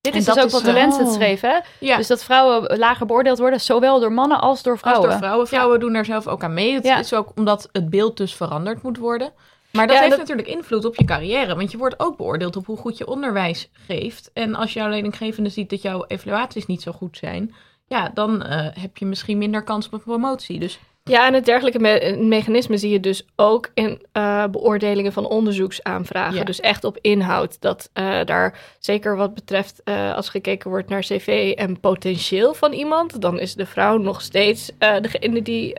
Dit 0.00 0.14
is 0.14 0.24
dus 0.24 0.38
ook 0.38 0.50
wat 0.50 0.64
de 0.64 0.72
Lancet 0.72 1.12
schreef, 1.12 1.40
hè? 1.40 1.58
Ja. 1.80 1.96
Dus 1.96 2.06
dat 2.06 2.24
vrouwen 2.24 2.78
lager 2.78 3.06
beoordeeld 3.06 3.38
worden, 3.38 3.60
zowel 3.60 4.00
door 4.00 4.12
mannen 4.12 4.40
als 4.40 4.62
door 4.62 4.78
vrouwen. 4.78 5.04
Als 5.04 5.12
door 5.12 5.22
vrouwen. 5.22 5.48
Vrouwen 5.48 5.74
ja. 5.74 5.80
doen 5.80 5.92
daar 5.92 6.04
zelf 6.04 6.26
ook 6.26 6.44
aan 6.44 6.54
mee. 6.54 6.74
Het 6.74 6.84
ja. 6.84 6.98
is 6.98 7.14
ook 7.14 7.32
omdat 7.34 7.68
het 7.72 7.90
beeld 7.90 8.16
dus 8.16 8.34
veranderd 8.34 8.82
moet 8.82 8.98
worden. 8.98 9.32
Maar 9.76 9.86
dat 9.86 9.96
ja, 9.96 10.02
heeft 10.02 10.16
dat... 10.16 10.28
natuurlijk 10.28 10.48
invloed 10.48 10.84
op 10.84 10.96
je 10.96 11.04
carrière. 11.04 11.54
Want 11.54 11.70
je 11.70 11.78
wordt 11.78 12.00
ook 12.00 12.16
beoordeeld 12.16 12.56
op 12.56 12.66
hoe 12.66 12.76
goed 12.76 12.98
je 12.98 13.06
onderwijs 13.06 13.68
geeft. 13.72 14.30
En 14.32 14.54
als 14.54 14.72
jouw 14.72 14.88
leidinggevende 14.88 15.48
ziet 15.48 15.70
dat 15.70 15.82
jouw 15.82 16.04
evaluaties 16.06 16.66
niet 16.66 16.82
zo 16.82 16.92
goed 16.92 17.16
zijn... 17.16 17.54
ja, 17.86 18.10
dan 18.14 18.42
uh, 18.42 18.68
heb 18.72 18.96
je 18.96 19.06
misschien 19.06 19.38
minder 19.38 19.62
kans 19.62 19.88
op 19.88 20.02
promotie. 20.02 20.58
Dus 20.58 20.78
ja, 21.08 21.26
en 21.26 21.34
het 21.34 21.44
dergelijke 21.44 21.78
me 21.78 22.16
mechanisme 22.20 22.76
zie 22.76 22.90
je 22.90 23.00
dus 23.00 23.26
ook 23.36 23.70
in 23.74 24.02
uh, 24.12 24.44
beoordelingen 24.46 25.12
van 25.12 25.26
onderzoeksaanvragen. 25.26 26.38
Ja. 26.38 26.44
Dus 26.44 26.60
echt 26.60 26.84
op 26.84 26.98
inhoud. 27.00 27.60
Dat 27.60 27.90
uh, 27.94 28.24
daar 28.24 28.58
zeker 28.78 29.16
wat 29.16 29.34
betreft, 29.34 29.80
uh, 29.84 30.14
als 30.14 30.28
gekeken 30.28 30.70
wordt 30.70 30.88
naar 30.88 31.00
cv 31.00 31.52
en 31.56 31.80
potentieel 31.80 32.54
van 32.54 32.72
iemand, 32.72 33.20
dan 33.20 33.40
is 33.40 33.54
de 33.54 33.66
vrouw 33.66 33.96
nog 33.96 34.20
steeds 34.20 34.72
degene 34.78 35.42
die 35.42 35.74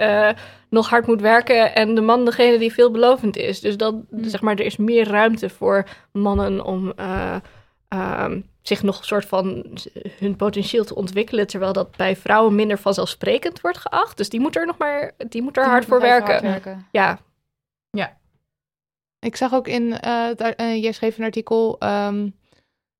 nog 0.69 0.89
hard 0.89 1.07
moet 1.07 1.21
werken 1.21 1.75
en 1.75 1.95
de 1.95 2.01
man 2.01 2.25
degene 2.25 2.57
die 2.57 2.73
veelbelovend 2.73 3.37
is. 3.37 3.59
Dus 3.59 3.77
dat, 3.77 3.95
Hmm. 4.09 4.23
zeg 4.23 4.41
maar, 4.41 4.55
er 4.55 4.65
is 4.65 4.77
meer 4.77 5.07
ruimte 5.07 5.49
voor 5.49 5.85
mannen 6.11 6.63
om. 6.65 6.93
Um, 7.95 8.49
zich 8.61 8.83
nog 8.83 8.97
een 8.99 9.05
soort 9.05 9.25
van 9.25 9.65
hun 10.19 10.35
potentieel 10.35 10.85
te 10.85 10.95
ontwikkelen, 10.95 11.47
terwijl 11.47 11.73
dat 11.73 11.95
bij 11.95 12.15
vrouwen 12.15 12.55
minder 12.55 12.79
vanzelfsprekend 12.79 13.61
wordt 13.61 13.77
geacht. 13.77 14.17
Dus 14.17 14.29
die 14.29 14.39
moet 14.39 14.55
er 14.55 14.65
nog 14.65 14.77
maar, 14.77 15.11
die 15.29 15.41
moet 15.41 15.57
er 15.57 15.63
Die 15.63 15.71
hard 15.71 15.87
moet 15.87 15.91
voor 15.91 16.01
werken. 16.07 16.31
Hard 16.31 16.41
werken. 16.41 16.87
Ja. 16.91 17.19
Ja. 17.89 18.17
Ik 19.19 19.35
zag 19.35 19.53
ook 19.53 19.67
in, 19.67 19.83
uh, 19.83 19.99
daar, 20.35 20.53
uh, 20.57 20.81
jij 20.81 20.91
schreef 20.91 21.17
een 21.17 21.23
artikel 21.23 21.77
um, 21.83 22.35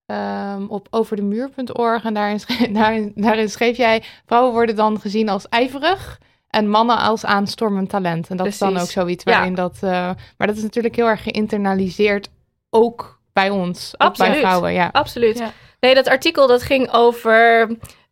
um, 0.05 0.69
op 0.69 0.87
overdemuur.org 0.89 2.03
en 2.03 2.13
daarin 2.13 2.39
schreef, 2.39 2.71
daarin, 2.81 3.11
daarin 3.15 3.49
schreef 3.49 3.77
jij, 3.77 4.03
vrouwen 4.25 4.53
worden 4.53 4.75
dan 4.75 4.99
gezien 4.99 5.29
als 5.29 5.49
ijverig 5.49 6.19
en 6.47 6.69
mannen 6.69 6.97
als 6.97 7.25
aanstormend 7.25 7.89
talent. 7.89 8.29
En 8.29 8.37
dat 8.37 8.47
Precies. 8.47 8.67
is 8.67 8.73
dan 8.73 8.81
ook 8.81 8.89
zoiets 8.89 9.23
waarin 9.23 9.49
Ja. 9.49 9.55
dat, 9.55 9.75
uh, 9.75 9.89
maar 10.37 10.47
dat 10.47 10.55
is 10.55 10.63
natuurlijk 10.63 10.95
heel 10.95 11.07
erg 11.07 11.23
geïnternaliseerd, 11.23 12.29
ook 12.69 13.16
bij 13.37 13.49
ons, 13.49 13.93
Absoluut. 13.97 14.31
bij 14.31 14.41
vrouwen. 14.41 14.73
Ja. 14.73 14.89
Absoluut. 14.91 15.37
Ja. 15.37 15.51
Nee, 15.79 15.95
dat 15.95 16.07
artikel 16.07 16.47
dat 16.47 16.63
ging 16.63 16.93
over 16.93 17.61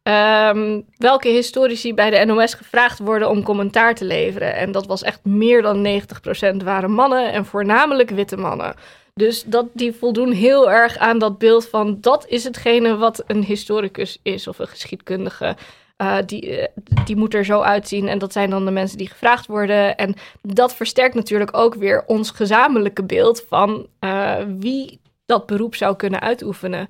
um, 0.04 0.86
welke 0.98 1.28
historici 1.28 1.94
bij 1.94 2.10
de 2.10 2.26
NOS 2.26 2.54
gevraagd 2.54 3.00
worden 3.00 3.30
om 3.30 3.44
commentaar 3.44 3.96
te 3.96 4.06
leveren. 4.06 4.56
En 4.56 4.72
dat 4.72 4.86
was 4.86 5.04
echt 5.04 5.26
meer 5.26 5.62
dan 5.62 6.02
90% 6.62 6.64
waren 6.64 6.92
mannen 6.92 7.32
en 7.32 7.46
voornamelijk 7.46 8.10
witte 8.10 8.38
mannen. 8.38 8.76
Dus 9.14 9.44
dat, 9.44 9.66
die 9.74 9.94
voldoen 9.94 10.32
heel 10.32 10.72
erg 10.72 10.98
aan 10.98 11.20
dat 11.20 11.38
beeld 11.38 11.68
van 11.68 11.98
dat 12.02 12.26
is 12.28 12.44
hetgene 12.44 12.98
wat 12.98 13.24
een 13.28 13.44
historicus 13.44 14.20
is 14.24 14.48
of 14.48 14.60
een 14.60 14.68
geschiedkundige. 14.68 15.56
Uh, 16.02 16.18
die, 16.26 16.60
uh, 16.60 16.66
die 17.06 17.16
moet 17.16 17.34
er 17.34 17.46
zo 17.46 17.62
uitzien. 17.62 18.08
En 18.08 18.18
dat 18.18 18.34
zijn 18.34 18.50
dan 18.50 18.66
de 18.66 18.72
mensen 18.72 18.98
die 18.98 19.10
gevraagd 19.10 19.48
worden. 19.48 19.98
En 19.98 20.16
dat 20.42 20.76
versterkt 20.76 21.16
natuurlijk 21.16 21.58
ook 21.58 21.76
weer 21.76 22.04
ons 22.06 22.30
gezamenlijke 22.30 23.04
beeld 23.04 23.46
van 23.50 23.88
uh, 24.00 24.36
wie 24.58 25.00
dat 25.26 25.46
beroep 25.46 25.76
zou 25.76 25.96
kunnen 25.96 26.22
uitoefenen. 26.22 26.90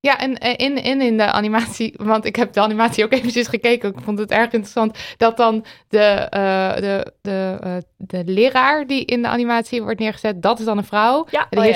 Ja, 0.00 0.18
en 0.18 0.38
eh, 0.38 0.66
in, 0.66 0.82
in, 0.82 1.00
in 1.00 1.16
de 1.16 1.32
animatie, 1.32 1.94
want 1.96 2.24
ik 2.24 2.36
heb 2.36 2.52
de 2.52 2.60
animatie 2.60 3.04
ook 3.04 3.12
eventjes 3.12 3.46
gekeken. 3.46 3.90
Ik 3.90 4.00
vond 4.04 4.18
het 4.18 4.30
erg 4.30 4.52
interessant 4.52 4.98
dat 5.16 5.36
dan 5.36 5.64
de, 5.88 5.98
eh, 5.98 6.74
de, 6.76 7.12
de, 7.20 7.58
eh, 7.60 7.76
de 7.96 8.22
leraar 8.24 8.86
die 8.86 9.04
in 9.04 9.22
de 9.22 9.28
animatie 9.28 9.82
wordt 9.82 10.00
neergezet, 10.00 10.42
dat 10.42 10.58
is 10.58 10.64
dan 10.64 10.78
een 10.78 10.84
vrouw. 10.84 11.26
Ja, 11.30 11.46
de 11.50 11.58
oh 11.58 11.64
ja. 11.64 11.70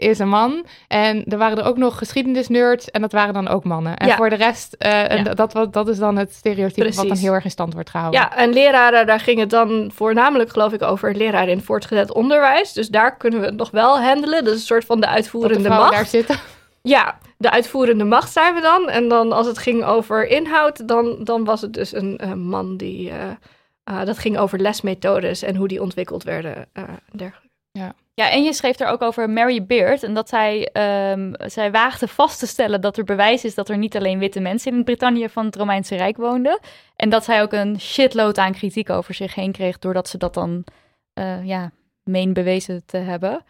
Is 0.00 0.18
een 0.18 0.28
man. 0.28 0.64
En 0.88 1.24
er 1.24 1.38
waren 1.38 1.58
er 1.58 1.64
ook 1.64 1.76
nog 1.76 1.98
geschiedenisnerds 1.98 2.90
en 2.90 3.00
dat 3.00 3.12
waren 3.12 3.34
dan 3.34 3.48
ook 3.48 3.64
mannen. 3.64 3.96
En 3.96 4.06
Ja. 4.06 4.16
voor 4.16 4.30
de 4.30 4.36
rest, 4.36 4.74
eh, 4.78 5.10
en 5.10 5.24
Ja. 5.24 5.34
dat, 5.34 5.52
dat, 5.52 5.72
dat 5.72 5.88
is 5.88 5.98
dan 5.98 6.16
het 6.16 6.34
stereotype 6.34 6.94
wat 6.94 7.08
dan 7.08 7.16
heel 7.16 7.32
erg 7.32 7.44
in 7.44 7.50
stand 7.50 7.74
wordt 7.74 7.90
gehouden. 7.90 8.20
Ja, 8.20 8.36
en 8.36 8.52
leraren, 8.52 9.06
daar 9.06 9.20
ging 9.20 9.38
het 9.38 9.50
dan 9.50 9.90
voornamelijk, 9.94 10.50
geloof 10.50 10.72
ik, 10.72 10.82
over 10.82 11.14
leraren 11.16 11.48
in 11.52 11.62
voortgezet 11.62 12.12
onderwijs. 12.12 12.72
Dus 12.72 12.88
daar 12.88 13.16
kunnen 13.16 13.40
we 13.40 13.46
het 13.46 13.56
nog 13.56 13.70
wel 13.70 14.00
handelen. 14.00 14.44
Dat 14.44 14.54
is 14.54 14.60
een 14.60 14.66
soort 14.66 14.84
van 14.84 14.96
de 14.96 15.00
dat 15.00 15.10
de 15.10 15.16
uitvoerende 15.16 15.68
macht. 15.68 15.92
daar 15.92 16.06
zitten. 16.06 16.36
Ja, 16.82 17.18
de 17.38 17.50
uitvoerende 17.50 18.04
macht 18.04 18.32
zijn 18.32 18.54
we 18.54 18.60
dan. 18.60 18.88
En 18.88 19.08
dan 19.08 19.32
als 19.32 19.46
het 19.46 19.58
ging 19.58 19.84
over 19.84 20.26
inhoud, 20.28 20.88
dan, 20.88 21.16
dan 21.24 21.44
was 21.44 21.60
het 21.60 21.72
dus 21.72 21.94
een, 21.94 22.20
man 22.46 22.76
die... 22.76 23.10
eh, 23.10 23.16
eh, 23.84 24.06
dat 24.06 24.18
ging 24.18 24.38
over 24.38 24.58
lesmethodes 24.58 25.42
en 25.42 25.56
hoe 25.56 25.68
die 25.68 25.82
ontwikkeld 25.82 26.22
werden. 26.22 26.54
en 26.72 26.86
dergelijke. 27.12 27.48
Ja, 27.72 27.92
en 28.28 28.42
je 28.42 28.52
schreef 28.52 28.78
er 28.78 28.86
ook 28.86 29.02
over 29.02 29.30
Mary 29.30 29.64
Beard. 29.66 30.02
En 30.02 30.14
dat 30.14 30.28
zij, 30.28 30.68
ehm, 30.72 31.32
zij 31.36 31.70
waagde 31.70 32.08
vast 32.08 32.38
te 32.38 32.46
stellen 32.46 32.80
dat 32.80 32.96
er 32.96 33.04
bewijs 33.04 33.44
is 33.44 33.54
dat 33.54 33.68
er 33.68 33.78
niet 33.78 33.96
alleen 33.96 34.18
witte 34.18 34.40
mensen 34.40 34.72
in 34.72 34.84
Brittannië 34.84 35.28
van 35.28 35.44
het 35.44 35.56
Romeinse 35.56 35.96
Rijk 35.96 36.16
woonden. 36.16 36.58
En 36.96 37.08
dat 37.08 37.24
zij 37.24 37.42
ook 37.42 37.52
een 37.52 37.80
shitload 37.80 38.38
aan 38.38 38.52
kritiek 38.52 38.90
over 38.90 39.14
zich 39.14 39.34
heen 39.34 39.52
kreeg, 39.52 39.78
doordat 39.78 40.08
ze 40.08 40.18
dat 40.18 40.34
dan 40.34 40.64
eh, 41.12 41.46
ja, 41.46 41.70
meen 42.04 42.32
bewezen 42.32 42.82
te 42.86 42.96
hebben. 42.96 43.44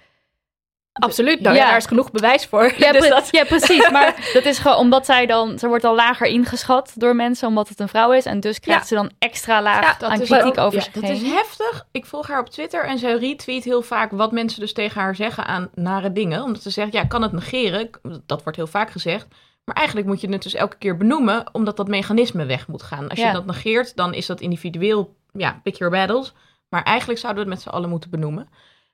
Absoluut, 0.92 1.40
nou 1.40 1.56
ja. 1.56 1.66
Daar 1.66 1.76
is 1.76 1.86
genoeg 1.86 2.10
bewijs 2.10 2.46
voor. 2.46 2.72
Ja, 2.76 2.92
dus 2.92 3.00
pre- 3.00 3.08
dat, 3.08 3.28
ja, 3.30 3.44
precies. 3.44 3.90
Maar 3.90 4.14
dat 4.32 4.44
is 4.44 4.58
gewoon 4.58 4.76
omdat 4.76 5.06
zij 5.06 5.26
dan, 5.26 5.58
ze 5.58 5.68
wordt 5.68 5.84
al 5.84 5.94
lager 5.94 6.26
ingeschat 6.26 6.92
door 6.94 7.16
mensen, 7.16 7.48
omdat 7.48 7.68
het 7.68 7.80
een 7.80 7.88
vrouw 7.88 8.12
is. 8.12 8.24
En 8.24 8.40
dus 8.40 8.60
krijgt 8.60 8.80
Ja. 8.82 8.86
ze 8.88 8.94
dan 8.94 9.10
extra 9.18 9.62
laag 9.62 10.02
aan 10.02 10.20
kritiek 10.20 10.58
over 10.58 10.78
ja, 10.78 10.84
zich 10.84 10.92
Dat 10.92 11.10
is 11.10 11.22
heftig. 11.22 11.86
Ik 11.92 12.06
volg 12.06 12.28
haar 12.28 12.40
op 12.40 12.48
Twitter 12.48 12.84
en 12.84 12.98
zij 12.98 13.16
retweet 13.16 13.64
heel 13.64 13.82
vaak 13.82 14.10
wat 14.10 14.32
mensen 14.32 14.60
dus 14.60 14.72
tegen 14.72 15.00
haar 15.00 15.14
zeggen 15.14 15.46
aan 15.46 15.70
nare 15.74 16.12
dingen. 16.12 16.42
Omdat 16.42 16.62
ze 16.62 16.70
zegt, 16.70 16.92
ja, 16.92 17.02
ik 17.02 17.08
kan 17.08 17.22
het 17.22 17.32
negeren. 17.32 17.90
Dat 18.26 18.42
wordt 18.42 18.58
heel 18.58 18.66
vaak 18.66 18.90
gezegd. 18.90 19.26
Maar 19.64 19.76
eigenlijk 19.76 20.06
moet 20.06 20.20
je 20.20 20.28
het 20.28 20.42
dus 20.42 20.54
elke 20.54 20.76
keer 20.76 20.96
benoemen, 20.96 21.44
omdat 21.52 21.76
dat 21.76 21.88
mechanisme 21.88 22.44
weg 22.46 22.68
moet 22.68 22.82
gaan. 22.82 23.08
Als 23.08 23.18
je 23.18 23.32
dat 23.32 23.46
negeert, 23.46 23.96
dan 23.96 24.14
is 24.14 24.26
dat 24.26 24.40
individueel, 24.40 25.16
ja, 25.32 25.60
pick 25.62 25.74
your 25.74 25.92
battles. 25.92 26.32
Maar 26.68 26.82
eigenlijk 26.82 27.20
zouden 27.20 27.44
we 27.44 27.50
het 27.50 27.58
met 27.58 27.68
z'n 27.68 27.76
allen 27.76 27.90
moeten 27.90 28.10
benoemen. 28.10 28.48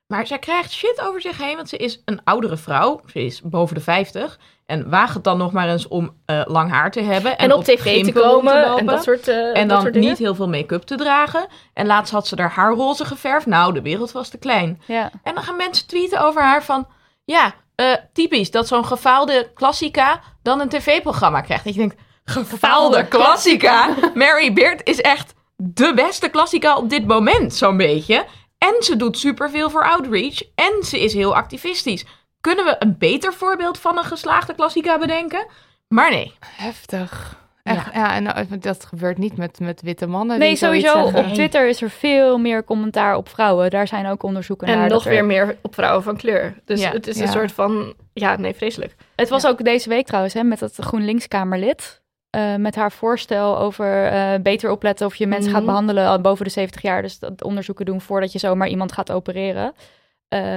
Maar 0.07 0.27
zij 0.27 0.39
krijgt 0.39 0.71
shit 0.71 1.01
over 1.01 1.21
zich 1.21 1.37
heen, 1.37 1.55
want 1.55 1.69
ze 1.69 1.77
is 1.77 2.01
een 2.05 2.21
oudere 2.23 2.57
vrouw. 2.57 3.01
Ze 3.05 3.25
is 3.25 3.41
boven 3.41 3.75
de 3.75 3.81
50. 3.81 4.39
En 4.65 4.89
waag 4.89 5.13
het 5.13 5.23
dan 5.23 5.37
nog 5.37 5.51
maar 5.51 5.69
eens 5.69 5.87
om 5.87 6.13
eh, 6.25 6.41
lang 6.45 6.71
haar 6.71 6.91
te 6.91 7.01
hebben. 7.01 7.37
en 7.37 7.53
op 7.53 7.63
tv 7.63 8.03
te 8.03 8.11
komen 8.11 8.61
lopen. 8.61 8.79
en 8.79 8.85
dat 8.85 9.03
soort, 9.03 9.27
eh 9.27 9.35
En 9.35 9.53
dat 9.53 9.69
dan 9.69 9.81
soort 9.81 9.95
niet 9.95 10.17
heel 10.17 10.35
veel 10.35 10.49
make-up 10.49 10.81
te 10.81 10.95
dragen. 10.95 11.47
En 11.73 11.85
laatst 11.85 12.13
had 12.13 12.27
ze 12.27 12.35
haar 12.35 12.51
haar 12.51 12.73
roze 12.73 13.05
geverfd. 13.05 13.45
Nou, 13.45 13.73
de 13.73 13.81
wereld 13.81 14.11
was 14.11 14.29
te 14.29 14.37
klein. 14.37 14.81
Ja. 14.85 15.11
En 15.23 15.33
dan 15.33 15.43
gaan 15.43 15.55
mensen 15.55 15.87
tweeten 15.87 16.21
over 16.21 16.41
haar 16.41 16.63
van... 16.63 16.87
Ja, 17.25 17.53
eh, 17.75 17.93
typisch 18.13 18.51
dat 18.51 18.67
zo'n 18.67 18.85
gefaalde 18.85 19.51
klassica 19.53 20.21
dan 20.41 20.59
een 20.59 20.69
tv-programma 20.69 21.41
krijgt. 21.41 21.63
Dat 21.63 21.73
je 21.73 21.79
denkt, 21.79 21.95
gefaalde 22.25 23.07
klassica? 23.07 23.95
Mary 24.13 24.53
Beard 24.53 24.81
is 24.83 25.01
echt 25.01 25.33
de 25.55 25.91
beste 25.95 26.29
klassica 26.29 26.77
op 26.77 26.89
dit 26.89 27.07
moment, 27.07 27.53
zo'n 27.53 27.77
beetje. 27.77 28.25
En 28.57 28.75
ze 28.83 28.95
doet 28.95 29.17
superveel 29.17 29.69
voor 29.69 29.83
outreach. 29.83 30.41
En 30.55 30.83
ze 30.83 30.99
is 30.99 31.13
heel 31.13 31.35
activistisch. 31.35 32.05
Kunnen 32.41 32.65
we 32.65 32.75
een 32.79 32.97
beter 32.97 33.33
voorbeeld 33.33 33.79
van 33.79 33.97
een 33.97 34.03
geslaagde 34.03 34.55
klassica 34.55 34.97
bedenken? 34.97 35.45
Maar 35.87 36.09
nee. 36.09 36.33
Heftig. 36.45 37.35
Echt, 37.63 37.93
ja. 37.93 38.13
en 38.15 38.23
nou, 38.23 38.57
dat 38.59 38.85
gebeurt 38.85 39.17
niet 39.17 39.37
met, 39.37 39.59
met 39.59 39.81
witte 39.81 40.07
mannen. 40.07 40.39
Nee, 40.39 40.55
sowieso. 40.55 41.01
Op 41.03 41.25
Twitter 41.33 41.67
is 41.67 41.81
er 41.81 41.89
veel 41.89 42.37
meer 42.37 42.63
commentaar 42.63 43.15
op 43.15 43.29
vrouwen. 43.29 43.69
Daar 43.69 43.87
zijn 43.87 44.07
ook 44.07 44.23
onderzoeken 44.23 44.67
naar. 44.67 44.83
En 44.83 44.89
nog 44.89 45.03
er- 45.05 45.09
weer 45.09 45.25
meer 45.25 45.57
op 45.61 45.73
vrouwen 45.73 46.03
van 46.03 46.17
kleur. 46.17 46.55
Dus 46.65 46.81
Ja. 46.81 46.91
het 46.91 47.07
is 47.07 47.17
Ja. 47.17 47.21
een 47.23 47.31
soort 47.31 47.51
van... 47.51 47.93
Ja, 48.13 48.37
nee, 48.37 48.53
vreselijk. 48.53 48.95
Het 49.15 49.29
was 49.29 49.47
ook 49.47 49.63
deze 49.63 49.89
week 49.89 50.05
trouwens, 50.05 50.33
hè, 50.33 50.43
met 50.43 50.59
dat 50.59 50.75
GroenLinks-Kamerlid. 50.75 52.01
Eh, 52.29 52.55
met 52.55 52.75
haar 52.75 52.91
voorstel 52.91 53.57
over 53.59 54.05
eh, 54.05 54.33
beter 54.41 54.71
opletten 54.71 55.05
of 55.05 55.15
je 55.15 55.27
mensen 55.27 55.51
gaat 55.51 55.61
Mhm. 55.61 55.69
behandelen 55.69 56.21
boven 56.21 56.45
de 56.45 56.51
70 56.51 56.81
jaar. 56.81 57.01
Dus 57.01 57.19
dat 57.19 57.43
onderzoeken 57.43 57.85
doen 57.85 58.01
voordat 58.01 58.31
je 58.31 58.39
zomaar 58.39 58.67
iemand 58.67 58.91
gaat 58.91 59.11
opereren. 59.11 59.73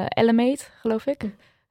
Ellemate, 0.08 0.64
geloof 0.80 1.06
ik. 1.06 1.22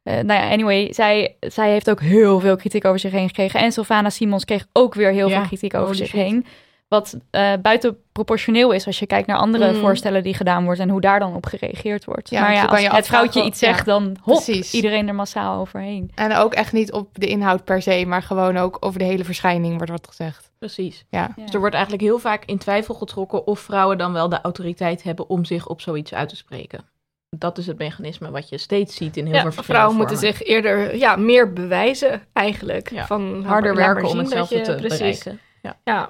Eh, 0.04 0.14
nou 0.14 0.42
ja, 0.42 0.50
anyway, 0.52 0.94
zij, 0.94 1.36
zij 1.40 1.72
heeft 1.72 1.90
ook 1.90 2.02
heel 2.02 2.40
veel 2.40 2.56
kritiek 2.56 2.86
over 2.86 3.00
zich 3.00 3.12
heen 3.12 3.28
gekregen. 3.28 3.60
En 3.60 3.72
Sylvana 3.72 4.10
Simons 4.10 4.46
kreeg 4.46 4.68
ook 4.74 4.94
weer 4.94 5.12
heel 5.12 5.28
Ja, 5.30 5.36
veel 5.38 5.48
kritiek 5.48 5.74
over 5.74 5.96
zich 5.96 6.08
shit. 6.08 6.20
heen. 6.22 6.46
Wat 6.90 7.18
eh 7.30 7.54
buiten 7.62 7.98
proportioneel 8.12 8.72
is 8.72 8.86
als 8.86 9.00
je 9.00 9.06
kijkt 9.06 9.28
naar 9.28 9.38
andere 9.38 9.72
Mhm. 9.72 9.80
voorstellen 9.80 10.24
die 10.24 10.34
gedaan 10.34 10.64
worden 10.64 10.84
en 10.84 10.90
hoe 10.90 11.02
daar 11.02 11.20
dan 11.20 11.36
op 11.36 11.46
gereageerd 11.46 12.06
wordt. 12.06 12.30
Ja, 12.30 12.42
maar 12.42 12.54
ja, 12.54 12.66
als 12.66 12.82
je 12.82 12.90
het 12.90 13.08
vrouwtje 13.08 13.44
iets 13.44 13.60
zegt, 13.60 13.78
ja, 13.78 13.84
dan 13.84 14.18
hop, 14.24 14.36
precies. 14.44 14.74
iedereen 14.74 15.08
er 15.08 15.16
massaal 15.16 15.60
overheen. 15.60 16.12
En 16.16 16.36
ook 16.36 16.54
echt 16.54 16.74
niet 16.74 16.92
op 16.92 17.10
de 17.14 17.28
inhoud 17.28 17.64
per 17.64 17.82
se, 17.82 18.04
maar 18.08 18.22
gewoon 18.24 18.58
ook 18.58 18.78
over 18.80 19.00
de 19.00 19.06
hele 19.06 19.24
verschijning 19.24 19.76
wordt 19.76 19.92
wat 19.92 20.08
gezegd. 20.08 20.52
Precies. 20.60 21.06
Ja. 21.10 21.34
Ja. 21.36 21.44
Dus 21.44 21.54
er 21.54 21.60
wordt 21.60 21.74
eigenlijk 21.76 22.04
heel 22.04 22.20
vaak 22.20 22.46
in 22.46 22.58
twijfel 22.58 22.94
getrokken 22.94 23.48
of 23.48 23.60
vrouwen 23.60 23.98
dan 23.98 24.14
wel 24.14 24.30
de 24.30 24.42
autoriteit 24.42 25.04
hebben 25.04 25.30
om 25.30 25.46
zich 25.46 25.68
op 25.68 25.82
zoiets 25.82 26.14
uit 26.14 26.30
te 26.30 26.36
spreken. 26.36 26.86
Dat 27.30 27.58
is 27.58 27.68
het 27.68 27.78
mechanisme 27.78 28.32
wat 28.32 28.50
je 28.50 28.58
steeds 28.58 28.96
ziet 28.96 29.18
in 29.18 29.26
heel 29.26 29.34
Ja, 29.34 29.42
veel 29.42 29.52
verschillende 29.52 29.74
vrouwen 29.90 29.98
moeten 29.98 30.18
vormen. 30.18 30.38
zich 30.38 30.48
eerder 30.48 30.98
ja, 30.98 31.16
meer 31.16 31.54
bewijzen 31.54 32.22
eigenlijk. 32.34 32.90
Ja. 32.92 33.06
Van, 33.06 33.44
harder 33.46 33.76
werken 33.76 34.08
om 34.08 34.18
hetzelfde 34.18 34.56
je- 34.58 34.62
te 34.62 34.76
precies. 34.76 34.98
bereiken. 35.24 35.40
Ja. 35.84 36.10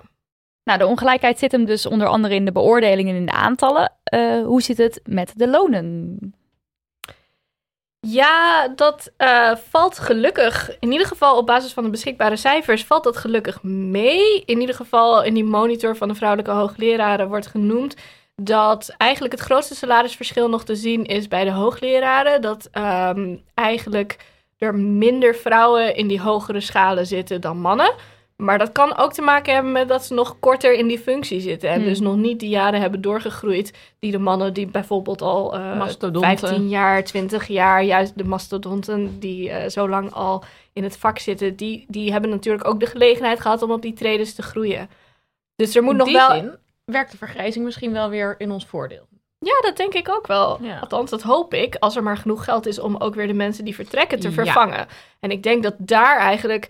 Nou, 0.70 0.82
de 0.82 0.88
ongelijkheid 0.88 1.40
zit 1.40 1.52
hem 1.52 1.66
dus 1.66 1.86
onder 1.86 2.08
andere 2.08 2.36
in 2.36 2.46
de 2.46 2.52
beoordelingen 2.52 3.14
en 3.14 3.20
in 3.20 3.26
de 3.26 3.32
aantallen. 3.32 3.92
Eh, 4.04 4.42
hoe 4.44 4.62
zit 4.62 4.78
het 4.78 5.02
met 5.04 5.34
de 5.36 5.48
lonen? 5.48 6.18
Ja, 8.00 8.68
dat 8.68 9.12
eh, 9.18 9.56
valt 9.70 10.00
gelukkig, 10.00 10.78
in 10.80 10.92
ieder 10.92 11.08
geval 11.08 11.38
op 11.38 11.46
basis 11.46 11.74
van 11.74 11.84
de 11.84 11.90
beschikbare 11.90 12.36
cijfers, 12.36 12.86
valt 12.86 13.04
dat 13.04 13.18
gelukkig 13.18 13.64
mee. 13.64 14.44
In 14.46 14.60
ieder 14.60 14.76
geval 14.76 15.24
in 15.24 15.34
die 15.34 15.44
monitor 15.44 15.96
van 15.96 16.08
de 16.08 16.16
vrouwelijke 16.16 16.52
hoogleraren 16.52 17.28
wordt 17.28 17.48
genoemd 17.48 17.96
dat 18.36 18.94
eigenlijk 18.98 19.34
het 19.34 19.44
grootste 19.44 19.76
salarisverschil 19.76 20.50
nog 20.50 20.64
te 20.64 20.76
zien 20.76 21.06
is 21.06 21.28
bij 21.28 21.44
de 21.44 21.52
hoogleraren. 21.52 22.42
Dat 22.42 22.68
ehm, 22.72 23.36
eigenlijk 23.54 24.18
er 24.58 24.76
minder 24.76 25.36
vrouwen 25.36 25.96
in 25.96 26.08
die 26.08 26.22
hogere 26.22 26.62
schalen 26.62 27.06
zitten 27.06 27.42
dan 27.42 27.58
mannen. 27.58 27.94
Maar 28.42 28.58
dat 28.58 28.72
kan 28.72 28.98
ook 28.98 29.14
te 29.14 29.22
maken 29.22 29.54
hebben 29.54 29.72
met 29.72 29.88
dat 29.88 30.06
ze 30.06 30.14
nog 30.14 30.40
korter 30.40 30.74
in 30.74 30.88
die 30.88 31.00
functie 31.00 31.40
zitten. 31.40 31.70
En 31.70 31.76
Hmm. 31.80 31.86
dus 31.86 32.00
nog 32.00 32.16
niet 32.16 32.40
die 32.40 32.50
jaren 32.50 32.82
hebben 32.82 33.02
doorgegroeid 33.02 33.74
die 34.00 34.12
de 34.12 34.18
mannen 34.20 34.54
die 34.54 34.68
bijvoorbeeld 34.68 35.22
al 35.22 35.54
eh 35.56 35.78
Mastodonten. 35.78 36.38
15 36.38 36.70
jaar, 36.70 37.04
20 37.04 37.48
jaar, 37.48 37.84
juist 37.84 38.18
de 38.18 38.24
mastodonten 38.24 39.20
die 39.20 39.50
eh, 39.50 39.70
zo 39.70 39.90
lang 39.90 40.12
al 40.14 40.44
in 40.74 40.84
het 40.84 40.98
vak 40.98 41.20
zitten, 41.20 41.56
die, 41.56 41.86
die 41.88 42.12
hebben 42.12 42.30
natuurlijk 42.30 42.68
ook 42.68 42.80
de 42.80 42.86
gelegenheid 42.86 43.40
gehad 43.40 43.62
om 43.62 43.72
op 43.72 43.82
die 43.82 43.94
tredes 43.94 44.36
te 44.36 44.42
groeien. 44.42 44.90
Dus 45.56 45.76
er 45.76 45.84
moet 45.84 45.92
In 45.92 45.98
nog 45.98 46.08
die 46.08 46.16
wel. 46.18 46.30
zin 46.32 46.56
werkt 46.86 47.12
de 47.12 47.18
vergrijzing 47.18 47.66
misschien 47.66 47.92
wel 47.92 48.10
weer 48.10 48.36
in 48.38 48.52
ons 48.52 48.66
voordeel. 48.66 49.08
Ja, 49.40 49.62
dat 49.62 49.78
denk 49.78 49.94
ik 49.94 50.10
ook 50.10 50.28
wel. 50.28 50.58
Ja. 50.62 50.80
Althans, 50.80 51.10
dat 51.10 51.22
hoop 51.22 51.54
ik. 51.54 51.76
Als 51.76 51.96
er 51.96 52.04
maar 52.04 52.18
genoeg 52.18 52.44
geld 52.44 52.66
is 52.66 52.80
om 52.80 52.96
ook 52.98 53.16
weer 53.16 53.28
de 53.28 53.34
mensen 53.34 53.66
die 53.66 53.76
vertrekken 53.76 54.20
te 54.20 54.28
Ja. 54.28 54.34
vervangen. 54.34 54.88
En 55.20 55.32
ik 55.32 55.44
denk 55.44 55.64
dat 55.64 55.76
daar 55.78 56.18
eigenlijk 56.18 56.68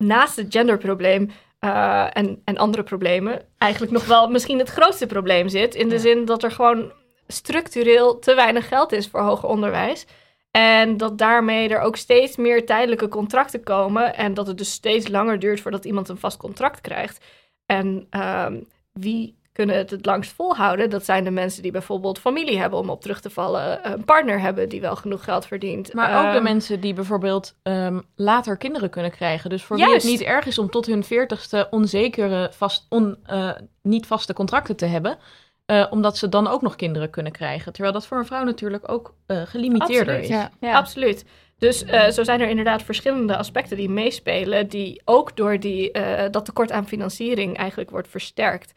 naast 0.00 0.36
het 0.36 0.46
genderprobleem 0.50 1.30
eh, 1.58 2.06
en, 2.12 2.40
en 2.44 2.56
andere 2.56 2.82
problemen 2.82 3.42
eigenlijk 3.58 3.92
nog 3.92 4.04
wel 4.06 4.28
misschien 4.30 4.58
het 4.58 4.68
grootste 4.68 5.06
probleem 5.06 5.48
zit. 5.48 5.74
In 5.74 5.88
de 5.88 5.94
Ja. 5.94 6.00
zin 6.00 6.24
dat 6.24 6.42
er 6.42 6.50
gewoon 6.50 6.92
structureel 7.26 8.18
te 8.18 8.34
weinig 8.34 8.68
geld 8.68 8.92
is 8.92 9.08
voor 9.08 9.20
hoger 9.20 9.48
onderwijs. 9.48 10.06
En 10.50 10.96
dat 10.96 11.18
daarmee 11.18 11.68
er 11.68 11.80
ook 11.80 11.96
steeds 11.96 12.36
meer 12.36 12.66
tijdelijke 12.66 13.08
contracten 13.08 13.62
komen. 13.62 14.16
En 14.16 14.34
dat 14.34 14.46
het 14.46 14.58
dus 14.58 14.72
steeds 14.72 15.08
langer 15.08 15.38
duurt 15.38 15.60
voordat 15.60 15.84
iemand 15.84 16.08
een 16.08 16.18
vast 16.18 16.36
contract 16.36 16.80
krijgt. 16.80 17.24
En 17.66 18.06
ehm, 18.10 18.60
wie 18.92 19.38
kunnen 19.60 19.76
het 19.78 19.90
het 19.90 20.06
langst 20.06 20.32
volhouden? 20.32 20.90
Dat 20.90 21.04
zijn 21.04 21.24
de 21.24 21.30
mensen 21.30 21.62
die 21.62 21.72
bijvoorbeeld 21.72 22.18
familie 22.18 22.58
hebben 22.58 22.78
om 22.78 22.90
op 22.90 23.00
terug 23.00 23.20
te 23.20 23.30
vallen. 23.30 23.92
Een 23.92 24.04
partner 24.04 24.40
hebben 24.40 24.68
die 24.68 24.80
wel 24.80 24.96
genoeg 24.96 25.24
geld 25.24 25.46
verdient. 25.46 25.92
Maar 25.92 26.16
ook 26.18 26.30
de 26.30 26.36
Ehm, 26.36 26.42
mensen 26.42 26.80
die 26.80 26.94
bijvoorbeeld 26.94 27.54
ehm, 27.62 28.00
later 28.16 28.56
kinderen 28.56 28.90
kunnen 28.90 29.10
krijgen. 29.10 29.50
Dus 29.50 29.62
voor 29.64 29.76
wie 29.76 29.92
het 29.94 30.04
niet 30.04 30.22
erg 30.22 30.46
is 30.46 30.58
om 30.58 30.70
tot 30.70 30.86
hun 30.86 31.04
veertigste 31.04 31.66
onzekere, 31.70 32.50
vast, 32.52 32.86
on, 32.88 33.16
eh, 33.26 33.50
niet 33.82 34.06
vaste 34.06 34.32
contracten 34.32 34.76
te 34.76 34.86
hebben. 34.86 35.18
eh, 35.66 35.86
omdat 35.90 36.16
ze 36.18 36.28
dan 36.28 36.46
ook 36.46 36.62
nog 36.62 36.76
kinderen 36.76 37.10
kunnen 37.10 37.32
krijgen. 37.32 37.72
Terwijl 37.72 37.94
dat 37.94 38.06
voor 38.06 38.18
een 38.18 38.26
vrouw 38.26 38.44
natuurlijk 38.44 38.90
ook 38.92 39.14
eh, 39.26 39.42
gelimiteerder 39.44 40.14
Absoluut, 40.14 40.30
is. 40.30 40.36
Ja. 40.36 40.50
Ja. 40.60 40.76
Absoluut. 40.76 41.24
Dus 41.58 41.84
eh, 41.84 42.08
zo 42.10 42.24
zijn 42.24 42.40
er 42.40 42.48
inderdaad 42.48 42.82
verschillende 42.82 43.36
aspecten 43.36 43.76
die 43.76 43.88
meespelen, 43.88 44.68
die 44.68 45.02
ook 45.04 45.36
door 45.36 45.60
die, 45.60 45.92
eh, 45.92 46.30
dat 46.30 46.44
tekort 46.44 46.72
aan 46.72 46.86
financiering 46.86 47.56
eigenlijk 47.56 47.90
wordt 47.90 48.08
versterkt. 48.08 48.72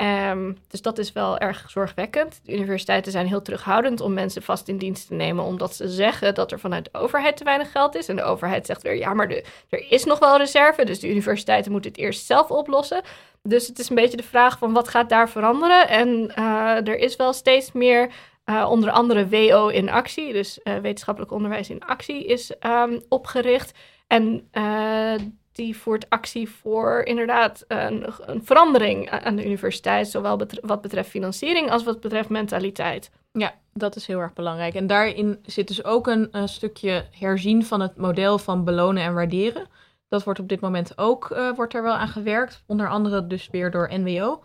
Ehm, 0.00 0.52
dus 0.68 0.82
dat 0.82 0.98
is 0.98 1.12
wel 1.12 1.38
erg 1.38 1.70
zorgwekkend. 1.70 2.40
De 2.44 2.52
universiteiten 2.52 3.12
zijn 3.12 3.26
heel 3.26 3.42
terughoudend 3.42 4.00
om 4.00 4.12
mensen 4.12 4.42
vast 4.42 4.68
in 4.68 4.78
dienst 4.78 5.06
te 5.06 5.14
nemen, 5.14 5.44
omdat 5.44 5.74
ze 5.74 5.88
zeggen 5.88 6.34
dat 6.34 6.52
er 6.52 6.60
vanuit 6.60 6.84
de 6.84 6.98
overheid 6.98 7.36
te 7.36 7.44
weinig 7.44 7.72
geld 7.72 7.94
is. 7.94 8.08
En 8.08 8.16
de 8.16 8.22
overheid 8.22 8.66
zegt 8.66 8.82
weer, 8.82 8.96
ja, 8.96 9.14
maar 9.14 9.30
er 9.68 9.90
is 9.90 10.04
nog 10.04 10.18
wel 10.18 10.36
reserve, 10.36 10.84
dus 10.84 11.00
de 11.00 11.10
universiteiten 11.10 11.72
moeten 11.72 11.90
het 11.90 12.00
eerst 12.00 12.26
zelf 12.26 12.50
oplossen. 12.50 13.02
Dus 13.42 13.66
het 13.66 13.78
is 13.78 13.88
een 13.88 13.94
beetje 13.94 14.16
de 14.16 14.22
vraag 14.22 14.58
van 14.58 14.72
wat 14.72 14.88
gaat 14.88 15.08
daar 15.08 15.28
veranderen? 15.28 15.88
En 15.88 16.34
eh, 16.34 16.88
er 16.88 16.98
is 16.98 17.16
wel 17.16 17.32
steeds 17.32 17.72
meer, 17.72 18.10
eh, 18.44 18.66
onder 18.70 18.90
andere 18.90 19.28
WO 19.28 19.68
in 19.68 19.90
actie, 19.90 20.32
dus 20.32 20.62
eh, 20.62 20.76
wetenschappelijk 20.76 21.32
onderwijs 21.32 21.70
in 21.70 21.84
actie, 21.84 22.26
is 22.26 22.56
ehm, 22.58 23.00
opgericht. 23.08 23.78
En 24.06 24.48
die 25.60 25.76
voert 25.76 26.10
actie 26.10 26.48
voor 26.48 27.02
inderdaad 27.02 27.64
een, 27.68 28.06
een 28.26 28.44
verandering 28.44 29.10
aan 29.10 29.36
de 29.36 29.44
universiteit, 29.44 30.08
zowel 30.08 30.40
wat 30.62 30.80
betreft 30.80 31.08
financiering 31.08 31.70
als 31.70 31.84
wat 31.84 32.00
betreft 32.00 32.28
mentaliteit. 32.28 33.10
Ja, 33.32 33.54
dat 33.72 33.96
is 33.96 34.06
heel 34.06 34.18
erg 34.18 34.32
belangrijk. 34.32 34.74
En 34.74 34.86
daarin 34.86 35.38
zit 35.42 35.68
dus 35.68 35.84
ook 35.84 36.06
een, 36.06 36.30
stukje 36.44 37.04
herzien 37.10 37.64
van 37.64 37.80
het 37.80 37.96
model 37.96 38.38
van 38.38 38.64
belonen 38.64 39.02
en 39.02 39.14
waarderen. 39.14 39.66
Dat 40.08 40.24
wordt 40.24 40.40
op 40.40 40.48
dit 40.48 40.60
moment 40.60 40.98
ook 40.98 41.30
eh, 41.30 41.50
wordt 41.56 41.74
er 41.74 41.82
wel 41.82 41.94
aan 41.94 42.08
gewerkt. 42.08 42.62
Onder 42.66 42.88
andere 42.88 43.26
dus 43.26 43.48
weer 43.50 43.70
door 43.70 43.90
NWO. 43.92 44.42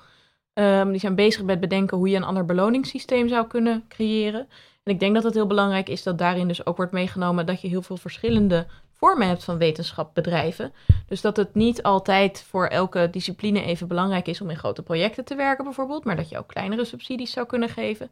Ehm, 0.53 0.89
die 0.89 0.99
zijn 0.99 1.15
bezig 1.15 1.43
met 1.43 1.59
bedenken 1.59 1.97
hoe 1.97 2.09
je 2.09 2.15
een 2.15 2.23
ander 2.23 2.45
beloningssysteem 2.45 3.27
zou 3.27 3.47
kunnen 3.47 3.85
creëren. 3.87 4.47
En 4.83 4.93
ik 4.93 4.99
denk 4.99 5.13
dat 5.13 5.23
het 5.23 5.33
heel 5.33 5.47
belangrijk 5.47 5.89
is 5.89 6.03
dat 6.03 6.17
daarin 6.17 6.47
dus 6.47 6.65
ook 6.65 6.77
wordt 6.77 6.91
meegenomen 6.91 7.45
dat 7.45 7.61
je 7.61 7.67
heel 7.67 7.81
veel 7.81 7.97
verschillende 7.97 8.65
vormen 8.97 9.27
hebt 9.27 9.43
van 9.43 9.57
wetenschap 9.57 10.13
bedrijven. 10.13 10.73
Dus 11.07 11.21
dat 11.21 11.37
het 11.37 11.55
niet 11.55 11.83
altijd 11.83 12.45
voor 12.49 12.67
elke 12.67 13.09
discipline 13.11 13.63
even 13.63 13.87
belangrijk 13.87 14.27
is 14.27 14.41
om 14.41 14.49
in 14.49 14.57
grote 14.57 14.81
projecten 14.81 15.25
te 15.25 15.35
werken 15.35 15.63
bijvoorbeeld, 15.63 16.03
maar 16.03 16.15
dat 16.15 16.29
je 16.29 16.37
ook 16.37 16.47
kleinere 16.47 16.85
subsidies 16.85 17.31
zou 17.31 17.45
kunnen 17.45 17.69
geven. 17.69 18.09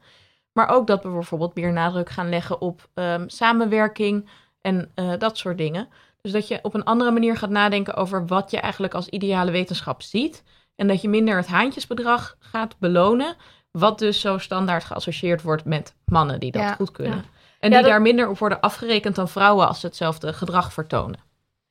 Maar 0.53 0.69
ook 0.69 0.87
dat 0.87 1.03
we 1.03 1.09
bijvoorbeeld 1.09 1.55
meer 1.55 1.73
nadruk 1.73 2.09
gaan 2.09 2.29
leggen 2.29 2.61
op 2.61 2.89
ehm, 2.93 3.27
samenwerking 3.27 4.29
en 4.61 4.91
eh, 4.95 5.13
dat 5.17 5.37
soort 5.37 5.57
dingen. 5.57 5.87
Dus 6.21 6.31
dat 6.31 6.47
je 6.47 6.59
op 6.61 6.73
een 6.73 6.83
andere 6.83 7.11
manier 7.11 7.37
gaat 7.37 7.49
nadenken 7.49 7.93
over 7.95 8.27
wat 8.27 8.51
je 8.51 8.59
eigenlijk 8.59 8.93
als 8.93 9.07
ideale 9.07 9.51
wetenschap 9.51 10.01
ziet. 10.01 10.43
En 10.75 10.87
dat 10.87 11.01
je 11.01 11.09
minder 11.09 11.35
het 11.37 11.47
haantjesbedrag 11.47 12.35
gaat 12.39 12.75
belonen. 12.79 13.35
Wat 13.71 13.99
dus 13.99 14.19
zo 14.19 14.37
standaard 14.37 14.83
geassocieerd 14.83 15.41
wordt 15.41 15.65
met 15.65 15.95
mannen 16.05 16.39
die 16.39 16.51
dat 16.51 16.61
Ja, 16.61 16.73
goed 16.73 16.91
kunnen. 16.91 17.17
ja. 17.17 17.23
En 17.63 17.69
Ja, 17.69 17.75
die 17.75 17.83
dat- 17.83 17.91
daar 17.91 18.01
minder 18.01 18.29
op 18.29 18.37
worden 18.39 18.59
afgerekend 18.61 19.15
dan 19.15 19.29
vrouwen 19.29 19.67
als 19.67 19.79
ze 19.79 19.85
hetzelfde 19.85 20.33
gedrag 20.33 20.73
vertonen. 20.73 21.19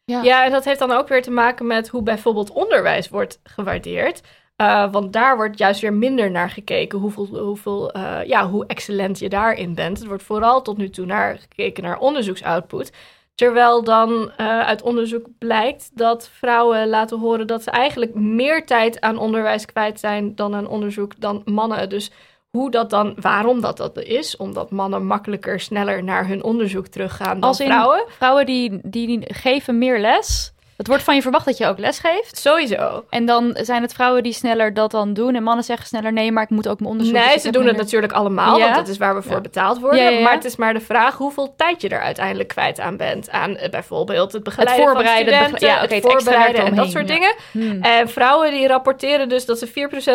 Ja. 0.04 0.22
Ja, 0.22 0.44
en 0.44 0.50
dat 0.50 0.64
heeft 0.64 0.78
dan 0.78 0.90
ook 0.92 1.08
weer 1.08 1.22
te 1.22 1.30
maken 1.30 1.66
met 1.66 1.88
hoe 1.88 2.02
bijvoorbeeld 2.02 2.50
onderwijs 2.50 3.08
wordt 3.08 3.40
gewaardeerd. 3.44 4.20
Uh, 4.56 4.92
want 4.92 5.12
daar 5.12 5.36
wordt 5.36 5.58
juist 5.58 5.80
weer 5.80 5.92
minder 5.92 6.30
naar 6.30 6.50
gekeken 6.50 6.98
hoeveel, 6.98 7.26
hoeveel, 7.26 7.96
uh, 7.96 8.24
ja, 8.24 8.48
hoe 8.48 8.66
excellent 8.66 9.18
je 9.18 9.28
daarin 9.28 9.74
bent. 9.74 9.98
Het 9.98 10.06
wordt 10.06 10.22
vooral 10.22 10.62
tot 10.62 10.76
nu 10.76 10.90
toe 10.90 11.06
naar 11.06 11.38
gekeken 11.38 11.82
naar 11.82 11.98
onderzoeksoutput. 11.98 12.92
Terwijl 13.34 13.84
dan 13.84 14.10
uh, 14.12 14.60
uit 14.60 14.82
onderzoek 14.82 15.26
blijkt 15.38 15.90
dat 15.94 16.28
vrouwen 16.32 16.88
laten 16.88 17.18
horen 17.18 17.46
dat 17.46 17.62
ze 17.62 17.70
eigenlijk 17.70 18.14
meer 18.14 18.66
tijd 18.66 19.00
aan 19.00 19.18
onderwijs 19.18 19.66
kwijt 19.66 20.00
zijn 20.00 20.34
dan 20.34 20.54
aan 20.54 20.66
onderzoek 20.68 21.20
dan 21.20 21.42
mannen. 21.44 21.88
Dus 21.88 22.10
hoe 22.58 22.70
dat 22.70 22.90
dan, 22.90 23.14
waarom 23.20 23.60
dat 23.60 23.76
dat 23.76 23.98
is, 23.98 24.36
omdat 24.36 24.70
mannen 24.70 25.06
makkelijker, 25.06 25.60
sneller 25.60 26.04
naar 26.04 26.26
hun 26.26 26.42
onderzoek 26.42 26.86
teruggaan 26.86 27.40
dan 27.40 27.48
Als 27.48 27.60
in 27.60 27.66
vrouwen. 27.66 28.04
Vrouwen 28.08 28.46
die, 28.46 28.80
die 28.82 29.34
geven 29.34 29.78
meer 29.78 30.00
les. 30.00 30.51
Het 30.82 30.90
wordt 30.90 31.06
van 31.06 31.14
je 31.14 31.22
verwacht 31.22 31.44
dat 31.44 31.56
je 31.58 31.66
ook 31.66 31.78
les 31.78 31.98
geeft. 31.98 32.38
Sowieso. 32.38 33.04
En 33.10 33.26
dan 33.26 33.56
zijn 33.60 33.82
het 33.82 33.92
vrouwen 33.92 34.22
die 34.22 34.32
sneller 34.32 34.74
dat 34.74 34.90
dan 34.90 35.14
doen. 35.14 35.34
En 35.34 35.42
mannen 35.42 35.64
zeggen 35.64 35.86
sneller 35.86 36.12
nee, 36.12 36.32
maar 36.32 36.42
ik 36.42 36.50
moet 36.50 36.68
ook 36.68 36.78
mijn 36.78 36.90
onderzoek. 36.90 37.14
Nee, 37.14 37.32
dus 37.32 37.42
ze 37.42 37.50
doen 37.50 37.66
het 37.66 37.76
natuurlijk 37.76 38.12
allemaal, 38.12 38.58
Ja? 38.58 38.64
want 38.64 38.74
dat 38.76 38.88
is 38.88 38.96
waar 38.98 39.14
we 39.14 39.22
voor 39.22 39.32
Ja. 39.32 39.40
betaald 39.40 39.80
worden. 39.80 39.98
Ja, 40.02 40.08
ja, 40.08 40.16
ja. 40.16 40.22
Maar 40.22 40.32
het 40.34 40.44
is 40.44 40.56
maar 40.56 40.74
de 40.74 40.80
vraag 40.80 41.16
hoeveel 41.16 41.54
tijd 41.56 41.80
je 41.80 41.88
er 41.88 42.00
uiteindelijk 42.00 42.48
kwijt 42.48 42.80
aan 42.80 42.96
bent. 42.96 43.30
Aan 43.30 43.56
eh, 43.56 43.70
bijvoorbeeld 43.70 44.32
het 44.32 44.42
begeleiden 44.42 44.84
voorbereiden, 44.86 45.32
van 45.34 45.42
het 45.42 45.56
studenten, 45.56 45.68
bege- 45.68 45.78
ja, 45.80 45.84
oké, 45.84 45.94
het 45.94 46.02
het 46.04 46.12
voorbereiden 46.12 46.64
en 46.64 46.74
dat 46.74 46.90
soort 46.90 47.08
ja. 47.08 47.14
dingen. 47.14 47.34
Hmm. 47.50 47.82
En 47.82 48.08
vrouwen 48.08 48.50
die 48.50 48.66
rapporteren 48.66 49.28
dus 49.28 49.44
dat 49.46 49.58
ze 49.58 49.66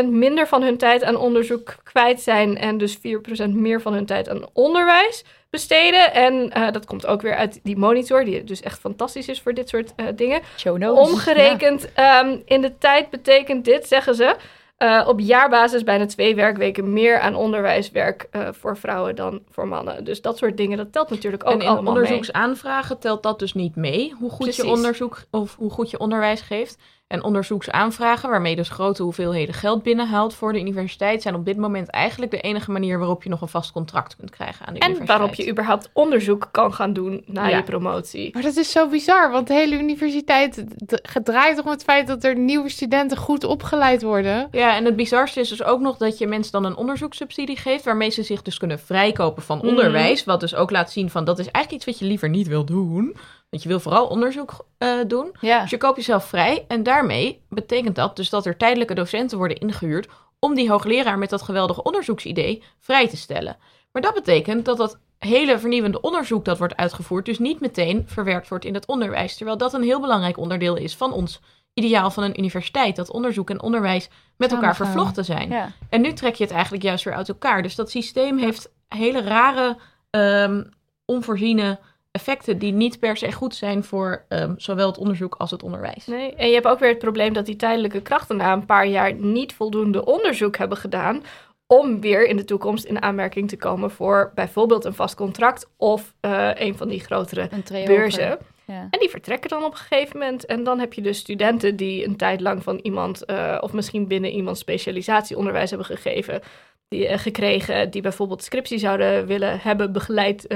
4% 0.05 0.09
minder 0.09 0.47
van 0.47 0.61
hun 0.61 0.78
tijd 0.78 1.03
aan 1.03 1.15
onderzoek 1.15 1.76
kwijt 1.84 2.22
zijn. 2.22 2.57
En 2.57 2.78
dus 2.78 2.97
4% 2.97 3.49
meer 3.53 3.82
van 3.82 3.93
hun 3.93 4.05
tijd 4.05 4.30
aan 4.30 4.45
onderwijs 4.53 5.24
besteden. 5.57 6.13
En 6.13 6.51
eh, 6.51 6.71
dat 6.71 6.85
komt 6.85 7.05
ook 7.05 7.21
weer 7.21 7.35
uit 7.35 7.59
die 7.63 7.77
monitor, 7.77 8.25
die 8.25 8.43
dus 8.43 8.61
echt 8.61 8.79
fantastisch 8.79 9.27
is 9.27 9.41
voor 9.41 9.53
dit 9.53 9.69
soort 9.69 9.93
eh, 9.95 10.05
dingen. 10.15 10.41
Show 10.57 10.77
notes. 10.77 11.09
Omgerekend 11.09 11.93
ehm, 11.93 12.37
in 12.45 12.61
de 12.61 12.77
tijd 12.77 13.09
betekent 13.09 13.65
dit, 13.65 13.87
zeggen 13.87 14.15
ze, 14.15 14.35
eh, 14.77 15.05
op 15.07 15.19
jaarbasis 15.19 15.83
bijna 15.83 16.05
twee 16.05 16.35
werkweken 16.35 16.93
meer 16.93 17.19
aan 17.19 17.35
onderwijswerk 17.35 18.29
voor 18.51 18.77
vrouwen 18.77 19.15
dan 19.15 19.41
voor 19.49 19.67
mannen. 19.67 20.03
Dus 20.03 20.21
dat 20.21 20.37
soort 20.37 20.57
dingen, 20.57 20.77
dat 20.77 20.91
telt 20.91 21.09
natuurlijk 21.09 21.45
ook 21.45 21.53
en 21.53 21.59
in 21.59 21.67
allemaal 21.67 21.93
mee. 21.93 22.01
onderzoeksaanvragen 22.01 22.99
telt 22.99 23.23
dat 23.23 23.39
dus 23.39 23.53
niet 23.53 23.75
mee, 23.75 24.13
hoe 24.19 24.29
goed 24.29 24.55
je 24.55 24.65
onderzoek 24.67 25.23
of 25.31 25.55
hoe 25.55 25.71
goed 25.71 25.89
je 25.89 25.99
onderwijs 25.99 26.41
geeft. 26.41 26.77
En 27.07 27.23
onderzoeksaanvragen, 27.23 28.29
waarmee 28.29 28.55
dus 28.55 28.69
grote 28.69 29.03
hoeveelheden 29.03 29.53
geld 29.53 29.83
binnenhaalt 29.83 30.33
voor 30.33 30.53
de 30.53 30.59
universiteit, 30.59 31.21
zijn 31.21 31.35
op 31.35 31.45
dit 31.45 31.57
moment 31.57 31.89
eigenlijk 31.89 32.31
de 32.31 32.39
enige 32.41 32.71
manier 32.71 32.97
waarop 32.99 33.23
je 33.23 33.29
nog 33.29 33.41
een 33.41 33.47
vast 33.47 33.71
contract 33.71 34.15
kunt 34.15 34.29
krijgen 34.29 34.65
aan 34.65 34.73
de 34.73 34.79
En 34.79 34.85
universiteit. 34.89 35.19
waarop 35.19 35.35
je 35.37 35.49
überhaupt 35.51 35.89
onderzoek 35.93 36.47
kan 36.51 36.73
gaan 36.73 36.93
doen 36.93 37.23
na 37.25 37.47
Ja. 37.47 37.57
je 37.57 37.63
promotie. 37.63 38.29
Maar 38.33 38.41
dat 38.43 38.55
is 38.55 38.71
zo 38.71 38.87
bizar, 38.89 39.31
want 39.31 39.47
de 39.47 39.53
hele 39.53 39.77
universiteit 39.79 40.63
gedraait 40.87 41.55
toch 41.55 41.65
om 41.65 41.71
het 41.71 41.83
feit 41.83 42.07
dat 42.07 42.23
er 42.23 42.37
nieuwe 42.37 42.69
studenten 42.69 43.17
goed 43.17 43.43
opgeleid 43.43 44.01
worden. 44.01 44.47
Ja, 44.51 44.75
en 44.75 44.85
het 44.85 44.95
bizarste 44.95 45.39
is 45.39 45.49
dus 45.49 45.63
ook 45.63 45.79
nog 45.79 45.97
dat 45.97 46.17
je 46.17 46.27
mensen 46.27 46.51
dan 46.51 46.65
een 46.65 46.75
onderzoekssubsidie 46.77 47.57
geeft, 47.57 47.83
waarmee 47.83 48.09
ze 48.09 48.23
zich 48.23 48.41
dus 48.41 48.57
kunnen 48.57 48.79
vrijkopen 48.79 49.43
van 49.43 49.57
Mhm. 49.57 49.67
onderwijs. 49.67 50.23
Wat 50.23 50.39
dus 50.39 50.55
ook 50.55 50.71
laat 50.71 50.91
zien 50.91 51.09
van 51.09 51.23
dat 51.25 51.39
is 51.39 51.45
eigenlijk 51.51 51.71
iets 51.75 51.85
wat 51.85 51.99
je 51.99 52.05
liever 52.05 52.29
niet 52.29 52.47
wil 52.47 52.65
doen. 52.65 53.15
Want 53.49 53.63
je 53.63 53.69
wil 53.69 53.79
vooral 53.79 54.07
onderzoek 54.07 54.65
eh, 54.77 54.97
doen. 55.07 55.35
Ja. 55.41 55.61
Dus 55.61 55.69
je 55.69 55.77
koopt 55.77 55.97
jezelf 55.97 56.25
vrij 56.25 56.65
en 56.67 56.83
daarmee 56.83 57.45
betekent 57.49 57.95
dat 57.95 58.15
dus 58.15 58.29
dat 58.29 58.45
er 58.45 58.57
tijdelijke 58.57 58.93
docenten 58.93 59.37
worden 59.37 59.57
ingehuurd 59.57 60.07
om 60.39 60.55
die 60.55 60.69
hoogleraar 60.69 61.17
met 61.17 61.29
dat 61.29 61.41
geweldige 61.41 61.83
onderzoeksidee 61.83 62.63
vrij 62.79 63.07
te 63.07 63.17
stellen. 63.17 63.57
Maar 63.91 64.01
dat 64.01 64.13
betekent 64.13 64.65
dat 64.65 64.77
dat 64.77 64.99
hele 65.17 65.59
vernieuwende 65.59 66.01
onderzoek 66.01 66.45
dat 66.45 66.57
wordt 66.57 66.75
uitgevoerd 66.75 67.25
dus 67.25 67.39
niet 67.39 67.59
meteen 67.59 68.03
verwerkt 68.07 68.47
wordt 68.47 68.65
in 68.65 68.73
het 68.73 68.87
onderwijs. 68.87 69.35
Terwijl 69.35 69.57
dat 69.57 69.73
een 69.73 69.83
heel 69.83 70.01
belangrijk 70.01 70.37
onderdeel 70.37 70.75
is 70.75 70.95
van 70.95 71.11
ons 71.11 71.39
ideaal 71.73 72.11
van 72.11 72.23
een 72.23 72.39
universiteit. 72.39 72.95
Dat 72.95 73.11
onderzoek 73.11 73.49
en 73.49 73.61
onderwijs 73.61 74.09
met 74.37 74.51
elkaar 74.51 74.75
vervlochten 74.75 75.25
zijn. 75.25 75.49
Ja. 75.49 75.71
En 75.89 76.01
nu 76.01 76.13
trek 76.13 76.35
je 76.35 76.43
het 76.43 76.53
eigenlijk 76.53 76.83
juist 76.83 77.03
weer 77.03 77.15
uit 77.15 77.29
elkaar. 77.29 77.61
Dus 77.61 77.75
dat 77.75 77.89
systeem 77.89 78.37
heeft 78.37 78.71
hele 78.87 79.21
rare, 79.21 79.77
ehm, 80.09 80.63
onvoorziene 81.05 81.79
effecten 82.18 82.57
die 82.57 82.74
niet 82.74 82.99
per 82.99 83.18
se 83.18 83.32
goed 83.32 83.55
zijn 83.55 83.84
voor 83.84 84.26
ehm, 84.28 84.53
zowel 84.57 84.88
het 84.88 84.97
onderzoek 84.97 85.36
als 85.36 85.51
het 85.51 85.63
onderwijs. 85.63 86.05
Nee. 86.05 86.36
En 86.36 86.47
je 86.47 86.53
hebt 86.53 86.68
ook 86.68 86.80
weer 86.80 86.89
het 86.89 86.99
probleem 86.99 87.34
dat 87.34 87.45
die 87.45 87.55
tijdelijke 87.55 88.01
krachten 88.01 88.38
na 88.38 88.53
een 88.53 88.65
paar 88.65 88.88
jaar 88.88 89.13
niet 89.13 89.53
voldoende 89.53 90.05
onderzoek 90.05 90.57
hebben 90.57 90.78
gedaan 90.78 91.24
om 91.68 92.01
weer 92.01 92.28
in 92.28 92.38
de 92.38 92.45
toekomst 92.45 92.86
in 92.86 93.01
aanmerking 93.01 93.49
te 93.49 93.57
komen 93.57 93.91
voor 93.91 94.32
bijvoorbeeld 94.36 94.86
een 94.86 94.93
vast 94.93 95.15
contract 95.15 95.70
of 95.78 96.13
eh, 96.20 96.49
een 96.53 96.78
van 96.78 96.88
die 96.88 96.99
grotere 96.99 97.49
beurzen. 97.86 98.38
Ja. 98.65 98.88
En 98.89 98.99
die 98.99 99.09
vertrekken 99.09 99.49
dan 99.49 99.63
op 99.63 99.72
een 99.72 99.78
gegeven 99.78 100.20
moment. 100.20 100.45
En 100.45 100.63
dan 100.63 100.80
heb 100.80 100.93
je 100.93 101.01
dus 101.01 101.18
studenten 101.18 101.76
die 101.76 102.05
een 102.05 102.15
tijd 102.15 102.41
lang 102.41 102.63
van 102.63 102.80
iemand, 102.82 103.26
eh, 103.26 103.57
of 103.61 103.74
misschien 103.74 104.07
binnen 104.07 104.32
iemand 104.32 104.57
specialisatieonderwijs 104.57 105.70
hebben 105.70 105.88
gegeven, 105.88 106.41
die, 106.88 107.07
eh, 107.07 107.20
gekregen, 107.20 107.89
die 107.89 108.01
bijvoorbeeld 108.01 108.43
scriptie 108.43 108.78
zouden 108.78 109.26
willen 109.28 109.59
hebben 109.59 109.91
begeleid. 109.91 110.47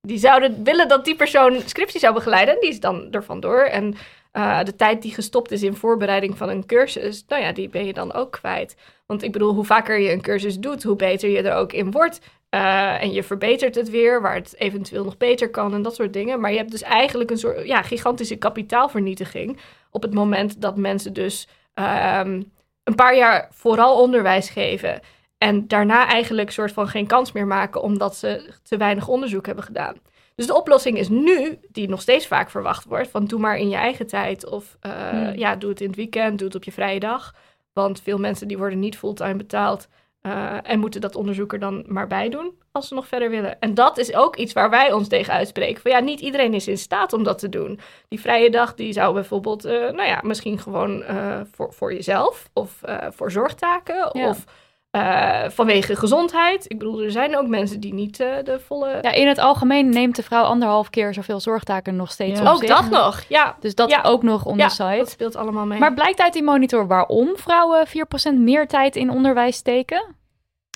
Die 0.00 0.18
zouden 0.18 0.64
willen 0.64 0.88
dat 0.88 1.04
die 1.04 1.16
persoon 1.16 1.60
scriptie 1.66 2.00
zou 2.00 2.14
begeleiden. 2.14 2.54
En 2.54 2.60
die 2.60 2.70
is 2.70 2.80
dan 2.80 3.08
er 3.10 3.24
vandoor. 3.24 3.60
En 3.60 3.94
eh, 4.32 4.62
de 4.64 4.76
tijd 4.76 5.02
die 5.02 5.14
gestopt 5.14 5.50
is 5.50 5.62
in 5.62 5.76
voorbereiding 5.76 6.36
van 6.36 6.48
een 6.48 6.66
cursus, 6.66 7.24
nou 7.28 7.42
ja, 7.42 7.52
die 7.52 7.68
ben 7.68 7.86
je 7.86 7.92
dan 7.92 8.12
ook 8.12 8.32
kwijt. 8.32 8.76
Want 9.06 9.22
ik 9.22 9.32
bedoel, 9.32 9.54
hoe 9.54 9.64
vaker 9.64 9.98
je 9.98 10.12
een 10.12 10.20
cursus 10.20 10.58
doet, 10.58 10.82
hoe 10.82 10.96
beter 10.96 11.30
je 11.30 11.42
er 11.42 11.54
ook 11.54 11.72
in 11.72 11.90
wordt. 11.90 12.20
Eh, 12.48 13.02
en 13.02 13.12
je 13.12 13.22
verbetert 13.22 13.74
het 13.74 13.90
weer, 13.90 14.20
waar 14.20 14.34
het 14.34 14.54
eventueel 14.58 15.04
nog 15.04 15.16
beter 15.16 15.50
kan 15.50 15.74
en 15.74 15.82
dat 15.82 15.94
soort 15.94 16.12
dingen. 16.12 16.40
Maar 16.40 16.50
je 16.50 16.56
hebt 16.56 16.70
dus 16.70 16.82
eigenlijk 16.82 17.30
een 17.30 17.38
soort 17.38 17.66
ja, 17.66 17.82
gigantische 17.82 18.36
kapitaalvernietiging 18.36 19.58
op 19.90 20.02
het 20.02 20.14
moment 20.14 20.60
dat 20.60 20.76
mensen 20.76 21.12
dus 21.12 21.48
ehm, 21.74 22.42
een 22.84 22.94
paar 22.94 23.16
jaar 23.16 23.48
vooral 23.50 24.00
onderwijs 24.00 24.50
geven. 24.50 25.00
En 25.42 25.68
daarna 25.68 26.06
eigenlijk 26.08 26.50
soort 26.50 26.72
van 26.72 26.88
geen 26.88 27.06
kans 27.06 27.32
meer 27.32 27.46
maken 27.46 27.82
omdat 27.82 28.16
ze 28.16 28.52
te 28.62 28.76
weinig 28.76 29.08
onderzoek 29.08 29.46
hebben 29.46 29.64
gedaan. 29.64 29.96
Dus 30.34 30.46
de 30.46 30.54
oplossing 30.54 30.98
is 30.98 31.08
nu, 31.08 31.58
die 31.68 31.88
nog 31.88 32.00
steeds 32.00 32.26
vaak 32.26 32.50
verwacht 32.50 32.84
wordt, 32.84 33.10
van 33.10 33.24
doe 33.24 33.40
maar 33.40 33.56
in 33.56 33.68
je 33.68 33.76
eigen 33.76 34.06
tijd 34.06 34.46
of 34.50 34.76
eh, 34.80 35.08
Hmm. 35.08 35.32
ja, 35.34 35.56
doe 35.56 35.70
het 35.70 35.80
in 35.80 35.86
het 35.86 35.96
weekend, 35.96 36.38
doe 36.38 36.46
het 36.46 36.56
op 36.56 36.64
je 36.64 36.72
vrije 36.72 37.00
dag. 37.00 37.34
Want 37.72 38.00
veel 38.00 38.18
mensen 38.18 38.48
die 38.48 38.58
worden 38.58 38.78
niet 38.78 38.98
fulltime 38.98 39.36
betaald. 39.36 39.88
Eh, 40.20 40.56
en 40.62 40.78
moeten 40.80 41.00
dat 41.00 41.16
onderzoek 41.16 41.52
er 41.52 41.58
dan 41.58 41.84
maar 41.86 42.06
bij 42.06 42.28
doen 42.28 42.52
als 42.72 42.88
ze 42.88 42.94
nog 42.94 43.06
verder 43.06 43.30
willen. 43.30 43.60
En 43.60 43.74
dat 43.74 43.98
is 43.98 44.14
ook 44.14 44.36
iets 44.36 44.52
waar 44.52 44.70
wij 44.70 44.92
ons 44.92 45.08
tegen 45.08 45.32
uitspreken. 45.32 45.82
Van 45.82 45.90
ja, 45.90 46.00
niet 46.00 46.20
iedereen 46.20 46.54
is 46.54 46.68
in 46.68 46.78
staat 46.78 47.12
om 47.12 47.22
dat 47.22 47.38
te 47.38 47.48
doen. 47.48 47.80
Die 48.08 48.20
vrije 48.20 48.50
dag 48.50 48.74
die 48.74 48.92
zou 48.92 49.14
bijvoorbeeld, 49.14 49.64
eh, 49.64 49.72
nou 49.72 50.02
ja, 50.08 50.20
misschien 50.22 50.58
gewoon 50.58 51.04
voor, 51.52 51.72
voor 51.72 51.92
jezelf 51.92 52.50
of 52.52 52.80
voor 53.10 53.30
zorgtaken 53.30 54.10
Ja. 54.12 54.28
of 54.28 54.44
eh, 54.90 55.42
vanwege 55.48 55.96
gezondheid. 55.96 56.64
Ik 56.70 56.78
bedoel, 56.78 57.02
er 57.02 57.10
zijn 57.10 57.36
ook 57.36 57.46
mensen 57.46 57.80
die 57.80 57.94
niet 57.94 58.20
eh, 58.20 58.28
de 58.44 58.60
volle. 58.66 58.98
Ja, 59.02 59.12
in 59.12 59.28
het 59.28 59.38
algemeen 59.38 59.88
neemt 59.88 60.16
de 60.16 60.22
vrouw 60.22 60.42
anderhalf 60.44 60.90
keer 60.90 61.14
zoveel 61.14 61.40
zorgtaken 61.40 61.96
nog 61.96 62.10
steeds 62.10 62.40
Ja. 62.40 62.46
op 62.46 62.52
ook 62.54 62.60
zich. 62.60 62.68
dat 62.68 62.90
nog. 62.90 63.22
Ja, 63.28 63.56
Dus 63.60 63.74
dat 63.74 63.90
Ja. 63.90 64.00
ook 64.02 64.22
nog 64.22 64.44
on 64.44 64.56
ja 64.56 64.68
the 64.68 64.74
site. 64.74 64.96
dat 64.96 65.10
speelt 65.10 65.36
allemaal 65.36 65.66
mee. 65.66 65.78
Maar 65.78 65.94
blijkt 65.94 66.20
uit 66.20 66.32
die 66.32 66.42
monitor 66.42 66.86
waarom 66.86 67.28
vrouwen 67.36 67.86
4% 67.86 68.38
meer 68.38 68.66
tijd 68.68 68.96
in 68.96 69.10
onderwijs 69.10 69.56
steken? 69.56 70.14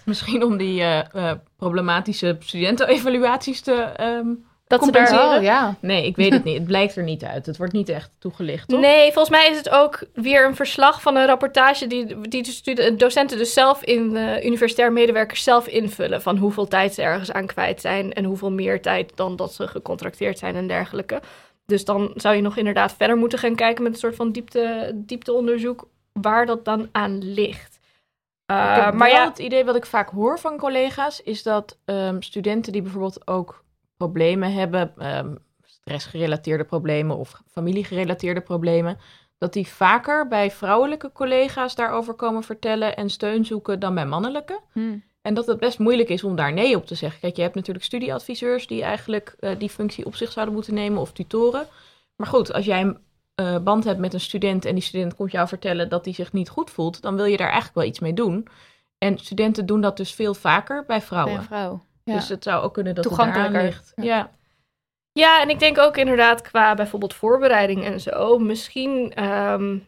Misschien 0.05 0.43
om 0.45 0.57
die 0.57 0.81
eh, 0.81 1.31
eh, 1.31 1.37
problematische 1.57 2.37
studentenevaluaties 2.41 3.61
te 3.61 3.73
ehm, 3.73 4.27
Dat 4.67 4.85
ze 4.85 4.91
daar... 4.91 5.03
compenseren. 5.07 5.39
Oh, 5.39 5.45
ja. 5.45 5.75
Nee, 5.81 6.07
ik 6.07 6.17
weet 6.17 6.33
het 6.33 6.45
niet. 6.45 6.55
Het 6.55 6.65
blijkt 6.67 6.97
er 6.97 7.03
niet 7.03 7.25
uit. 7.25 7.47
Het 7.47 7.57
wordt 7.57 7.73
niet 7.73 7.89
echt 7.89 8.11
toegelicht, 8.19 8.69
toch? 8.69 8.81
Nee, 8.81 9.13
volgens 9.13 9.29
mij 9.37 9.51
is 9.51 9.57
het 9.57 9.71
ook 9.71 10.05
weer 10.15 10.47
een 10.47 10.57
verslag 10.57 11.03
van 11.03 11.17
een 11.17 11.27
rapportage 11.27 11.87
die, 11.87 12.21
die 12.21 12.43
de 12.43 12.51
studen- 12.51 12.99
docenten 12.99 13.39
dus 13.39 13.53
zelf 13.53 13.83
in, 13.85 14.17
eh, 14.17 14.45
universitair 14.45 14.93
medewerkers 14.93 15.43
zelf 15.43 15.67
invullen. 15.67 16.23
Van 16.23 16.37
hoeveel 16.37 16.67
tijd 16.69 16.95
ze 16.95 17.03
ergens 17.03 17.33
aan 17.33 17.47
kwijt 17.47 17.81
zijn 17.81 18.13
en 18.13 18.25
hoeveel 18.25 18.51
meer 18.51 18.83
tijd 18.83 19.17
dan 19.17 19.37
dat 19.37 19.53
ze 19.55 19.69
gecontracteerd 19.69 20.39
zijn 20.39 20.57
en 20.57 20.67
dergelijke. 20.67 21.21
Dus 21.67 21.85
dan 21.85 22.13
zou 22.15 22.37
je 22.37 22.43
nog 22.43 22.57
inderdaad 22.57 22.95
verder 22.99 23.17
moeten 23.17 23.39
gaan 23.39 23.55
kijken 23.55 23.83
met 23.83 23.93
een 23.93 23.99
soort 23.99 24.17
van 24.17 24.33
diepte, 24.33 24.93
diepteonderzoek 24.95 25.89
waar 26.13 26.47
dat 26.47 26.65
dan 26.65 26.89
aan 26.93 27.33
ligt. 27.33 27.79
Uh, 28.51 28.85
heb 28.85 28.95
maar 28.95 29.09
wel 29.09 29.19
ja, 29.19 29.29
het 29.29 29.39
idee 29.39 29.65
wat 29.65 29.77
ik 29.77 29.87
vaak 29.87 30.09
hoor 30.11 30.39
van 30.39 30.57
collega's, 30.57 31.23
is 31.23 31.43
dat 31.43 31.79
ehm, 31.85 32.21
studenten 32.21 32.73
die 32.73 32.83
bijvoorbeeld 32.83 33.27
ook 33.27 33.64
problemen 33.97 34.53
hebben, 34.53 34.93
ehm, 34.99 35.35
stressgerelateerde 35.63 36.65
problemen 36.65 37.17
of 37.17 37.43
familiegerelateerde 37.51 38.41
problemen, 38.41 38.99
dat 39.39 39.53
die 39.53 39.69
vaker 39.69 40.29
bij 40.29 40.51
vrouwelijke 40.51 41.13
collega's 41.13 41.75
daarover 41.75 42.15
komen 42.15 42.43
vertellen 42.43 42.97
en 42.97 43.11
steun 43.11 43.45
zoeken 43.45 43.81
dan 43.81 43.95
bij 43.95 44.07
mannelijke. 44.07 44.61
Hm. 44.73 44.99
En 45.23 45.35
dat 45.35 45.47
het 45.47 45.59
best 45.59 45.79
moeilijk 45.79 46.09
is 46.09 46.25
om 46.25 46.37
daar 46.37 46.53
nee 46.53 46.77
op 46.77 46.87
te 46.87 46.95
zeggen. 46.95 47.21
Kijk, 47.21 47.37
je 47.37 47.43
hebt 47.43 47.55
natuurlijk 47.55 47.85
studieadviseurs 47.85 48.67
die 48.67 48.83
eigenlijk 48.83 49.37
eh, 49.39 49.59
die 49.59 49.69
functie 49.69 50.07
op 50.07 50.15
zich 50.15 50.33
zouden 50.33 50.55
moeten 50.55 50.75
nemen 50.75 51.01
of 51.01 51.13
tutoren. 51.13 51.67
Maar 52.17 52.27
goed, 52.27 52.53
als 52.53 52.65
jij 52.65 52.81
een 52.81 52.99
eh, 53.35 53.59
band 53.59 53.85
hebt 53.85 53.99
met 53.99 54.15
een 54.15 54.21
student 54.21 54.65
en 54.65 54.75
die 54.75 54.83
student 54.83 55.15
komt 55.15 55.33
jou 55.33 55.49
vertellen 55.49 55.89
dat 55.89 56.05
hij 56.05 56.15
zich 56.15 56.33
niet 56.33 56.49
goed 56.49 56.71
voelt, 56.71 57.03
dan 57.03 57.17
wil 57.17 57.25
je 57.25 57.37
daar 57.37 57.47
eigenlijk 57.47 57.77
wel 57.77 57.85
iets 57.85 57.99
mee 57.99 58.15
doen. 58.15 58.49
En 58.99 59.19
studenten 59.19 59.67
doen 59.67 59.81
dat 59.81 59.97
dus 59.97 60.13
veel 60.13 60.35
vaker 60.35 60.77
bij 60.77 60.87
Bij 60.87 61.07
vrouwen. 61.07 61.43
vrouw. 61.43 61.85
Ja. 62.05 62.15
Dus 62.15 62.29
het 62.29 62.43
zou 62.43 62.63
ook 62.65 62.75
kunnen 62.75 62.95
dat 62.95 63.05
het 63.05 63.15
Toegankelijker. 63.15 63.63
ligt. 63.63 63.93
Ja. 63.97 64.31
Ja, 65.13 65.41
en 65.43 65.49
ik 65.51 65.59
denk 65.59 65.79
ook 65.79 65.97
inderdaad 65.97 66.41
qua 66.43 66.75
bijvoorbeeld 66.75 67.15
voorbereiding 67.15 67.85
en 67.85 68.01
zo. 68.01 68.39
Misschien 68.39 69.13
ehm, 69.15 69.79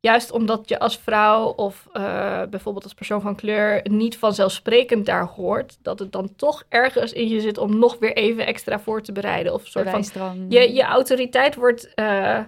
juist 0.00 0.30
omdat 0.30 0.68
je 0.68 0.78
als 0.78 0.98
vrouw 0.98 1.44
of 1.46 1.88
eh, 1.92 2.42
bijvoorbeeld 2.50 2.84
als 2.84 2.94
persoon 2.94 3.20
van 3.20 3.34
kleur 3.36 3.80
niet 3.90 4.18
vanzelfsprekend 4.18 5.06
daar 5.06 5.24
hoort, 5.26 5.78
dat 5.82 5.98
het 5.98 6.12
dan 6.12 6.34
toch 6.36 6.62
ergens 6.68 7.12
in 7.12 7.28
je 7.28 7.40
zit 7.40 7.58
om 7.58 7.78
nog 7.78 7.98
weer 7.98 8.12
even 8.16 8.46
extra 8.46 8.80
voor 8.80 9.02
te 9.02 9.12
bereiden. 9.12 9.52
Of 9.52 9.60
een 9.62 9.70
soort 9.70 10.10
van. 10.12 10.46
Je, 10.48 10.72
je 10.74 10.82
autoriteit 10.82 11.54
wordt 11.54 11.94
eh, 11.94 12.38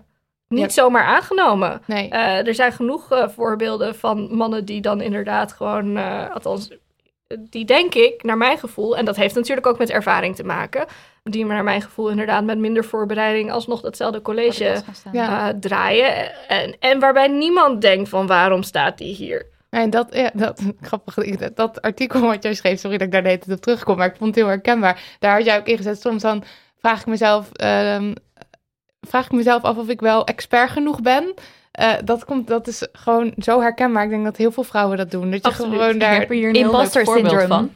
niet 0.49 0.61
Ja. 0.61 0.69
zomaar 0.83 1.05
aangenomen. 1.05 1.83
Nee. 1.87 2.09
Eh, 2.09 2.47
er 2.47 2.55
zijn 2.55 2.73
genoeg 2.73 3.27
voorbeelden 3.35 3.95
van 3.95 4.35
mannen 4.37 4.65
die 4.65 4.81
dan 4.81 5.01
inderdaad 5.01 5.53
gewoon, 5.53 5.97
althans, 6.33 6.71
die 7.37 7.65
denk 7.65 7.95
ik, 7.95 8.23
naar 8.23 8.37
mijn 8.37 8.59
gevoel, 8.59 8.97
en 8.97 9.05
dat 9.05 9.17
heeft 9.17 9.35
natuurlijk 9.35 9.67
ook 9.67 9.79
met 9.79 9.91
ervaring 9.91 10.37
te 10.37 10.45
maken, 10.45 10.87
die 11.23 11.45
naar 11.45 11.65
mijn 11.65 11.83
gevoel 11.83 12.09
inderdaad 12.09 12.45
met 12.45 12.59
minder 12.59 12.85
voorbereiding 12.85 13.53
alsnog 13.53 13.81
datzelfde 13.81 14.23
college 14.23 14.83
staan. 14.93 15.13
Ja. 15.13 15.49
eh, 15.49 15.55
draaien. 15.61 16.47
En, 16.49 16.77
en 16.79 16.99
waarbij 17.01 17.29
niemand 17.29 17.81
denkt 17.81 18.09
van 18.09 18.27
waarom 18.27 18.63
staat 18.63 18.99
die 18.99 19.15
hier? 19.15 19.47
En 19.71 19.91
dat, 19.91 20.15
ja, 20.15 20.31
dat, 20.35 20.63
grappig, 20.81 21.15
dat, 21.15 21.57
dat 21.57 21.83
artikel 21.83 22.21
wat 22.21 22.43
jij 22.43 22.55
schreef, 22.55 22.81
sorry 22.81 22.97
dat 22.97 23.07
ik 23.07 23.13
daar 23.13 23.23
de 23.23 23.29
hele 23.29 23.41
tijd 23.41 23.57
op 23.57 23.63
terugkom, 23.63 23.97
maar 23.97 24.07
ik 24.07 24.17
vond 24.17 24.35
het 24.35 24.45
heel 24.45 24.47
herkenbaar. 24.47 25.03
Daar 25.19 25.37
had 25.37 25.45
jij 25.45 25.59
ook 25.59 25.67
ingezet. 25.67 26.01
Soms 26.01 26.23
dan 26.23 26.45
vraag 26.79 27.01
ik 27.01 27.07
mezelf, 27.07 27.53
ehm, 27.53 28.15
vraag 29.01 29.25
ik 29.25 29.33
mezelf 29.33 29.63
af 29.63 29.77
of 29.77 29.89
ik 29.89 30.01
wel 30.01 30.27
expert 30.27 30.71
genoeg 30.71 31.01
ben. 31.01 31.35
Eh, 31.79 31.93
dat, 32.05 32.25
komt, 32.25 32.47
dat 32.47 32.67
is 32.67 32.87
gewoon 32.93 33.33
zo 33.37 33.61
herkenbaar. 33.61 34.05
Ik 34.05 34.11
denk 34.11 34.25
dat 34.25 34.37
heel 34.37 34.51
veel 34.51 34.63
vrouwen 34.63 34.97
dat 34.97 35.11
doen. 35.11 35.31
Dat 35.31 35.43
je 35.43 35.49
Absoluut. 35.49 35.73
gewoon 35.73 35.95
Ik 35.95 36.01
daar... 36.01 36.19
heb 36.19 36.29
hier 36.29 36.49
een 36.49 36.55
Imposter 36.55 37.07
syndrome. 37.07 37.47
van. 37.47 37.71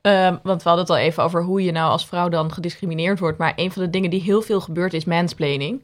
Ehm, 0.00 0.36
want 0.42 0.62
we 0.62 0.68
hadden 0.68 0.86
het 0.86 0.96
al 0.96 1.02
even 1.02 1.22
over 1.22 1.42
hoe 1.42 1.64
je 1.64 1.72
nou 1.72 1.90
als 1.90 2.06
vrouw 2.06 2.28
dan 2.28 2.52
gediscrimineerd 2.52 3.18
wordt. 3.18 3.38
Maar 3.38 3.52
een 3.56 3.72
van 3.72 3.82
de 3.82 3.90
dingen 3.90 4.10
die 4.10 4.22
heel 4.22 4.42
veel 4.42 4.60
gebeurt 4.60 4.94
is 4.94 5.04
mansplaining. 5.04 5.82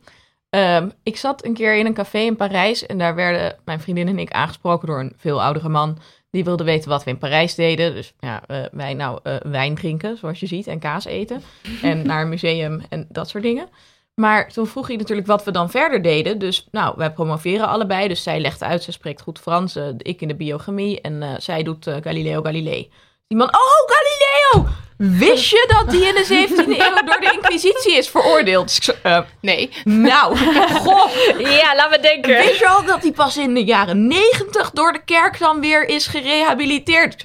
Ehm, 0.51 0.89
ik 1.03 1.17
zat 1.17 1.45
een 1.45 1.55
keer 1.55 1.77
in 1.77 1.87
een 1.87 1.95
café 1.95 2.19
in 2.19 2.37
Parijs 2.37 2.87
en 2.87 2.99
daar 2.99 3.15
werden 3.15 3.57
mijn 3.65 3.81
vriendin 3.81 4.09
en 4.09 4.19
ik 4.19 4.31
aangesproken 4.31 4.89
door 4.89 5.01
een 5.01 5.13
veel 5.17 5.43
oudere 5.43 5.69
man. 5.69 5.99
Die 6.31 6.45
wilde 6.45 6.65
weten 6.65 6.89
wat 6.89 7.05
we 7.05 7.11
in 7.11 7.19
Parijs 7.19 7.55
deden. 7.55 7.95
Dus 7.95 8.15
ja, 8.21 8.43
eh, 8.47 8.65
wij 8.73 8.95
nou 8.95 9.21
eh, 9.23 9.37
wijn 9.43 9.75
drinken, 9.75 10.17
zoals 10.17 10.41
je 10.41 10.47
ziet, 10.47 10.67
en 10.67 10.79
kaas 10.79 11.05
eten. 11.05 11.43
en 11.83 12.07
naar 12.07 12.23
een 12.23 12.29
museum 12.29 12.83
en 12.89 13.07
dat 13.09 13.29
soort 13.29 13.43
dingen. 13.43 13.69
Maar 14.15 14.53
toen 14.53 14.67
vroeg 14.67 14.87
hij 14.87 14.97
natuurlijk 14.97 15.27
wat 15.27 15.45
we 15.45 15.51
dan 15.51 15.71
verder 15.71 16.03
deden. 16.03 16.39
Dus 16.39 16.67
nou, 16.71 16.95
wij 16.97 17.13
promoveren 17.13 17.69
allebei. 17.69 18.09
Dus 18.09 18.23
zij 18.23 18.41
legt 18.41 18.63
uit, 18.63 18.83
ze 18.83 18.93
spreekt 18.93 19.21
goed 19.21 19.39
Frans. 19.39 19.77
eh, 19.77 19.89
ik 19.99 20.21
in 20.21 20.29
de 20.29 20.35
biochemie. 20.37 21.01
En 21.01 21.23
eh, 21.23 21.31
zij 21.39 21.63
doet 21.63 21.87
eh, 21.87 21.97
Galileo 22.01 22.43
Galilei. 22.43 22.93
Die 23.27 23.39
man, 23.39 23.49
oh 23.49 23.95
Galileo! 23.95 24.69
Wist 24.97 25.51
je 25.51 25.65
dat 25.69 25.91
die 25.91 26.05
in 26.07 26.15
de 26.15 26.25
17e 26.25 26.69
eeuw 26.69 27.05
door 27.05 27.21
de 27.21 27.31
Inquisitie 27.33 27.97
is 27.97 28.09
veroordeeld? 28.09 28.67
Dus 28.67 28.89
ik 28.89 29.25
Nee. 29.41 29.71
nou, 29.85 30.37
goh. 30.37 31.11
Ja, 31.39 31.75
laat 31.75 31.91
me 31.91 31.99
denken. 32.01 32.37
Wist 32.37 32.59
je 32.59 32.69
al 32.69 32.85
dat 32.85 33.03
hij 33.03 33.13
pas 33.13 33.37
in 33.37 33.55
de 33.55 33.65
jaren 33.65 34.07
90 34.07 34.71
door 34.71 34.93
de 34.93 35.05
kerk 35.05 35.39
dan 35.39 35.61
weer 35.61 35.89
is 35.89 36.07
gerehabiliteerd? 36.07 37.25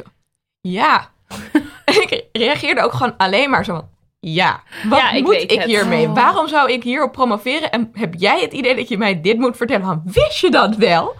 Ja. 0.61 1.11
ik 1.85 2.25
reageerde 2.31 2.81
ook 2.81 2.93
gewoon 2.93 3.17
alleen 3.17 3.49
maar 3.49 3.65
zo 3.65 3.73
van, 3.73 3.89
ja. 4.19 4.63
Wat 4.89 4.99
Ja, 4.99 5.11
ik 5.11 5.23
moet 5.23 5.35
ik 5.35 5.51
het. 5.51 5.63
hiermee? 5.63 6.07
Oh. 6.07 6.13
Waarom 6.15 6.47
zou 6.47 6.71
ik 6.71 6.83
hierop 6.83 7.11
promoveren? 7.11 7.71
En 7.71 7.89
heb 7.93 8.13
jij 8.17 8.41
het 8.41 8.53
idee 8.53 8.75
dat 8.75 8.87
je 8.87 8.97
mij 8.97 9.21
dit 9.21 9.37
moet 9.37 9.57
vertellen? 9.57 9.85
Van, 9.85 10.01
wist 10.05 10.39
je 10.39 10.49
dat 10.51 10.75
wel? 10.75 11.15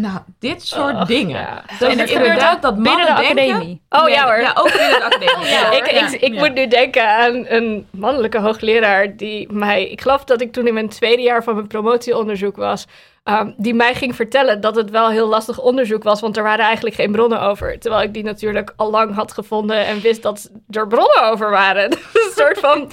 Nou, 0.00 0.18
dit 0.38 0.62
soort 0.62 1.06
dingen. 1.06 1.40
ja. 1.40 1.64
En 1.80 1.98
het 1.98 2.10
gebeurt 2.10 2.10
inderdaad 2.10 2.54
ook 2.54 2.62
dat 2.62 2.74
binnen 2.74 3.06
de 3.06 3.22
denken... 3.22 3.54
academie. 3.54 3.82
Oh 3.88 4.08
ja 4.08 4.24
hoor. 4.24 4.40
Ja, 4.40 4.54
ook 4.58 4.72
binnen 4.72 4.98
de 4.98 5.04
academie. 5.04 5.46
Ja, 5.54 5.70
ik 5.70 5.86
ik, 5.86 5.90
ja, 5.90 6.10
ik 6.20 6.34
ja. 6.34 6.38
moet 6.38 6.54
nu 6.54 6.66
denken 6.66 7.08
aan 7.08 7.46
een 7.48 7.86
mannelijke 7.90 8.38
hoogleraar 8.38 9.16
die 9.16 9.52
mij, 9.52 9.90
ik 9.90 10.00
geloof 10.00 10.24
dat 10.24 10.40
ik 10.40 10.52
toen 10.52 10.66
in 10.66 10.74
mijn 10.74 10.88
tweede 10.88 11.22
jaar 11.22 11.44
van 11.44 11.54
mijn 11.54 11.66
promotieonderzoek 11.66 12.56
was, 12.56 12.86
ehm, 13.22 13.52
die 13.56 13.74
mij 13.74 13.94
ging 13.94 14.14
vertellen 14.14 14.60
dat 14.60 14.76
het 14.76 14.90
wel 14.90 15.10
heel 15.10 15.28
lastig 15.28 15.60
onderzoek 15.60 16.02
was, 16.02 16.20
want 16.20 16.36
er 16.36 16.42
waren 16.42 16.64
eigenlijk 16.64 16.94
geen 16.94 17.12
bronnen 17.12 17.40
over. 17.40 17.78
Terwijl 17.78 18.02
ik 18.02 18.14
die 18.14 18.24
natuurlijk 18.24 18.72
al 18.76 18.90
lang 18.90 19.14
had 19.14 19.32
gevonden 19.32 19.86
en 19.86 20.00
wist 20.00 20.22
dat 20.22 20.50
er 20.70 20.86
bronnen 20.86 21.30
over 21.30 21.50
waren. 21.50 21.92
Een 22.12 22.32
soort 22.36 22.58
van, 22.58 22.92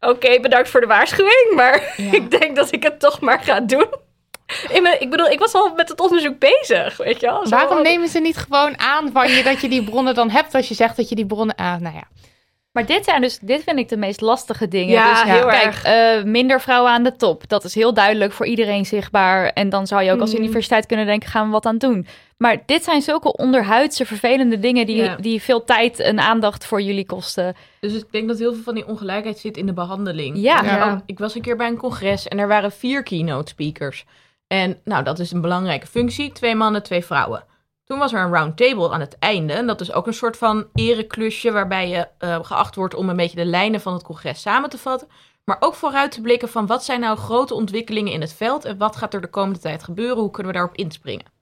oké, 0.00 0.40
bedankt 0.40 0.68
voor 0.68 0.80
de 0.80 0.86
waarschuwing, 0.86 1.52
maar 1.54 1.94
ik 2.18 2.30
denk 2.30 2.56
dat 2.56 2.72
ik 2.72 2.82
het 2.82 3.00
toch 3.00 3.20
maar 3.20 3.40
ga 3.40 3.60
doen. 3.60 4.04
In 4.72 4.82
mijn, 4.82 5.00
ik 5.00 5.10
bedoel, 5.10 5.26
ik 5.26 5.38
was 5.38 5.54
al 5.54 5.72
met 5.74 5.88
het 5.88 6.00
onderzoek 6.00 6.38
bezig, 6.38 6.96
weet 6.96 7.20
je 7.20 7.26
wel. 7.26 7.46
Zo 7.46 7.56
Waarom 7.56 7.82
nemen 7.82 8.08
ze 8.08 8.18
niet 8.20 8.36
gewoon 8.36 8.78
aan 8.78 9.10
van 9.12 9.28
je 9.30 9.42
dat 9.42 9.60
je 9.60 9.68
die 9.68 9.84
bronnen 9.84 10.14
dan 10.14 10.30
hebt 10.30 10.54
als 10.54 10.68
je 10.68 10.74
zegt 10.74 10.96
dat 10.96 11.08
je 11.08 11.14
die 11.14 11.26
bronnen... 11.26 11.54
Ah, 11.56 11.76
nou 11.80 11.94
ja. 11.94 12.02
Maar 12.72 12.86
dit 12.86 13.04
zijn 13.04 13.20
dus, 13.20 13.38
dit 13.42 13.62
vind 13.62 13.78
ik 13.78 13.88
de 13.88 13.96
meest 13.96 14.20
lastige 14.20 14.68
dingen. 14.68 14.92
Ja, 14.92 15.10
dus, 15.24 15.32
heel 15.32 15.46
kijk, 15.46 15.62
erg. 15.64 15.82
eh, 15.84 16.22
minder 16.24 16.60
vrouwen 16.60 16.90
aan 16.92 17.02
de 17.02 17.16
top. 17.16 17.48
Dat 17.48 17.64
is 17.64 17.74
heel 17.74 17.94
duidelijk 17.94 18.32
voor 18.32 18.46
iedereen 18.46 18.86
zichtbaar. 18.86 19.48
En 19.48 19.68
dan 19.68 19.86
zou 19.86 20.02
je 20.02 20.12
ook 20.12 20.20
als 20.20 20.32
Mhm. 20.32 20.40
universiteit 20.42 20.86
kunnen 20.86 21.06
denken, 21.06 21.28
gaan 21.28 21.46
we 21.46 21.52
wat 21.52 21.66
aan 21.66 21.78
doen. 21.78 22.06
Maar 22.38 22.56
dit 22.66 22.84
zijn 22.84 23.02
zulke 23.02 23.32
onderhuidse, 23.36 24.06
vervelende 24.06 24.58
dingen 24.58 24.86
die, 24.86 24.96
Ja. 25.02 25.16
die 25.16 25.42
veel 25.42 25.64
tijd 25.64 25.98
en 25.98 26.18
aandacht 26.20 26.66
voor 26.66 26.80
jullie 26.80 27.06
kosten. 27.06 27.56
Dus 27.80 27.94
ik 27.94 28.04
denk 28.10 28.28
dat 28.28 28.38
heel 28.38 28.52
veel 28.52 28.62
van 28.62 28.74
die 28.74 28.86
ongelijkheid 28.86 29.38
zit 29.38 29.56
in 29.56 29.66
de 29.66 29.72
behandeling. 29.72 30.36
Ja. 30.38 31.02
Ik 31.06 31.18
was 31.18 31.34
een 31.34 31.42
keer 31.42 31.56
bij 31.56 31.66
een 31.68 31.76
congres 31.76 32.28
en 32.28 32.38
er 32.38 32.48
waren 32.48 32.72
vier 32.72 33.02
keynote 33.02 33.48
speakers. 33.50 34.04
En 34.46 34.80
nou, 34.84 35.04
dat 35.04 35.18
is 35.18 35.32
een 35.32 35.40
belangrijke 35.40 35.86
functie. 35.86 36.32
Twee 36.32 36.54
mannen, 36.54 36.82
twee 36.82 37.04
vrouwen. 37.04 37.44
Toen 37.84 37.98
was 37.98 38.12
er 38.12 38.20
een 38.20 38.32
round 38.32 38.56
table 38.56 38.90
aan 38.90 39.00
het 39.00 39.18
einde. 39.18 39.52
En 39.52 39.66
dat 39.66 39.80
is 39.80 39.92
ook 39.92 40.06
een 40.06 40.14
soort 40.14 40.36
van 40.36 40.66
ereklusje 40.74 41.52
waarbij 41.52 41.88
je 41.88 42.08
eh, 42.18 42.38
geacht 42.42 42.74
wordt 42.74 42.94
om 42.94 43.08
een 43.08 43.16
beetje 43.16 43.36
de 43.36 43.44
lijnen 43.44 43.80
van 43.80 43.92
het 43.92 44.02
congres 44.02 44.40
samen 44.40 44.70
te 44.70 44.78
vatten. 44.78 45.08
Maar 45.44 45.56
ook 45.60 45.74
vooruit 45.74 46.12
te 46.12 46.20
blikken 46.20 46.48
van 46.48 46.66
wat 46.66 46.84
zijn 46.84 47.00
nou 47.00 47.16
grote 47.16 47.54
ontwikkelingen 47.54 48.12
in 48.12 48.20
het 48.20 48.32
veld 48.32 48.64
en 48.64 48.78
wat 48.78 48.96
gaat 48.96 49.14
er 49.14 49.20
de 49.20 49.30
komende 49.30 49.58
tijd 49.58 49.82
gebeuren? 49.82 50.16
Hoe 50.16 50.30
kunnen 50.30 50.52
we 50.52 50.58
daarop 50.58 50.76
inspringen? 50.76 51.34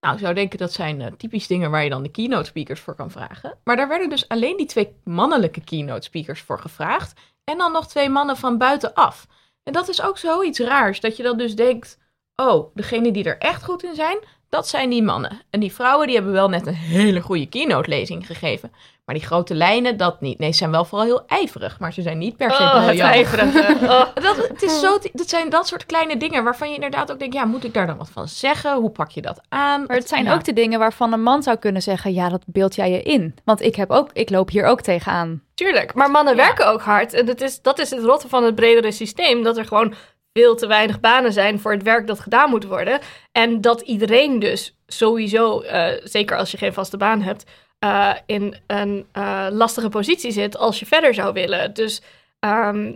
Nou, 0.00 0.14
ik 0.14 0.20
zou 0.20 0.34
denken 0.34 0.58
dat 0.58 0.72
zijn 0.72 1.00
eh, 1.00 1.12
typisch 1.12 1.46
dingen 1.46 1.70
waar 1.70 1.84
je 1.84 1.90
dan 1.90 2.02
de 2.02 2.10
keynote 2.10 2.44
speakers 2.44 2.80
voor 2.80 2.94
kan 2.94 3.10
vragen. 3.10 3.58
Maar 3.64 3.76
daar 3.76 3.88
werden 3.88 4.08
dus 4.08 4.28
alleen 4.28 4.56
die 4.56 4.66
twee 4.66 4.96
mannelijke 5.04 5.64
keynote 5.64 6.02
speakers 6.02 6.40
voor 6.40 6.58
gevraagd. 6.58 7.20
En 7.44 7.58
dan 7.58 7.72
nog 7.72 7.88
twee 7.88 8.08
mannen 8.08 8.36
van 8.36 8.58
buitenaf. 8.58 9.26
En 9.62 9.72
dat 9.72 9.88
is 9.88 10.02
ook 10.02 10.18
zoiets 10.18 10.58
raars, 10.58 11.00
dat 11.00 11.16
je 11.16 11.22
dan 11.22 11.38
dus 11.38 11.56
denkt... 11.56 11.98
Oh, 12.36 12.74
degenen 12.74 13.12
die 13.12 13.24
er 13.24 13.38
echt 13.38 13.64
goed 13.64 13.82
in 13.82 13.94
zijn, 13.94 14.18
dat 14.48 14.68
zijn 14.68 14.90
die 14.90 15.02
mannen. 15.02 15.40
En 15.50 15.60
die 15.60 15.72
vrouwen 15.72 16.06
die 16.06 16.16
hebben 16.16 16.32
wel 16.34 16.48
net 16.48 16.66
een 16.66 16.74
hele 16.74 17.20
goede 17.20 17.46
keynote-lezing 17.46 18.26
gegeven. 18.26 18.72
Maar 19.04 19.14
die 19.14 19.24
grote 19.24 19.54
lijnen, 19.54 19.96
dat 19.96 20.20
niet. 20.20 20.38
Nee, 20.38 20.50
ze 20.50 20.56
zijn 20.56 20.70
wel 20.70 20.84
vooral 20.84 21.06
heel 21.06 21.26
ijverig, 21.26 21.78
maar 21.78 21.92
ze 21.92 22.02
zijn 22.02 22.18
niet 22.18 22.36
per 22.36 22.50
se 22.50 22.62
Oh, 22.62 22.86
ijverige. 23.00 23.76
Oh. 23.86 24.06
Dat, 24.24 24.36
het 24.48 24.62
is 24.62 24.80
zo, 24.80 24.98
dat 25.12 25.28
zijn 25.28 25.50
dat 25.50 25.66
soort 25.66 25.86
kleine 25.86 26.16
dingen 26.16 26.44
waarvan 26.44 26.68
je 26.68 26.74
inderdaad 26.74 27.12
ook 27.12 27.18
denkt, 27.18 27.34
ja, 27.34 27.44
moet 27.44 27.64
ik 27.64 27.74
daar 27.74 27.86
dan 27.86 27.96
wat 27.96 28.10
van 28.10 28.28
zeggen? 28.28 28.76
Hoe 28.76 28.90
pak 28.90 29.10
je 29.10 29.22
dat 29.22 29.40
aan? 29.48 29.84
Maar 29.86 29.96
het 29.96 30.08
zijn 30.08 30.24
Ja. 30.24 30.34
ook 30.34 30.44
de 30.44 30.52
dingen 30.52 30.78
waarvan 30.78 31.12
een 31.12 31.22
man 31.22 31.42
zou 31.42 31.56
kunnen 31.56 31.82
zeggen: 31.82 32.12
ja, 32.12 32.28
dat 32.28 32.42
beeld 32.46 32.74
jij 32.74 32.90
je 32.90 33.02
in. 33.02 33.34
Want 33.44 33.60
ik 33.62 33.74
heb 33.76 33.90
ook, 33.90 34.10
ik 34.12 34.30
loop 34.30 34.50
hier 34.50 34.64
ook 34.64 34.80
tegenaan. 34.80 35.42
Tuurlijk, 35.54 35.94
maar 35.94 36.10
mannen 36.10 36.36
Ja. 36.36 36.44
werken 36.44 36.66
ook 36.68 36.80
hard. 36.82 37.12
En 37.14 37.26
dat 37.26 37.40
is, 37.40 37.62
dat 37.62 37.78
is 37.78 37.90
het 37.90 38.04
rotte 38.04 38.28
van 38.28 38.44
het 38.44 38.54
bredere 38.54 38.92
systeem. 38.92 39.42
Dat 39.42 39.56
er 39.56 39.64
gewoon 39.66 39.94
veel 40.32 40.54
te 40.54 40.66
weinig 40.66 41.00
banen 41.00 41.32
zijn 41.32 41.60
voor 41.60 41.72
het 41.72 41.82
werk 41.82 42.06
dat 42.06 42.20
gedaan 42.20 42.50
moet 42.50 42.64
worden. 42.64 43.00
En 43.32 43.60
dat 43.60 43.80
iedereen 43.80 44.38
dus 44.38 44.76
sowieso, 44.86 45.60
eh, 45.60 46.00
zeker 46.04 46.36
als 46.36 46.50
je 46.50 46.56
geen 46.56 46.72
vaste 46.72 46.96
baan 46.96 47.22
hebt, 47.22 47.44
eh, 47.78 48.12
in 48.26 48.56
een 48.66 49.06
eh, 49.12 49.46
lastige 49.50 49.88
positie 49.88 50.30
zit 50.30 50.56
als 50.56 50.78
je 50.78 50.86
verder 50.86 51.14
zou 51.14 51.32
willen. 51.32 51.74
Dus, 51.74 52.02
ehm, 52.38 52.92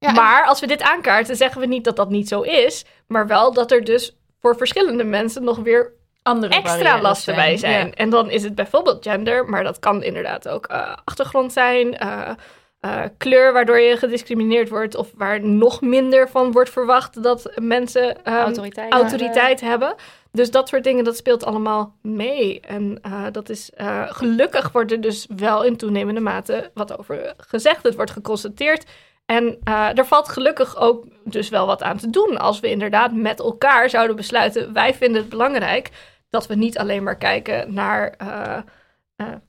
Ja, 0.00 0.12
maar 0.12 0.44
als 0.44 0.60
we 0.60 0.66
dit 0.66 0.82
aankaarten, 0.82 1.36
zeggen 1.36 1.60
we 1.60 1.66
niet 1.66 1.84
dat 1.84 1.96
dat 1.96 2.10
niet 2.10 2.28
zo 2.28 2.40
is. 2.40 2.84
Maar 3.06 3.26
wel 3.26 3.52
dat 3.52 3.70
er 3.72 3.84
dus 3.84 4.16
voor 4.40 4.56
verschillende 4.56 5.04
mensen 5.04 5.44
nog 5.44 5.58
weer 5.58 5.92
andere 6.22 6.54
extra 6.54 7.00
lasten 7.00 7.34
bij 7.34 7.56
zijn. 7.56 7.86
Ja. 7.86 7.92
En 7.92 8.10
dan 8.10 8.30
is 8.30 8.42
het 8.42 8.54
bijvoorbeeld 8.54 9.02
gender, 9.02 9.44
maar 9.44 9.64
dat 9.64 9.78
kan 9.78 10.02
inderdaad 10.02 10.48
ook 10.48 10.66
achtergrond 11.04 11.52
zijn, 11.52 11.98
eh, 12.80 13.02
kleur 13.16 13.52
waardoor 13.52 13.78
je 13.78 13.96
gediscrimineerd 13.96 14.68
wordt 14.68 14.94
of 14.94 15.10
waar 15.14 15.44
nog 15.44 15.80
minder 15.80 16.28
van 16.28 16.52
wordt 16.52 16.70
verwacht 16.70 17.22
dat 17.22 17.50
mensen 17.56 18.24
ehm, 18.24 18.36
Autoriteit. 18.36 18.92
autoriteit 18.92 19.60
hebben. 19.60 19.94
Dus 20.32 20.50
dat 20.50 20.68
soort 20.68 20.84
dingen, 20.84 21.04
dat 21.04 21.16
speelt 21.16 21.44
allemaal 21.44 21.94
mee. 22.02 22.60
En 22.60 22.98
eh, 23.02 23.24
dat 23.32 23.48
is 23.48 23.70
eh, 23.70 24.04
gelukkig 24.08 24.72
wordt 24.72 24.92
er 24.92 25.00
dus 25.00 25.26
wel 25.36 25.64
in 25.64 25.76
toenemende 25.76 26.20
mate 26.20 26.70
wat 26.74 26.98
over 26.98 27.34
gezegd. 27.36 27.82
Het 27.82 27.94
wordt 27.94 28.10
geconstateerd. 28.10 28.84
En 29.26 29.58
er 29.94 30.06
valt 30.06 30.28
gelukkig 30.28 30.76
ook 30.76 31.06
dus 31.24 31.48
wel 31.48 31.66
wat 31.66 31.82
aan 31.82 31.96
te 31.96 32.10
doen. 32.10 32.38
Als 32.38 32.60
we 32.60 32.70
inderdaad 32.70 33.12
met 33.12 33.40
elkaar 33.40 33.90
zouden 33.90 34.16
besluiten, 34.16 34.72
wij 34.72 34.94
vinden 34.94 35.20
het 35.20 35.30
belangrijk 35.30 35.90
dat 36.30 36.46
we 36.46 36.54
niet 36.54 36.78
alleen 36.78 37.02
maar 37.02 37.16
kijken 37.16 37.74
naar, 37.74 38.16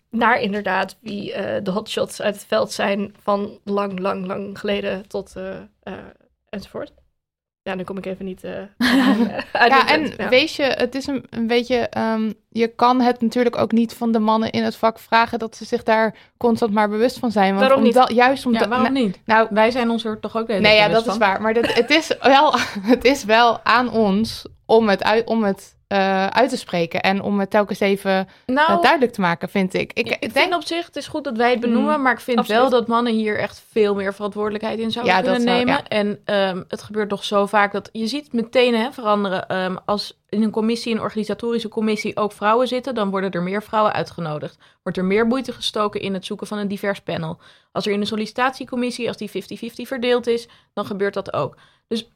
naar 0.09 0.41
inderdaad 0.41 0.97
wie 1.01 1.33
eh, 1.33 1.63
de 1.63 1.71
hotshots 1.71 2.21
uit 2.21 2.35
het 2.35 2.45
veld 2.45 2.71
zijn 2.71 3.15
van 3.21 3.59
lang, 3.63 3.99
lang, 3.99 4.25
lang 4.25 4.59
geleden 4.59 5.07
tot 5.07 5.33
eh, 5.35 5.49
eh, 5.83 5.93
enzovoort. 6.49 6.91
Ja, 7.61 7.75
nu 7.75 7.83
kom 7.83 7.97
ik 7.97 8.05
even 8.05 8.25
niet 8.25 8.43
eh 8.43 8.51
uit 9.51 9.71
Ja, 9.71 9.87
en. 9.87 10.13
Ja. 10.17 10.29
weet 10.29 10.53
je, 10.55 10.63
het 10.63 10.95
is 10.95 11.07
een, 11.07 11.25
een 11.29 11.47
beetje. 11.47 11.75
ehm, 11.75 12.31
je 12.49 12.67
kan 12.67 13.01
het 13.01 13.21
natuurlijk 13.21 13.57
ook 13.57 13.71
niet 13.71 13.93
van 13.93 14.11
de 14.11 14.19
mannen 14.19 14.49
in 14.51 14.63
het 14.63 14.75
vak 14.75 14.99
vragen 14.99 15.39
dat 15.39 15.55
ze 15.55 15.65
zich 15.65 15.83
daar 15.83 16.15
constant 16.37 16.71
maar 16.73 16.89
bewust 16.89 17.19
van 17.19 17.31
zijn. 17.31 17.55
Want 17.55 17.59
Waarom 17.67 17.83
niet? 17.83 17.95
omdat- 17.95 18.11
juist 18.11 18.43
Ja, 18.43 18.49
omdat. 18.49 18.67
waarom 18.67 18.93
niet? 18.93 19.19
nou, 19.25 19.47
Wij 19.51 19.71
zijn 19.71 19.89
ons 19.89 20.05
er 20.05 20.19
toch 20.19 20.37
ook 20.37 20.47
de 20.47 20.53
hele 20.53 20.67
nee, 20.67 20.75
ja, 20.77 20.87
dat 20.87 21.07
is 21.07 21.17
waar. 21.17 21.41
Maar 21.41 21.53
dat, 21.53 21.73
het, 21.73 21.89
is 21.89 22.17
wel, 22.21 22.53
het 22.93 23.05
is 23.05 23.23
wel 23.23 23.63
aan 23.63 23.91
ons 23.91 24.45
om 24.65 24.89
het, 24.89 25.03
uit, 25.03 25.25
om 25.27 25.43
het 25.43 25.75
eh, 25.89 26.27
uit 26.27 26.49
te 26.49 26.57
spreken 26.57 27.01
en 27.01 27.21
om 27.21 27.39
het 27.39 27.49
telkens 27.49 27.79
even 27.79 28.27
Nou, 28.45 28.71
eh, 28.71 28.81
duidelijk 28.81 29.11
te 29.13 29.21
maken, 29.21 29.49
vind 29.49 29.73
ik. 29.73 29.93
Ik, 29.93 30.07
ik, 30.09 30.17
ik 30.19 30.33
denk 30.33 30.53
op 30.55 30.63
zich, 30.63 30.85
het 30.85 30.95
is 30.95 31.07
goed 31.07 31.23
dat 31.23 31.37
wij 31.37 31.49
het 31.51 31.59
benoemen, 31.59 31.95
Mm, 31.95 32.01
maar 32.01 32.13
ik 32.13 32.19
vind 32.19 32.37
absoluut. 32.37 32.61
wel 32.61 32.69
dat 32.69 32.87
mannen 32.87 33.13
hier 33.13 33.37
echt 33.39 33.63
veel 33.71 33.95
meer 33.95 34.13
verantwoordelijkheid 34.13 34.79
in 34.79 34.91
zouden 34.91 35.13
Ja, 35.13 35.21
kunnen 35.21 35.45
wel, 35.45 35.55
nemen. 35.55 35.73
ja. 35.73 35.87
En 35.87 36.21
ehm, 36.25 36.63
het 36.67 36.81
gebeurt 36.81 37.09
toch 37.09 37.23
zo 37.23 37.45
vaak 37.45 37.71
dat 37.71 37.89
je 37.91 38.07
ziet 38.07 38.33
meteen 38.33 38.75
hè, 38.75 38.91
veranderen. 38.91 39.47
ehm, 39.47 39.75
als 39.85 40.17
in 40.29 40.43
een 40.43 40.51
commissie, 40.51 40.93
een 40.93 41.01
organisatorische 41.01 41.67
commissie, 41.69 42.17
ook 42.17 42.31
vrouwen 42.31 42.67
zitten, 42.67 42.95
dan 42.95 43.09
worden 43.09 43.31
er 43.31 43.43
meer 43.43 43.63
vrouwen 43.63 43.93
uitgenodigd. 43.93 44.57
Wordt 44.83 44.97
er 44.97 45.05
meer 45.05 45.25
moeite 45.27 45.51
gestoken 45.53 46.01
in 46.01 46.13
het 46.13 46.25
zoeken 46.25 46.47
van 46.47 46.57
een 46.57 46.67
divers 46.67 47.01
panel. 47.01 47.39
Als 47.71 47.85
er 47.85 47.91
in 47.91 47.99
een 48.01 48.07
sollicitatiecommissie, 48.07 49.07
als 49.07 49.17
die 49.17 49.29
50-50 49.29 49.87
verdeeld 49.87 50.27
is, 50.27 50.47
dan 50.73 50.85
gebeurt 50.85 51.13
dat 51.13 51.33
ook. 51.33 51.55
Dus 51.87 52.09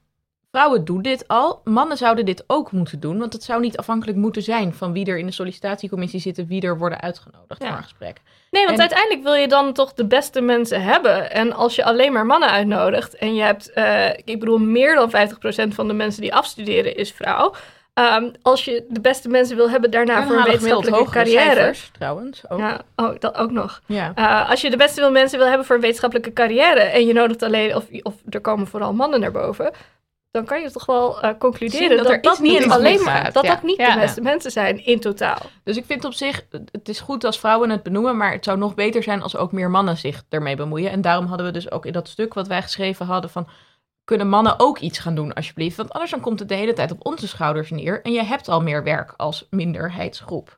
vrouwen 0.54 0.86
doen 0.86 1.02
dit 1.02 1.28
al. 1.28 1.62
Mannen 1.64 1.98
zouden 1.98 2.26
dit 2.26 2.44
ook 2.48 2.72
moeten 2.72 3.00
doen, 3.00 3.20
want 3.20 3.34
het 3.34 3.44
zou 3.44 3.62
niet 3.62 3.78
afhankelijk 3.78 4.18
moeten 4.18 4.42
zijn 4.42 4.74
van 4.74 4.94
wie 4.94 5.06
er 5.06 5.18
in 5.18 5.26
de 5.26 5.32
sollicitatiecommissie 5.32 6.20
zitten, 6.20 6.48
wie 6.48 6.62
er 6.62 6.78
worden 6.78 7.02
uitgenodigd 7.02 7.62
Ja. 7.62 7.68
voor 7.68 7.78
een 7.78 7.84
gesprek. 7.84 8.22
Nee, 8.52 8.64
want 8.66 8.76
En- 8.76 8.82
uiteindelijk 8.82 9.24
wil 9.24 9.34
je 9.34 9.48
dan 9.48 9.74
toch 9.74 9.94
de 9.94 10.06
beste 10.06 10.42
mensen 10.42 10.82
hebben. 10.84 11.32
En 11.32 11.54
als 11.54 11.76
je 11.76 11.84
alleen 11.84 12.14
maar 12.14 12.26
mannen 12.26 12.50
uitnodigt 12.50 13.16
en 13.16 13.36
je 13.36 13.42
hebt, 13.42 13.72
eh, 13.72 14.10
ik 14.10 14.40
bedoel, 14.40 14.58
meer 14.60 14.96
dan 14.96 15.10
50% 15.10 15.74
van 15.74 15.88
de 15.88 15.94
mensen 15.94 16.22
die 16.22 16.34
afstuderen 16.34 16.96
is 16.96 17.12
vrouw. 17.12 17.54
Ehm, 17.94 18.30
als 18.42 18.66
je 18.66 18.86
de 18.90 19.02
beste 19.02 19.30
mensen 19.30 19.56
wil 19.56 19.70
hebben 19.70 19.92
daarna 19.92 20.18
En 20.22 20.28
voor 20.28 20.36
een 20.38 20.44
wetenschappelijke 20.44 21.10
carrière. 21.12 21.54
cijfers, 21.54 21.90
trouwens. 21.94 22.50
Ook. 22.50 22.60
Ja, 22.60 22.82
oh, 22.96 23.16
dat 23.20 23.36
ook 23.38 23.52
nog. 23.52 23.82
Ja. 23.86 24.12
Eh, 24.16 24.50
als 24.50 24.62
je 24.62 24.70
de 24.70 24.78
beste 24.78 25.00
wil 25.02 25.12
mensen 25.12 25.38
wil 25.38 25.48
hebben 25.48 25.66
voor 25.66 25.76
een 25.76 25.82
wetenschappelijke 25.82 26.34
carrière 26.34 26.80
en 26.80 27.06
je 27.06 27.14
nodigt 27.14 27.44
alleen, 27.44 27.76
of, 27.76 27.84
of 28.02 28.14
er 28.30 28.42
komen 28.42 28.68
vooral 28.68 28.94
mannen 28.94 29.20
naar 29.20 29.32
boven, 29.32 29.72
dan 30.34 30.46
kan 30.46 30.62
je 30.62 30.72
toch 30.72 30.86
wel 30.86 31.22
eh, 31.22 31.38
concluderen 31.40 31.88
Zien 31.88 31.98
dat 31.98 32.24
dat 32.24 32.38
er 32.38 32.44
niet 32.44 32.70
alleen 32.70 32.96
goed 32.98 33.06
maar, 33.06 33.24
gaat, 33.24 33.34
dat 33.34 33.44
ja. 33.44 33.54
dat 33.54 33.64
niet 33.64 33.78
Ja. 33.78 33.94
de 33.94 34.00
beste 34.00 34.22
mensen 34.22 34.52
zijn 34.52 34.86
in 34.86 35.00
totaal. 35.00 35.38
Dus 35.64 35.78
ik 35.78 35.86
vind 35.86 36.06
op 36.06 36.14
zich, 36.14 36.46
het 36.72 36.90
is 36.90 37.00
goed 37.00 37.24
als 37.24 37.40
vrouwen 37.40 37.70
het 37.70 37.84
benoemen, 37.84 38.18
maar 38.18 38.32
het 38.32 38.44
zou 38.44 38.58
nog 38.58 38.74
beter 38.74 39.04
zijn 39.04 39.22
als 39.22 39.36
ook 39.36 39.52
meer 39.52 39.70
mannen 39.70 39.98
zich 39.98 40.24
ermee 40.30 40.56
bemoeien. 40.56 40.92
En 40.92 41.02
daarom 41.02 41.26
hadden 41.26 41.46
we 41.46 41.52
dus 41.52 41.72
ook 41.72 41.86
in 41.86 41.94
dat 41.94 42.08
stuk 42.08 42.34
wat 42.34 42.48
wij 42.48 42.62
geschreven 42.62 43.06
hadden 43.06 43.30
van, 43.30 43.48
kunnen 44.04 44.30
mannen 44.30 44.60
ook 44.60 44.80
iets 44.80 45.00
gaan 45.00 45.16
doen 45.16 45.34
alsjeblieft? 45.34 45.78
Want 45.78 45.92
anders 45.92 46.12
dan 46.12 46.20
komt 46.20 46.40
het 46.40 46.50
de 46.50 46.56
hele 46.56 46.74
tijd 46.74 46.92
op 46.92 47.06
onze 47.06 47.28
schouders 47.28 47.70
neer 47.70 48.02
en 48.02 48.12
je 48.12 48.24
hebt 48.24 48.50
al 48.50 48.62
meer 48.62 48.84
werk 48.84 49.14
als 49.18 49.48
minderheidsgroep. 49.50 50.58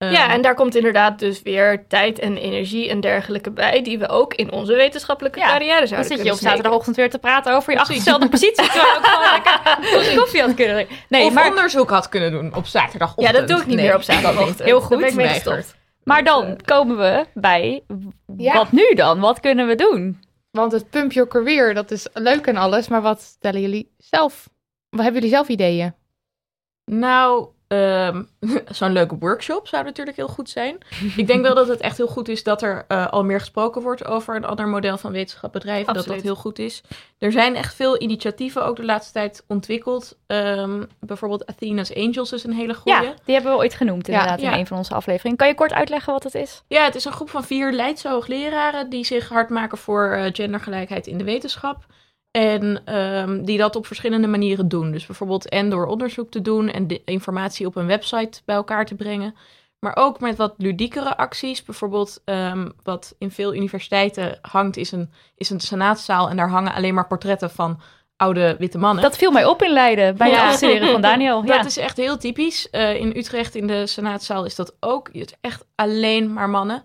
Ehm, 0.00 0.12
Ja, 0.12 0.30
en 0.32 0.42
daar 0.42 0.54
komt 0.54 0.74
inderdaad 0.74 1.18
dus 1.18 1.42
weer 1.42 1.86
tijd 1.88 2.18
en 2.18 2.36
energie 2.36 2.88
en 2.88 3.00
dergelijke 3.00 3.50
bij, 3.50 3.82
die 3.82 3.98
we 3.98 4.08
ook 4.08 4.34
in 4.34 4.52
onze 4.52 4.74
wetenschappelijke 4.74 5.38
Ja, 5.38 5.46
carrière 5.46 5.78
Dan 5.78 5.86
zouden 5.86 6.08
zit 6.08 6.16
je 6.16 6.22
kunnen 6.24 6.40
op 6.42 6.46
zaterdagochtend 6.48 6.96
weer 6.96 7.10
te 7.10 7.18
praten 7.18 7.54
over 7.54 7.72
je 7.72 7.78
achtergestelde 7.78 8.28
positie. 8.28 8.54
Terwijl 8.64 8.96
ik 8.96 9.04
gewoon 9.04 9.90
lekker 10.02 10.16
koffie 10.16 10.40
had 10.40 10.54
kunnen 10.54 10.74
drinken. 10.74 10.96
Nee, 11.08 11.26
of 11.26 11.32
maar, 11.32 11.48
onderzoek 11.48 11.90
had 11.90 12.08
kunnen 12.08 12.30
doen 12.30 12.54
op 12.54 12.66
zaterdagochtend. 12.66 13.26
Ja, 13.26 13.38
dat 13.40 13.48
doe 13.48 13.58
ik 13.60 13.66
niet 13.66 13.76
Nee, 13.76 13.84
meer 13.84 13.94
op 13.94 14.04
dat 14.06 14.14
zaterdagochtend. 14.16 14.62
Heel 14.62 14.88
ben 14.88 14.98
goed, 14.98 15.18
ik 15.18 15.28
gestopt. 15.28 15.74
maar 16.04 16.24
dan 16.24 16.58
komen 16.64 16.96
we 16.98 17.26
bij, 17.34 17.82
Ja. 18.36 18.52
wat 18.54 18.72
nu 18.72 18.94
dan? 18.94 19.20
Wat 19.20 19.40
kunnen 19.40 19.66
we 19.66 19.74
doen? 19.74 20.20
Want 20.50 20.72
het 20.72 20.90
Pump 20.90 21.12
Your 21.12 21.28
Career, 21.28 21.74
dat 21.74 21.90
is 21.90 22.06
leuk 22.12 22.46
en 22.46 22.56
alles, 22.56 22.88
maar 22.88 23.02
wat 23.02 23.20
stellen 23.20 23.60
jullie 23.60 23.92
zelf? 23.98 24.48
Wat 24.88 25.02
hebben 25.02 25.20
jullie 25.20 25.36
zelf 25.36 25.48
ideeën? 25.48 25.94
Nou, 26.84 27.48
ehm, 27.70 28.22
zo'n 28.78 28.92
leuke 28.92 29.16
workshop 29.18 29.68
zou 29.68 29.84
natuurlijk 29.84 30.16
heel 30.16 30.28
goed 30.28 30.50
zijn. 30.50 30.78
Ik 31.16 31.26
denk 31.26 31.42
wel 31.42 31.54
dat 31.54 31.68
het 31.68 31.80
echt 31.80 31.96
heel 31.96 32.06
goed 32.06 32.28
is 32.28 32.42
dat 32.42 32.62
er 32.62 32.84
eh, 32.88 33.06
al 33.06 33.24
meer 33.24 33.38
gesproken 33.38 33.82
wordt 33.82 34.04
over 34.04 34.36
een 34.36 34.44
ander 34.44 34.68
model 34.68 34.98
van 34.98 35.12
wetenschap 35.12 35.52
bedrijven. 35.52 35.94
Dat 35.94 36.06
dat 36.06 36.22
heel 36.22 36.36
goed 36.36 36.58
is. 36.58 36.82
Er 37.18 37.32
zijn 37.32 37.56
echt 37.56 37.74
veel 37.74 38.00
initiatieven 38.00 38.64
ook 38.64 38.76
de 38.76 38.84
laatste 38.84 39.12
tijd 39.12 39.44
ontwikkeld. 39.46 40.16
Ehm, 40.26 40.82
bijvoorbeeld 41.00 41.46
Athena's 41.46 41.94
Angels 41.94 42.32
is 42.32 42.44
een 42.44 42.52
hele 42.52 42.74
goede. 42.74 43.02
Ja, 43.02 43.14
die 43.24 43.34
hebben 43.34 43.52
we 43.52 43.58
ooit 43.58 43.74
genoemd 43.74 44.08
inderdaad 44.08 44.40
ja. 44.40 44.52
in 44.52 44.58
een 44.58 44.66
van 44.66 44.76
onze 44.76 44.94
afleveringen. 44.94 45.36
Kan 45.36 45.48
je 45.48 45.54
kort 45.54 45.72
uitleggen 45.72 46.12
wat 46.12 46.24
het 46.24 46.34
is? 46.34 46.62
Ja, 46.66 46.84
het 46.84 46.94
is 46.94 47.04
een 47.04 47.12
groep 47.12 47.30
van 47.30 47.44
vier 47.44 47.72
Leidse 47.72 48.08
hoogleraren 48.08 48.90
die 48.90 49.04
zich 49.04 49.28
hard 49.28 49.48
maken 49.48 49.78
voor 49.78 50.10
eh, 50.10 50.24
gendergelijkheid 50.32 51.06
in 51.06 51.18
de 51.18 51.24
wetenschap. 51.24 51.86
En 52.30 52.82
ehm, 52.84 53.42
die 53.42 53.58
dat 53.58 53.76
op 53.76 53.86
verschillende 53.86 54.26
manieren 54.26 54.68
doen. 54.68 54.90
Dus 54.90 55.06
bijvoorbeeld 55.06 55.48
en 55.48 55.70
door 55.70 55.86
onderzoek 55.86 56.30
te 56.30 56.42
doen 56.42 56.68
en 56.68 56.86
de 56.86 57.02
informatie 57.04 57.66
op 57.66 57.76
een 57.76 57.86
website 57.86 58.40
bij 58.44 58.56
elkaar 58.56 58.86
te 58.86 58.94
brengen. 58.94 59.34
Maar 59.78 59.96
ook 59.96 60.20
met 60.20 60.36
wat 60.36 60.54
ludiekere 60.56 61.16
acties. 61.16 61.64
Bijvoorbeeld 61.64 62.20
ehm, 62.24 62.68
wat 62.82 63.14
in 63.18 63.30
veel 63.30 63.54
universiteiten 63.54 64.38
hangt 64.42 64.76
is 64.76 64.92
een, 64.92 65.10
is 65.36 65.50
een 65.50 65.60
senaatzaal. 65.60 66.28
En 66.28 66.36
daar 66.36 66.50
hangen 66.50 66.74
alleen 66.74 66.94
maar 66.94 67.06
portretten 67.06 67.50
van 67.50 67.80
oude 68.16 68.56
witte 68.58 68.78
mannen. 68.78 69.02
Dat 69.02 69.16
viel 69.16 69.30
mij 69.30 69.44
op 69.44 69.62
in 69.62 69.72
Leiden 69.72 70.16
bij 70.16 70.30
Ja. 70.30 70.34
het 70.42 70.50
afstuderen 70.52 70.90
van 70.92 71.00
Daniel. 71.00 71.42
Ja. 71.46 71.56
Dat 71.56 71.66
is 71.66 71.76
echt 71.76 71.96
heel 71.96 72.16
typisch. 72.18 72.70
Eh, 72.70 72.94
in 72.94 73.16
Utrecht 73.16 73.54
in 73.54 73.66
de 73.66 73.86
senaatzaal 73.86 74.44
is 74.44 74.54
dat 74.54 74.76
ook. 74.80 75.08
Je 75.12 75.18
hebt 75.18 75.36
echt 75.40 75.64
alleen 75.74 76.32
maar 76.32 76.50
mannen. 76.50 76.84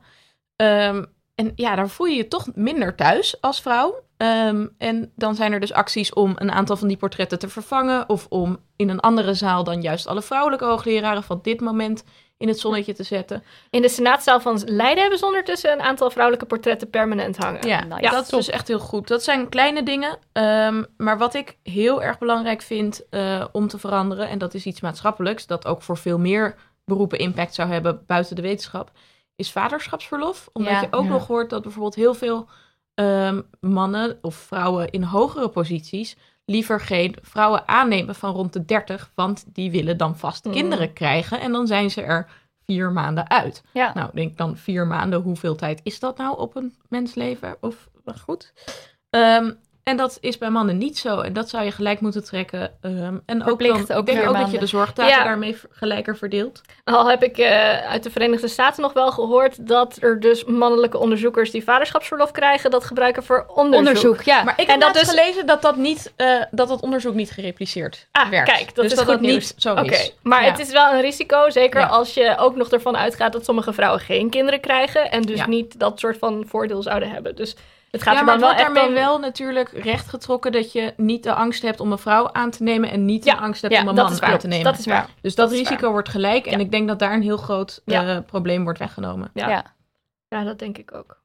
Ehm, 0.55 1.03
en 1.35 1.51
ja, 1.55 1.75
daar 1.75 1.89
voel 1.89 2.07
je 2.07 2.15
je 2.15 2.27
toch 2.27 2.47
minder 2.53 2.95
thuis 2.95 3.41
als 3.41 3.61
vrouw. 3.61 4.03
Ehm, 4.17 4.67
en 4.77 5.11
dan 5.15 5.35
zijn 5.35 5.53
er 5.53 5.59
dus 5.59 5.73
acties 5.73 6.13
om 6.13 6.33
een 6.35 6.51
aantal 6.51 6.77
van 6.77 6.87
die 6.87 6.97
portretten 6.97 7.39
te 7.39 7.49
vervangen. 7.49 8.09
Of 8.09 8.25
om 8.29 8.57
in 8.75 8.89
een 8.89 8.99
andere 8.99 9.33
zaal 9.33 9.63
dan 9.63 9.81
juist 9.81 10.07
alle 10.07 10.21
vrouwelijke 10.21 10.65
hoogleraren 10.65 11.23
van 11.23 11.39
dit 11.41 11.61
moment 11.61 12.03
in 12.37 12.47
het 12.47 12.59
zonnetje 12.59 12.93
te 12.93 13.03
zetten. 13.03 13.43
In 13.69 13.81
de 13.81 13.89
senaatzaal 13.89 14.39
van 14.39 14.61
Leiden 14.65 15.01
hebben 15.01 15.19
ze 15.19 15.25
ondertussen 15.25 15.71
een 15.71 15.81
aantal 15.81 16.09
vrouwelijke 16.09 16.45
portretten 16.45 16.89
permanent 16.89 17.37
hangen. 17.37 17.67
Ja, 17.67 17.83
nice. 17.83 18.09
dat 18.09 18.23
is 18.23 18.29
dus 18.29 18.49
echt 18.49 18.67
heel 18.67 18.79
goed. 18.79 19.07
Dat 19.07 19.23
zijn 19.23 19.49
kleine 19.49 19.83
dingen. 19.83 20.17
Ehm, 20.31 20.83
maar 20.97 21.17
wat 21.17 21.33
ik 21.33 21.57
heel 21.63 22.03
erg 22.03 22.17
belangrijk 22.17 22.61
vind 22.61 23.09
eh, 23.09 23.45
om 23.51 23.67
te 23.67 23.77
veranderen, 23.77 24.29
en 24.29 24.37
dat 24.37 24.53
is 24.53 24.65
iets 24.65 24.81
maatschappelijks, 24.81 25.47
dat 25.47 25.65
ook 25.65 25.81
voor 25.81 25.97
veel 25.97 26.19
meer 26.19 26.55
beroepen 26.85 27.19
impact 27.19 27.53
zou 27.55 27.69
hebben 27.69 28.03
buiten 28.07 28.35
de 28.35 28.41
wetenschap, 28.41 28.91
is 29.35 29.51
vaderschapsverlof. 29.51 30.49
Omdat 30.53 30.71
Ja, 30.73 30.81
je 30.81 30.87
ook 30.91 31.03
ja. 31.03 31.09
nog 31.09 31.27
hoort 31.27 31.49
dat 31.49 31.61
bijvoorbeeld 31.61 31.95
heel 31.95 32.13
veel 32.13 32.47
ehm, 32.95 33.41
mannen 33.59 34.17
of 34.21 34.35
vrouwen 34.35 34.89
in 34.89 35.03
hogere 35.03 35.49
posities 35.49 36.17
liever 36.45 36.79
geen 36.81 37.15
vrouwen 37.21 37.67
aannemen 37.67 38.15
van 38.15 38.33
rond 38.33 38.53
de 38.53 38.65
30, 38.65 39.11
want 39.15 39.45
die 39.53 39.71
willen 39.71 39.97
dan 39.97 40.17
vast 40.17 40.45
Mm. 40.45 40.51
kinderen 40.51 40.93
krijgen 40.93 41.39
en 41.39 41.51
dan 41.51 41.67
zijn 41.67 41.91
ze 41.91 42.01
er 42.01 42.27
vier 42.65 42.91
maanden 42.91 43.29
uit. 43.29 43.63
Ja. 43.73 43.91
Nou, 43.93 44.09
denk 44.13 44.37
dan 44.37 44.57
vier 44.57 44.87
maanden, 44.87 45.21
hoeveel 45.21 45.55
tijd 45.55 45.79
is 45.83 45.99
dat 45.99 46.17
nou 46.17 46.37
op 46.39 46.55
een 46.55 46.75
mensleven? 46.89 47.57
Of 47.61 47.89
goed. 48.21 48.53
Ehm, 49.09 49.51
en 49.85 49.97
dat 49.97 50.17
is 50.21 50.37
bij 50.37 50.49
mannen 50.49 50.77
niet 50.77 50.97
zo. 50.97 51.19
En 51.19 51.33
dat 51.33 51.49
zou 51.49 51.63
je 51.63 51.71
gelijk 51.71 51.99
moeten 51.99 52.23
trekken. 52.23 52.71
Ehm, 52.81 53.17
en 53.25 53.45
ook, 53.45 53.59
dan, 53.63 53.71
ook 53.91 53.99
ik 53.99 54.05
denk 54.05 54.27
ook 54.29 54.37
dat 54.37 54.51
je 54.51 54.59
de 54.59 54.65
zorgtaken 54.65 55.17
Ja. 55.17 55.23
daarmee 55.23 55.57
gelijker 55.69 56.17
verdeelt. 56.17 56.61
Al 56.83 57.09
heb 57.09 57.23
ik 57.23 57.37
eh, 57.37 57.87
uit 57.89 58.03
de 58.03 58.11
Verenigde 58.11 58.47
Staten 58.47 58.81
nog 58.81 58.93
wel 58.93 59.11
gehoord 59.11 59.67
dat 59.67 59.97
er 60.01 60.19
dus 60.19 60.43
mannelijke 60.45 60.97
onderzoekers 60.97 61.51
die 61.51 61.63
vaderschapsverlof 61.63 62.31
krijgen, 62.31 62.71
dat 62.71 62.83
gebruiken 62.83 63.23
voor 63.23 63.45
onderzoek. 63.47 63.87
Onderzoek, 63.87 64.21
ja. 64.21 64.43
Maar 64.43 64.53
ik 64.59 64.65
En 64.67 64.71
heb 64.71 64.81
dat 64.81 64.93
dus- 64.93 65.09
gelezen 65.09 65.45
dat 65.45 65.61
dat, 65.61 65.75
niet, 65.75 66.13
eh, 66.15 66.41
dat 66.51 66.67
dat 66.67 66.81
onderzoek 66.81 67.13
niet 67.13 67.31
gerepliceerd 67.31 68.07
Ah, 68.11 68.29
werd. 68.29 68.47
kijk, 68.49 68.65
dat 68.65 68.75
dus 68.75 68.85
is 68.85 68.91
dat 68.97 68.99
goed 69.05 69.13
dat 69.13 69.21
nieuws. 69.21 69.33
niet 69.33 69.53
zo 69.57 69.71
Oké, 69.71 69.81
is. 69.93 70.13
maar 70.23 70.43
Ja. 70.45 70.51
het 70.51 70.59
is 70.59 70.71
wel 70.71 70.93
een 70.93 71.01
risico, 71.01 71.49
zeker 71.49 71.79
Ja. 71.79 71.85
als 71.87 72.13
je 72.13 72.35
ook 72.37 72.55
nog 72.55 72.69
ervan 72.69 72.97
uitgaat 72.97 73.33
dat 73.33 73.45
sommige 73.45 73.73
vrouwen 73.73 73.99
geen 74.01 74.29
kinderen 74.29 74.59
krijgen 74.59 75.11
en 75.11 75.21
dus 75.21 75.37
Ja. 75.39 75.47
niet 75.47 75.79
dat 75.79 75.99
soort 75.99 76.17
van 76.17 76.43
voordeel 76.47 76.81
zouden 76.81 77.09
hebben. 77.11 77.35
Dus 77.35 77.55
het 77.95 78.03
gaat 78.03 78.13
ja, 78.13 78.19
er 78.19 78.25
maar 78.25 78.39
dan 78.39 78.49
het 78.49 78.57
wel 78.57 78.65
echt 78.65 78.75
daarmee 78.75 78.87
om... 78.97 79.05
wel 79.05 79.19
natuurlijk 79.19 79.69
recht 79.69 80.07
getrokken 80.09 80.51
dat 80.51 80.71
je 80.71 80.93
niet 80.97 81.23
de 81.23 81.33
angst 81.33 81.61
hebt 81.61 81.79
om 81.79 81.91
een 81.91 81.97
vrouw 81.97 82.29
aan 82.31 82.51
te 82.51 82.63
nemen 82.63 82.89
en 82.91 83.05
niet 83.05 83.25
Ja, 83.25 83.33
de 83.35 83.41
angst 83.41 83.61
hebt 83.61 83.73
ja, 83.73 83.81
om 83.81 83.87
een 83.87 83.95
dat 83.95 84.09
man 84.09 84.19
waar. 84.19 84.29
aan 84.31 84.37
te 84.37 84.47
nemen. 84.47 84.63
Dat 84.65 84.77
is 84.79 84.85
waar. 84.85 85.09
dus 85.21 85.35
dat, 85.35 85.49
dat 85.49 85.59
is 85.59 85.67
risico 85.67 85.91
wordt 85.91 86.09
gelijk 86.09 86.45
en 86.45 86.51
Ja. 86.59 86.65
ik 86.65 86.71
denk 86.71 86.87
dat 86.87 86.99
daar 86.99 87.13
een 87.13 87.21
heel 87.21 87.37
groot 87.37 87.81
Ja. 87.85 88.07
eh, 88.15 88.17
probleem 88.25 88.63
wordt 88.63 88.79
weggenomen. 88.79 89.29
Ja. 89.33 89.49
Ja. 89.49 89.65
Ja, 90.27 90.43
dat 90.43 90.59
denk 90.59 90.77
ik 90.77 90.93
ook. 90.95 91.17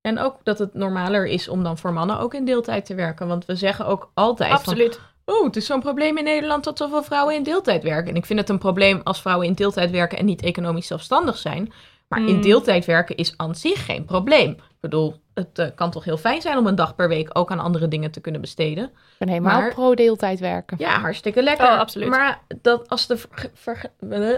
En 0.00 0.18
ook 0.18 0.36
dat 0.42 0.58
het 0.58 0.74
normaler 0.74 1.26
is 1.26 1.48
om 1.48 1.62
dan 1.62 1.78
voor 1.78 1.92
mannen 1.92 2.18
ook 2.18 2.34
in 2.34 2.44
deeltijd 2.44 2.84
te 2.86 2.94
werken. 2.94 3.26
Want 3.28 3.46
we 3.46 3.54
zeggen 3.54 3.86
ook 3.86 4.10
altijd 4.14 4.48
van, 4.50 4.58
Absoluut. 4.58 5.00
oh, 5.24 5.44
het 5.44 5.56
is 5.56 5.66
zo'n 5.66 5.80
probleem 5.80 6.18
in 6.18 6.24
Nederland 6.24 6.64
dat 6.64 6.78
zoveel 6.78 7.02
vrouwen 7.02 7.34
in 7.34 7.42
deeltijd 7.42 7.82
werken. 7.82 8.10
En 8.10 8.16
ik 8.16 8.26
vind 8.26 8.38
het 8.38 8.48
een 8.48 8.58
probleem 8.58 9.00
als 9.04 9.20
vrouwen 9.20 9.46
in 9.46 9.52
deeltijd 9.52 9.90
werken 9.90 10.18
en 10.18 10.24
niet 10.24 10.42
economisch 10.42 10.86
zelfstandig 10.86 11.36
zijn. 11.38 11.72
Maar 12.08 12.18
in 12.20 12.26
Hmm. 12.26 12.42
deeltijd 12.42 12.84
werken 12.84 13.16
is 13.16 13.34
aan 13.36 13.54
zich 13.54 13.84
geen 13.84 14.04
probleem. 14.04 14.50
Ik 14.50 14.80
bedoel, 14.80 15.20
het 15.34 15.58
eh, 15.58 15.66
kan 15.74 15.90
toch 15.90 16.04
heel 16.04 16.16
fijn 16.16 16.40
zijn 16.40 16.58
om 16.58 16.66
een 16.66 16.74
dag 16.74 16.94
per 16.94 17.08
week 17.08 17.30
ook 17.32 17.50
aan 17.50 17.58
andere 17.58 17.88
dingen 17.88 18.10
te 18.10 18.20
kunnen 18.20 18.40
besteden. 18.40 18.84
Ik 18.84 18.90
ben 19.18 19.28
helemaal 19.28 19.60
Maar- 19.60 19.72
pro-deeltijd 19.74 20.40
werken. 20.40 20.76
Ja, 20.80 20.98
hartstikke 21.00 21.42
lekker. 21.42 21.66
Oh, 21.66 21.78
absoluut. 21.78 22.08
Maar 22.08 22.40
dat 22.62 22.88
als 22.88 23.06
de 23.06 23.16
ver- 23.16 23.50
ver- 23.54 23.90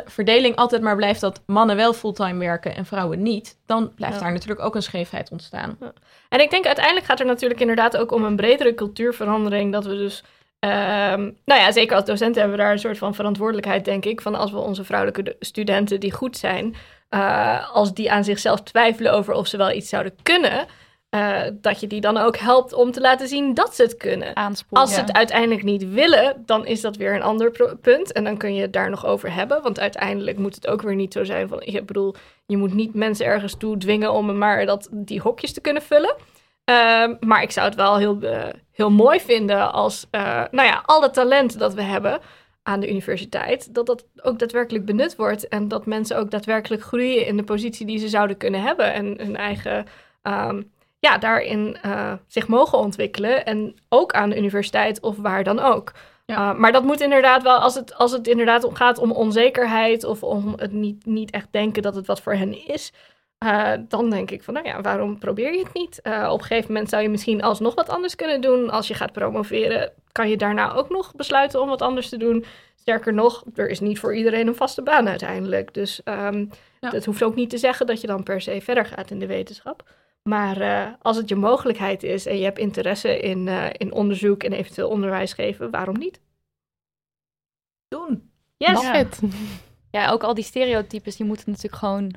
verdeling 0.07 0.57
altijd 0.57 0.83
maar 0.83 0.97
blijft 0.97 1.21
dat 1.21 1.43
mannen 1.47 1.77
wel 1.77 1.93
fulltime 1.93 2.39
werken 2.39 2.75
en 2.77 2.87
vrouwen 2.87 3.23
niet, 3.23 3.59
dan 3.67 3.93
blijft 3.95 4.17
Ja. 4.17 4.23
daar 4.23 4.33
natuurlijk 4.33 4.61
ook 4.61 4.75
een 4.75 4.83
scheefheid 4.83 5.31
ontstaan. 5.31 5.79
En 6.29 6.41
ik 6.41 6.51
denk 6.51 6.67
uiteindelijk 6.67 7.07
gaat 7.07 7.21
er 7.21 7.27
natuurlijk 7.27 7.61
inderdaad 7.61 7.97
ook 7.97 8.13
om 8.13 8.25
een 8.25 8.37
bredere 8.37 8.75
cultuurverandering. 8.75 9.73
Dat 9.73 9.85
we 9.85 9.97
dus, 9.97 10.25
ehm, 10.59 11.21
nou 11.45 11.61
ja, 11.61 11.73
zeker 11.73 11.97
als 11.97 12.05
docenten 12.05 12.41
hebben 12.41 12.57
we 12.59 12.63
daar 12.65 12.73
een 12.73 12.79
soort 12.79 12.99
van 12.99 13.15
verantwoordelijkheid, 13.15 13.85
denk 13.85 14.05
ik. 14.05 14.21
Van 14.21 14.35
als 14.35 14.51
we 14.51 14.59
onze 14.59 14.85
vrouwelijke 14.85 15.23
de- 15.23 15.37
studenten 15.41 16.01
die 16.01 16.13
goed 16.13 16.37
zijn, 16.37 16.75
eh, 17.09 17.71
als 17.75 17.95
die 17.95 18.13
aan 18.13 18.25
zichzelf 18.25 18.63
twijfelen 18.63 19.13
over 19.13 19.35
of 19.35 19.47
ze 19.47 19.57
wel 19.57 19.71
iets 19.73 19.89
zouden 19.89 20.15
kunnen, 20.23 20.67
eh, 21.17 21.51
dat 21.53 21.81
je 21.81 21.87
die 21.87 22.01
dan 22.01 22.17
ook 22.17 22.37
helpt 22.37 22.73
om 22.73 22.93
te 22.93 23.01
laten 23.01 23.29
zien 23.29 23.55
dat 23.55 23.75
ze 23.75 23.83
het 23.83 23.97
kunnen. 23.97 24.37
Aanspoelen. 24.37 24.87
Als 24.87 24.95
ze 24.95 25.01
het 25.01 25.12
uiteindelijk 25.12 25.62
niet 25.62 25.91
willen, 25.91 26.43
dan 26.47 26.67
is 26.67 26.81
dat 26.81 26.97
weer 26.97 27.14
een 27.14 27.23
ander 27.23 27.77
punt. 27.81 28.12
En 28.12 28.25
dan 28.25 28.37
kun 28.37 28.55
je 28.55 28.61
het 28.61 28.73
daar 28.73 28.91
nog 28.91 29.07
over 29.07 29.33
hebben. 29.33 29.62
Want 29.62 29.81
uiteindelijk 29.81 30.39
moet 30.39 30.55
het 30.55 30.67
ook 30.67 30.83
weer 30.83 30.95
niet 30.95 31.12
zo 31.12 31.25
zijn 31.25 31.49
van... 31.49 31.62
Ik 31.62 31.87
bedoel, 31.87 32.14
je 32.47 32.57
moet 32.57 32.75
niet 32.75 32.95
mensen 32.95 33.27
ergens 33.27 33.57
toe 33.57 33.77
dwingen 33.77 34.12
om 34.12 34.39
maar 34.39 34.67
dat, 34.67 34.89
die 34.91 35.21
hokjes 35.21 35.53
te 35.53 35.61
kunnen 35.61 35.83
vullen. 35.83 36.14
Ehm, 36.64 37.14
maar 37.21 37.43
ik 37.43 37.51
zou 37.51 37.67
het 37.67 37.77
wel 37.77 37.97
heel, 37.97 38.21
eh, 38.21 38.45
heel 38.73 38.91
mooi 38.91 39.21
vinden 39.21 39.73
als, 39.73 40.07
eh, 40.11 40.45
nou 40.51 40.69
ja, 40.69 40.83
al 40.87 41.03
het 41.03 41.14
talent 41.14 41.59
dat 41.59 41.75
we 41.75 41.83
hebben 41.83 42.21
aan 42.62 42.81
de 42.81 42.91
universiteit, 42.91 43.75
dat 43.75 43.87
dat 43.87 44.07
ook 44.23 44.39
daadwerkelijk 44.39 44.85
benut 44.85 45.17
wordt. 45.17 45.49
En 45.49 45.69
dat 45.69 45.87
mensen 45.87 46.19
ook 46.19 46.31
daadwerkelijk 46.31 46.83
groeien 46.83 47.27
in 47.27 47.37
de 47.37 47.45
positie 47.45 47.87
die 47.87 47.99
ze 47.99 48.09
zouden 48.09 48.37
kunnen 48.37 48.62
hebben. 48.62 48.93
En 48.93 49.07
hun 49.07 49.37
eigen, 49.37 49.87
ehm, 50.23 50.62
ja, 50.99 51.19
daarin 51.19 51.77
eh, 51.83 52.13
zich 52.27 52.49
mogen 52.49 52.79
ontwikkelen. 52.79 53.45
En 53.45 53.77
ook 53.89 54.13
aan 54.13 54.31
de 54.31 54.37
universiteit 54.39 55.01
of 55.01 55.17
waar 55.17 55.45
dan 55.45 55.59
ook. 55.59 55.93
Ja. 56.27 56.53
Uh, 56.53 56.59
maar 56.59 56.73
dat 56.73 56.83
moet 56.83 57.01
inderdaad 57.01 57.43
wel, 57.43 57.59
als 57.59 57.75
het, 57.75 57.95
als 57.95 58.13
het 58.13 58.27
inderdaad 58.29 58.65
om 58.65 58.75
gaat 58.75 58.99
om 58.99 59.13
onzekerheid 59.13 60.05
of 60.05 60.23
om 60.23 60.53
het 60.57 60.73
niet, 60.73 61.07
niet 61.07 61.31
echt 61.31 61.49
denken 61.51 61.83
dat 61.83 61.95
het 61.95 62.07
wat 62.07 62.21
voor 62.21 62.33
hen 62.35 62.67
is, 62.67 62.93
uh, 63.45 63.73
dan 63.89 64.11
denk 64.11 64.31
ik 64.31 64.43
van, 64.43 64.55
nou 64.55 64.67
ja, 64.67 64.81
waarom 64.81 65.19
probeer 65.19 65.53
je 65.53 65.63
het 65.63 65.73
niet? 65.75 66.01
Uh, 66.03 66.29
op 66.33 66.39
een 66.39 66.45
gegeven 66.47 66.73
moment 66.73 66.89
zou 66.89 67.03
je 67.03 67.09
misschien 67.09 67.43
alsnog 67.43 67.75
wat 67.75 67.89
anders 67.89 68.15
kunnen 68.15 68.41
doen. 68.41 68.71
Als 68.71 68.89
je 68.89 68.95
gaat 68.95 69.13
promoveren, 69.13 69.93
kan 70.13 70.29
je 70.29 70.37
daarna 70.37 70.73
ook 70.73 70.91
nog 70.91 71.15
besluiten 71.15 71.61
om 71.61 71.69
wat 71.69 71.83
anders 71.83 72.09
te 72.09 72.17
doen. 72.17 72.45
Sterker 72.77 73.15
nog, 73.15 73.45
er 73.55 73.69
is 73.69 73.81
niet 73.81 73.99
voor 73.99 74.17
iedereen 74.17 74.47
een 74.47 74.55
vaste 74.55 74.83
baan 74.83 75.09
uiteindelijk. 75.09 75.75
Dus 75.75 76.01
um, 76.05 76.51
Ja. 76.81 76.91
dat 76.91 77.05
hoeft 77.05 77.23
ook 77.23 77.35
niet 77.35 77.51
te 77.51 77.59
zeggen 77.59 77.87
dat 77.87 78.01
je 78.01 78.07
dan 78.07 78.23
per 78.23 78.41
se 78.41 78.61
verder 78.61 78.87
gaat 78.87 79.11
in 79.11 79.19
de 79.19 79.27
wetenschap. 79.27 79.83
Maar 80.27 80.61
uh, 80.61 80.87
als 81.03 81.16
het 81.16 81.29
je 81.29 81.35
mogelijkheid 81.35 82.03
is 82.03 82.27
en 82.27 82.37
je 82.39 82.45
hebt 82.45 82.59
interesse 82.59 83.18
in, 83.18 83.47
uh, 83.47 83.66
in 83.72 83.93
onderzoek 83.93 84.43
en 84.43 84.53
eventueel 84.53 84.89
onderwijs 84.89 85.33
geven, 85.33 85.70
waarom 85.70 85.99
niet? 85.99 86.20
Doen. 87.89 88.31
Yes. 88.57 88.83
Ja. 88.83 89.05
Ja, 89.91 90.11
ook 90.11 90.22
al 90.22 90.35
die 90.35 90.45
stereotypes, 90.45 91.16
die 91.16 91.27
moeten 91.27 91.45
natuurlijk 91.51 91.77
gewoon 91.77 92.14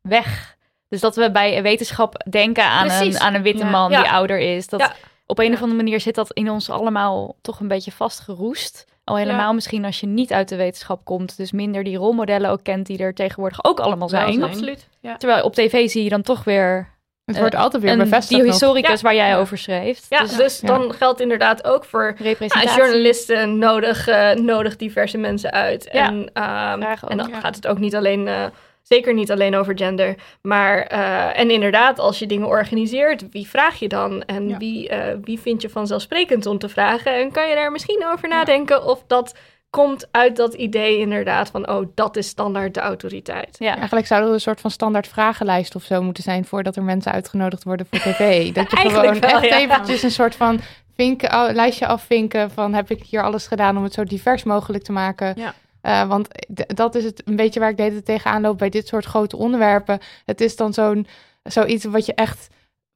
weg. 0.00 0.56
Dus 0.88 1.00
dat 1.00 1.16
we 1.16 1.30
bij 1.30 1.62
wetenschap 1.62 2.26
denken 2.30 2.64
aan, 2.64 2.86
Precies. 2.86 3.14
een, 3.14 3.20
aan 3.20 3.34
een 3.34 3.42
witte 3.42 3.64
Ja. 3.64 3.70
man 3.70 3.90
Ja. 3.90 4.02
die 4.02 4.10
ouder 4.10 4.38
is. 4.38 4.68
Dat, 4.68 4.80
Ja. 4.80 4.94
Op 5.26 5.38
een 5.38 5.44
Ja. 5.46 5.52
of 5.52 5.60
andere 5.60 5.82
manier 5.82 6.00
zit 6.00 6.14
dat 6.14 6.32
in 6.32 6.50
ons 6.50 6.70
allemaal 6.70 7.36
toch 7.40 7.60
een 7.60 7.68
beetje 7.68 7.92
vastgeroest. 7.92 8.86
Al 9.04 9.16
helemaal 9.16 9.54
misschien 9.54 9.84
als 9.84 10.00
je 10.00 10.06
niet 10.06 10.32
uit 10.32 10.48
de 10.48 10.56
wetenschap 10.56 11.04
komt. 11.04 11.36
Dus 11.36 11.52
minder 11.52 11.84
die 11.84 11.96
rolmodellen 11.96 12.50
ook 12.50 12.62
kent 12.62 12.86
die 12.86 12.98
er 12.98 13.14
tegenwoordig 13.14 13.64
ook 13.64 13.80
allemaal 13.80 14.08
zijn. 14.08 14.42
Absoluut. 14.42 14.88
Terwijl 15.18 15.44
op 15.44 15.54
tv 15.54 15.90
zie 15.90 16.02
je 16.04 16.10
dan 16.10 16.22
toch 16.22 16.44
weer 16.44 16.88
Het 17.36 17.42
Eh, 17.42 17.48
wordt 17.50 17.64
altijd 17.64 17.82
weer 17.82 17.92
een 17.92 17.98
bevestigd. 17.98 18.40
die 18.42 18.50
historicus 18.50 19.00
Ja. 19.00 19.06
waar 19.06 19.14
jij 19.14 19.28
Ja. 19.28 19.38
over 19.38 19.58
schreef. 19.58 20.00
Ja, 20.08 20.20
Dus 20.20 20.36
dus 20.36 20.60
Ja. 20.60 20.66
dan 20.68 20.92
geldt 20.94 21.20
inderdaad 21.20 21.64
ook 21.64 21.84
voor 21.84 22.14
representatie. 22.18 22.68
ja, 22.68 22.76
journalisten 22.86 23.58
nodig, 23.58 24.08
eh, 24.08 24.30
nodig 24.30 24.76
diverse 24.76 25.18
mensen 25.18 25.52
uit. 25.52 25.88
Ja. 25.92 26.06
En, 26.06 26.30
ehm, 26.32 26.82
ook, 27.02 27.10
en 27.10 27.16
dan 27.16 27.28
ja. 27.28 27.40
gaat 27.40 27.56
het 27.56 27.66
ook 27.66 27.78
niet 27.78 27.94
alleen, 27.96 28.28
eh, 28.28 28.44
zeker 28.82 29.14
niet 29.14 29.30
alleen 29.30 29.56
over 29.56 29.76
gender. 29.78 30.14
Maar, 30.42 30.78
eh, 30.82 31.38
en 31.38 31.50
inderdaad, 31.50 31.98
als 31.98 32.18
je 32.18 32.26
dingen 32.26 32.46
organiseert, 32.46 33.24
wie 33.30 33.48
vraag 33.48 33.78
je 33.78 33.88
dan? 33.88 34.22
En 34.22 34.48
Ja. 34.48 34.56
wie, 34.56 34.88
eh, 34.88 35.16
wie 35.22 35.40
vind 35.40 35.62
je 35.62 35.68
vanzelfsprekend 35.68 36.46
om 36.46 36.58
te 36.58 36.68
vragen? 36.68 37.14
En 37.14 37.32
kan 37.32 37.48
je 37.48 37.54
daar 37.54 37.72
misschien 37.72 38.04
over 38.12 38.28
nadenken 38.28 38.84
of 38.84 39.04
dat 39.06 39.34
komt 39.72 40.06
uit 40.10 40.36
dat 40.36 40.54
idee 40.54 40.98
inderdaad 40.98 41.50
van, 41.50 41.68
oh, 41.68 41.86
dat 41.94 42.16
is 42.16 42.26
standaard 42.26 42.74
de 42.74 42.80
autoriteit. 42.80 43.56
Ja. 43.58 43.76
Eigenlijk 43.76 44.06
zou 44.06 44.24
er 44.24 44.32
een 44.32 44.40
soort 44.40 44.60
van 44.60 44.70
standaard 44.70 45.06
vragenlijst 45.06 45.74
of 45.74 45.82
zo 45.82 46.02
moeten 46.02 46.22
zijn 46.22 46.44
voordat 46.44 46.76
er 46.76 46.82
mensen 46.82 47.12
uitgenodigd 47.12 47.64
worden 47.64 47.86
voor 47.90 47.98
tv. 47.98 48.18
Dat 48.54 48.70
je 48.70 48.76
gewoon 48.76 49.20
wel, 49.20 49.30
echt 49.30 49.44
ja. 49.44 49.58
eventjes 49.58 50.02
een 50.02 50.10
soort 50.10 50.34
van 50.34 50.60
vinken, 50.96 51.32
oh, 51.32 51.52
lijstje 51.52 51.86
afvinken 51.86 52.50
van 52.50 52.74
heb 52.74 52.90
ik 52.90 53.02
hier 53.02 53.22
alles 53.22 53.46
gedaan 53.46 53.76
om 53.76 53.82
het 53.82 53.92
zo 53.92 54.04
divers 54.04 54.42
mogelijk 54.42 54.84
te 54.84 54.92
maken. 54.92 55.34
Ja. 55.36 55.54
Eh, 55.80 56.08
want 56.08 56.28
dat 56.66 56.94
is 56.94 57.04
het 57.04 57.22
een 57.24 57.36
beetje 57.36 57.60
waar 57.60 57.70
ik 57.70 57.76
de 57.76 57.82
hele 57.82 57.94
tijd 57.94 58.06
tegenaan 58.06 58.42
loop 58.42 58.58
bij 58.58 58.68
dit 58.68 58.86
soort 58.86 59.04
grote 59.04 59.36
onderwerpen. 59.36 59.98
Het 60.24 60.40
is 60.40 60.56
dan 60.56 60.72
zo'n 60.72 61.06
zoiets 61.42 61.84
wat 61.84 62.06
je 62.06 62.14
echt 62.14 62.48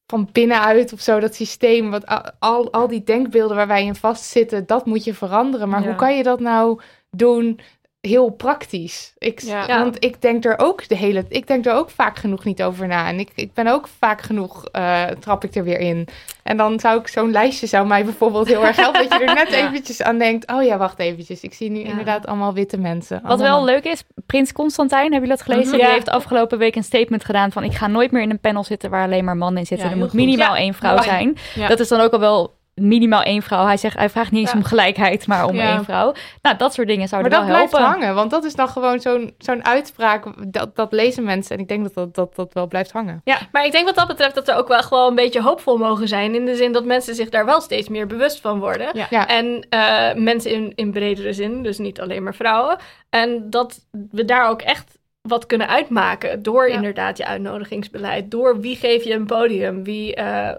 van 0.07 0.28
binnenuit 0.32 0.92
of 0.92 1.00
zo, 1.00 1.20
dat 1.20 1.34
systeem, 1.34 1.90
wat 1.90 2.07
al, 2.38 2.72
al, 2.72 2.88
die 2.88 3.04
denkbeelden 3.04 3.57
waar 3.57 3.66
wij 3.66 3.84
in 3.84 3.94
vastzitten, 3.94 4.66
dat 4.66 4.86
moet 4.86 5.04
je 5.04 5.14
veranderen. 5.14 5.68
Maar 5.68 5.80
Ja. 5.80 5.86
hoe 5.86 5.96
kan 5.96 6.16
je 6.16 6.22
dat 6.22 6.40
nou 6.40 6.80
doen 7.11 7.61
heel 8.01 8.28
praktisch? 8.30 9.12
Ik, 9.18 9.40
Ja. 9.40 9.66
Want 9.66 10.05
ik 10.05 10.22
denk 10.22 10.44
er 10.44 10.59
ook 10.59 10.88
de 10.88 10.97
hele, 10.97 11.24
ik 11.28 11.47
denk 11.47 11.66
er 11.66 11.72
ook 11.74 11.90
vaak 11.90 12.18
genoeg 12.18 12.44
niet 12.44 12.62
over 12.62 12.86
na. 12.86 13.09
En 13.09 13.18
ik, 13.18 13.30
ik 13.34 13.53
ben 13.55 13.66
ook 13.66 13.88
vaak 13.99 14.20
genoeg, 14.22 14.64
eh, 14.72 15.05
trap 15.05 15.44
ik 15.44 15.55
er 15.55 15.64
weer 15.64 15.78
in. 15.78 16.09
En 16.42 16.57
dan 16.57 16.80
zou 16.80 17.01
ik 17.01 17.09
zo'n 17.09 17.30
lijstje 17.30 17.66
zou 17.66 17.86
mij 17.86 18.05
bijvoorbeeld 18.05 18.47
heel 18.47 18.66
erg 18.66 18.76
helpen, 18.76 19.09
dat 19.09 19.18
je 19.18 19.24
er 19.24 19.34
net 19.34 19.49
Ja. 19.55 19.68
eventjes 19.68 20.03
aan 20.03 20.18
denkt, 20.18 20.51
oh 20.53 20.62
ja, 20.62 20.76
wacht 20.76 20.99
eventjes, 20.99 21.40
ik 21.40 21.55
zie 21.55 21.70
nu 21.70 21.78
Ja. 21.78 21.84
inderdaad 21.88 22.26
allemaal 22.26 22.55
witte 22.55 22.78
mensen. 22.78 23.20
Wat 23.24 23.40
wel 23.40 23.64
leuk 23.64 23.84
is, 23.84 24.03
Prins 24.26 24.53
Constantijn, 24.53 25.12
hebben 25.12 25.20
jullie 25.28 25.36
dat 25.36 25.42
gelezen? 25.47 25.66
Mhm. 25.68 25.76
Die 25.76 25.86
Ja. 25.86 25.92
heeft 25.92 26.09
afgelopen 26.09 26.59
week 26.59 26.76
een 26.76 26.84
statement 26.84 27.24
gedaan 27.24 27.53
van... 27.53 27.62
ik 27.64 27.72
ga 27.74 27.86
nooit 27.86 28.11
meer 28.11 28.22
in 28.22 28.30
een 28.30 28.40
panel 28.40 28.64
zitten 28.64 28.90
waar 28.90 29.05
alleen 29.05 29.24
maar 29.24 29.36
mannen 29.36 29.61
in 29.61 29.66
zitten. 29.66 29.86
Ja, 29.86 29.92
er 29.92 29.99
moet 29.99 30.11
goed. 30.11 30.18
minimaal 30.18 30.55
Ja. 30.55 30.61
één 30.61 30.74
vrouw 30.74 30.94
Ja. 30.94 31.03
zijn. 31.03 31.36
Ja. 31.55 31.68
Dat 31.68 31.80
is 31.80 31.88
dan 31.88 32.01
ook 32.01 32.12
al 32.12 32.20
wel 32.20 32.55
minimaal 32.80 33.22
één 33.22 33.42
vrouw. 33.42 33.64
Hij, 33.66 33.76
zegt, 33.76 33.96
hij 33.98 34.10
vraagt 34.10 34.30
niet 34.30 34.40
eens 34.40 34.50
Ja. 34.50 34.56
om 34.56 34.64
gelijkheid, 34.64 35.26
maar 35.26 35.44
om 35.46 35.54
Ja. 35.54 35.70
één 35.74 35.84
vrouw. 35.84 36.12
Nou, 36.42 36.56
dat 36.56 36.74
soort 36.74 36.86
dingen 36.86 37.00
Maar 37.00 37.08
zouden 37.08 37.30
dat 37.30 37.40
wel 37.40 37.50
blijft 37.50 37.72
helpen. 37.76 37.90
hangen, 37.90 38.14
want 38.14 38.30
dat 38.30 38.44
is 38.44 38.54
dan 38.54 38.68
gewoon 38.68 39.00
zo'n 39.00 39.34
zo'n 39.38 39.64
uitspraak, 39.64 40.52
dat, 40.52 40.76
dat 40.76 40.92
lezen 40.92 41.24
mensen. 41.24 41.56
En 41.56 41.62
ik 41.62 41.68
denk 41.68 41.82
dat 41.82 41.94
dat, 41.94 42.14
dat 42.14 42.34
dat 42.36 42.52
wel 42.52 42.66
blijft 42.66 42.92
hangen. 42.92 43.20
Ja, 43.24 43.38
maar 43.52 43.64
ik 43.64 43.72
denk 43.72 43.86
wat 43.86 43.94
dat 43.94 44.06
betreft 44.06 44.34
dat 44.34 44.48
er 44.48 44.56
ook 44.56 44.68
wel 44.68 44.82
gewoon 44.82 45.08
een 45.08 45.14
beetje 45.14 45.42
hoopvol 45.42 45.76
mogen 45.76 46.08
zijn. 46.08 46.34
In 46.34 46.44
de 46.44 46.56
zin 46.56 46.72
dat 46.72 46.84
mensen 46.84 47.14
zich 47.14 47.28
daar 47.28 47.44
wel 47.44 47.60
steeds 47.60 47.88
meer 47.88 48.06
bewust 48.06 48.40
van 48.40 48.58
worden. 48.58 48.88
Ja. 48.92 49.06
Ja. 49.10 49.28
En 49.28 49.66
eh, 49.68 50.14
mensen 50.14 50.50
in, 50.50 50.72
in 50.74 50.90
bredere 50.92 51.32
zin, 51.32 51.62
dus 51.62 51.78
niet 51.78 52.00
alleen 52.00 52.22
maar 52.22 52.34
vrouwen. 52.34 52.76
En 53.10 53.50
dat 53.50 53.86
we 54.10 54.24
daar 54.24 54.48
ook 54.48 54.62
echt 54.62 54.98
wat 55.22 55.46
kunnen 55.46 55.68
uitmaken 55.68 56.42
door 56.42 56.68
Ja. 56.68 56.74
inderdaad 56.74 57.16
je 57.16 57.26
uitnodigingsbeleid. 57.26 58.30
Door 58.30 58.60
wie 58.60 58.76
geef 58.76 59.04
je 59.04 59.14
een 59.14 59.26
podium? 59.26 59.84
Wie, 59.84 60.14
eh, 60.14 60.56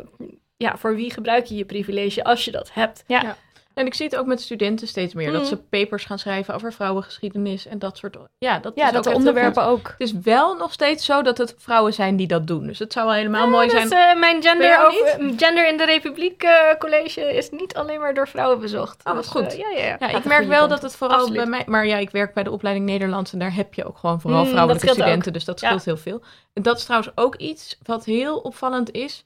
ja, 0.58 0.78
voor 0.78 0.96
wie 0.96 1.12
gebruik 1.12 1.46
je 1.46 1.56
je 1.56 1.66
privilege 1.66 2.24
als 2.24 2.46
je 2.46 2.52
dat 2.52 2.74
hebt? 2.74 3.04
Ja. 3.08 3.22
Ja. 3.22 3.38
En 3.74 3.86
ik 3.86 3.94
zie 3.94 4.06
het 4.06 4.16
ook 4.16 4.26
met 4.26 4.42
studenten 4.42 4.88
steeds 4.88 5.14
meer. 5.14 5.32
Dat 5.32 5.42
Mm. 5.42 5.48
ze 5.48 5.58
papers 5.58 6.06
gaan 6.06 6.20
schrijven 6.20 6.54
over 6.54 6.74
vrouwengeschiedenis 6.74 7.68
en 7.68 7.80
dat 7.80 7.98
soort... 7.98 8.18
Ja, 8.38 8.60
dat, 8.60 8.72
Ja, 8.76 8.86
is 8.86 8.92
dat 8.92 9.08
ook 9.10 9.16
onderwerpen 9.16 9.64
ook. 9.64 9.88
Het 9.88 9.96
is 10.08 10.14
wel 10.24 10.56
nog 10.56 10.74
steeds 10.74 11.06
zo 11.06 11.22
dat 11.22 11.38
het 11.38 11.56
vrouwen 11.58 11.94
zijn 11.94 12.16
die 12.16 12.28
dat 12.28 12.48
doen. 12.48 12.68
Dus 12.68 12.80
het 12.80 12.94
zou 12.94 13.06
wel 13.06 13.16
helemaal 13.16 13.48
mooi 13.50 13.68
Dat 13.68 13.88
zijn. 13.88 14.14
eh, 14.16 14.20
mijn 14.20 14.44
gender, 14.44 14.86
over, 14.88 15.34
gender 15.38 15.68
in 15.68 15.78
de 15.78 15.86
Republiek 15.86 16.44
eh, 16.44 16.52
college 16.80 17.22
is 17.22 17.50
niet 17.50 17.76
alleen 17.76 18.00
maar 18.00 18.14
door 18.14 18.28
vrouwen 18.28 18.60
bezocht. 18.60 19.02
Oh, 19.06 19.14
wat 19.14 19.24
Dus, 19.24 19.32
goed. 19.32 19.54
eh, 19.54 19.58
ja, 19.60 19.70
ja, 19.70 19.86
ja. 19.86 19.96
Ja, 20.00 20.10
ik 20.18 20.26
merk 20.26 20.48
wel 20.48 20.58
kant 20.58 20.70
dat 20.70 20.82
het 20.82 20.96
vooral 20.96 21.18
Absoluut. 21.18 21.42
bij 21.42 21.50
mij... 21.50 21.64
Maar 21.66 21.86
ja, 21.88 21.98
ik 21.98 22.10
werk 22.10 22.34
bij 22.34 22.44
de 22.44 22.52
opleiding 22.52 22.86
Nederlands 22.86 23.34
en 23.34 23.40
daar 23.40 23.54
heb 23.56 23.74
je 23.74 23.86
ook 23.86 23.98
gewoon 23.98 24.22
vooral 24.22 24.44
Mm, 24.44 24.50
vrouwelijke 24.50 24.88
studenten. 24.90 25.34
Dus 25.34 25.46
dat 25.46 25.60
Ja. 25.60 25.68
scheelt 25.68 25.86
heel 25.86 25.98
veel. 25.98 26.22
En 26.54 26.62
dat 26.62 26.78
is 26.78 26.84
trouwens 26.84 27.12
ook 27.16 27.36
iets 27.36 27.78
wat 27.84 28.06
heel 28.06 28.38
opvallend 28.38 28.92
is. 28.92 29.24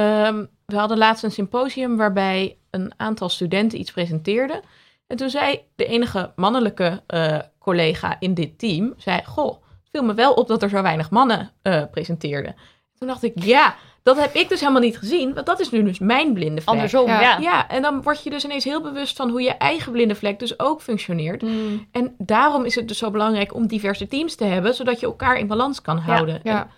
Ehm, 0.00 0.44
we 0.66 0.76
hadden 0.76 0.98
laatst 0.98 1.24
een 1.24 1.32
symposium 1.32 1.96
waarbij 1.96 2.56
een 2.70 2.92
aantal 2.96 3.28
studenten 3.28 3.80
iets 3.80 3.92
presenteerden. 3.92 4.60
En 5.06 5.16
toen 5.16 5.30
zei 5.30 5.60
de 5.74 5.86
enige 5.86 6.32
mannelijke 6.36 7.02
eh, 7.06 7.38
collega 7.58 8.16
in 8.18 8.34
dit 8.34 8.58
team, 8.58 8.94
zei, 8.96 9.20
goh, 9.24 9.52
het 9.52 9.88
viel 9.92 10.02
me 10.02 10.14
wel 10.14 10.32
op 10.32 10.48
dat 10.48 10.62
er 10.62 10.68
zo 10.68 10.82
weinig 10.82 11.10
mannen 11.10 11.50
eh, 11.62 11.82
presenteerden. 11.90 12.54
Toen 12.98 13.08
dacht 13.08 13.22
ik, 13.22 13.32
ja, 13.42 13.74
dat 14.02 14.18
heb 14.18 14.34
ik 14.34 14.48
dus 14.48 14.60
helemaal 14.60 14.80
niet 14.80 14.98
gezien, 14.98 15.34
want 15.34 15.46
dat 15.46 15.60
is 15.60 15.70
nu 15.70 15.82
dus 15.82 15.98
mijn 15.98 16.32
blinde 16.32 16.60
vlek. 16.60 16.74
Andersom, 16.74 17.06
Ja. 17.06 17.20
ja. 17.20 17.38
Ja, 17.38 17.68
en 17.68 17.82
dan 17.82 18.02
word 18.02 18.22
je 18.22 18.30
dus 18.30 18.44
ineens 18.44 18.64
heel 18.64 18.80
bewust 18.80 19.16
van 19.16 19.30
hoe 19.30 19.42
je 19.42 19.52
eigen 19.52 19.92
blinde 19.92 20.14
vlek 20.14 20.38
dus 20.38 20.58
ook 20.58 20.82
functioneert. 20.82 21.42
Mm. 21.42 21.88
En 21.92 22.14
daarom 22.18 22.64
is 22.64 22.74
het 22.74 22.88
dus 22.88 22.98
zo 22.98 23.10
belangrijk 23.10 23.54
om 23.54 23.66
diverse 23.66 24.06
teams 24.06 24.34
te 24.34 24.44
hebben, 24.44 24.74
zodat 24.74 25.00
je 25.00 25.06
elkaar 25.06 25.38
in 25.38 25.46
balans 25.46 25.82
kan 25.82 25.98
houden. 25.98 26.40
Ja. 26.42 26.60
En 26.60 26.70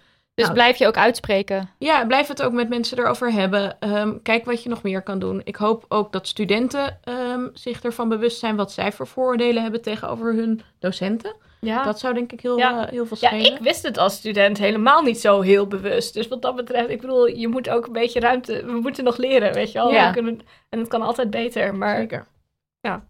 Dus 0.46 0.50
Nou. 0.56 0.62
blijf 0.62 0.76
je 0.78 0.86
ook 0.86 0.96
uitspreken. 0.96 1.68
ja, 1.78 2.06
blijf 2.06 2.28
het 2.28 2.42
ook 2.42 2.52
met 2.52 2.68
mensen 2.68 2.98
erover 2.98 3.32
hebben. 3.32 3.76
Ehm, 3.80 4.12
kijk 4.22 4.44
wat 4.44 4.62
je 4.62 4.68
nog 4.68 4.82
meer 4.82 5.02
kan 5.02 5.18
doen. 5.18 5.40
Ik 5.44 5.56
hoop 5.56 5.84
ook 5.88 6.12
dat 6.12 6.26
studenten 6.28 6.98
ehm, 7.04 7.48
zich 7.52 7.82
ervan 7.82 8.08
bewust 8.08 8.38
zijn 8.38 8.56
wat 8.56 8.72
zij 8.72 8.92
voor 8.92 9.06
vooroordelen 9.06 9.62
hebben 9.62 9.82
tegenover 9.82 10.34
hun 10.34 10.60
docenten. 10.78 11.34
Ja. 11.60 11.82
Dat 11.82 11.98
zou 11.98 12.14
denk 12.14 12.32
ik 12.32 12.40
heel, 12.40 12.58
Ja. 12.58 12.84
eh, 12.86 12.90
heel 12.90 13.06
veel 13.06 13.16
Ja, 13.20 13.28
schelen. 13.28 13.52
ik 13.52 13.58
wist 13.62 13.82
het 13.82 13.98
als 13.98 14.14
student 14.14 14.58
helemaal 14.58 15.02
niet 15.02 15.20
zo 15.20 15.40
heel 15.40 15.66
bewust. 15.66 16.14
Dus 16.14 16.28
wat 16.28 16.42
dat 16.42 16.56
betreft, 16.56 16.88
ik 16.90 17.00
bedoel, 17.00 17.26
je 17.26 17.48
moet 17.48 17.68
ook 17.68 17.86
een 17.86 17.92
beetje 17.92 18.20
ruimte... 18.20 18.64
We 18.64 18.72
moeten 18.72 19.04
nog 19.04 19.16
leren, 19.16 19.52
weet 19.52 19.72
je 19.72 19.78
wel. 19.78 19.92
Ja. 19.92 20.06
We 20.06 20.12
kunnen, 20.12 20.40
en 20.68 20.78
het 20.78 20.88
kan 20.88 21.02
altijd 21.02 21.30
beter, 21.30 21.74
maar... 21.74 21.96
Zeker. 21.96 22.26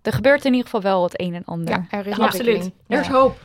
Er 0.03 0.12
gebeurt 0.12 0.45
in 0.45 0.51
ieder 0.53 0.64
geval 0.70 0.83
wel 0.83 1.03
het 1.03 1.20
een 1.20 1.35
en 1.35 1.45
ander. 1.45 1.74
Ja, 1.91 1.99
er 1.99 2.07
is 2.07 2.16
Ja, 2.16 2.24
absoluut. 2.24 2.70
Er 2.89 3.01
is 3.01 3.07
Ja. 3.07 3.12
hoop. 3.12 3.37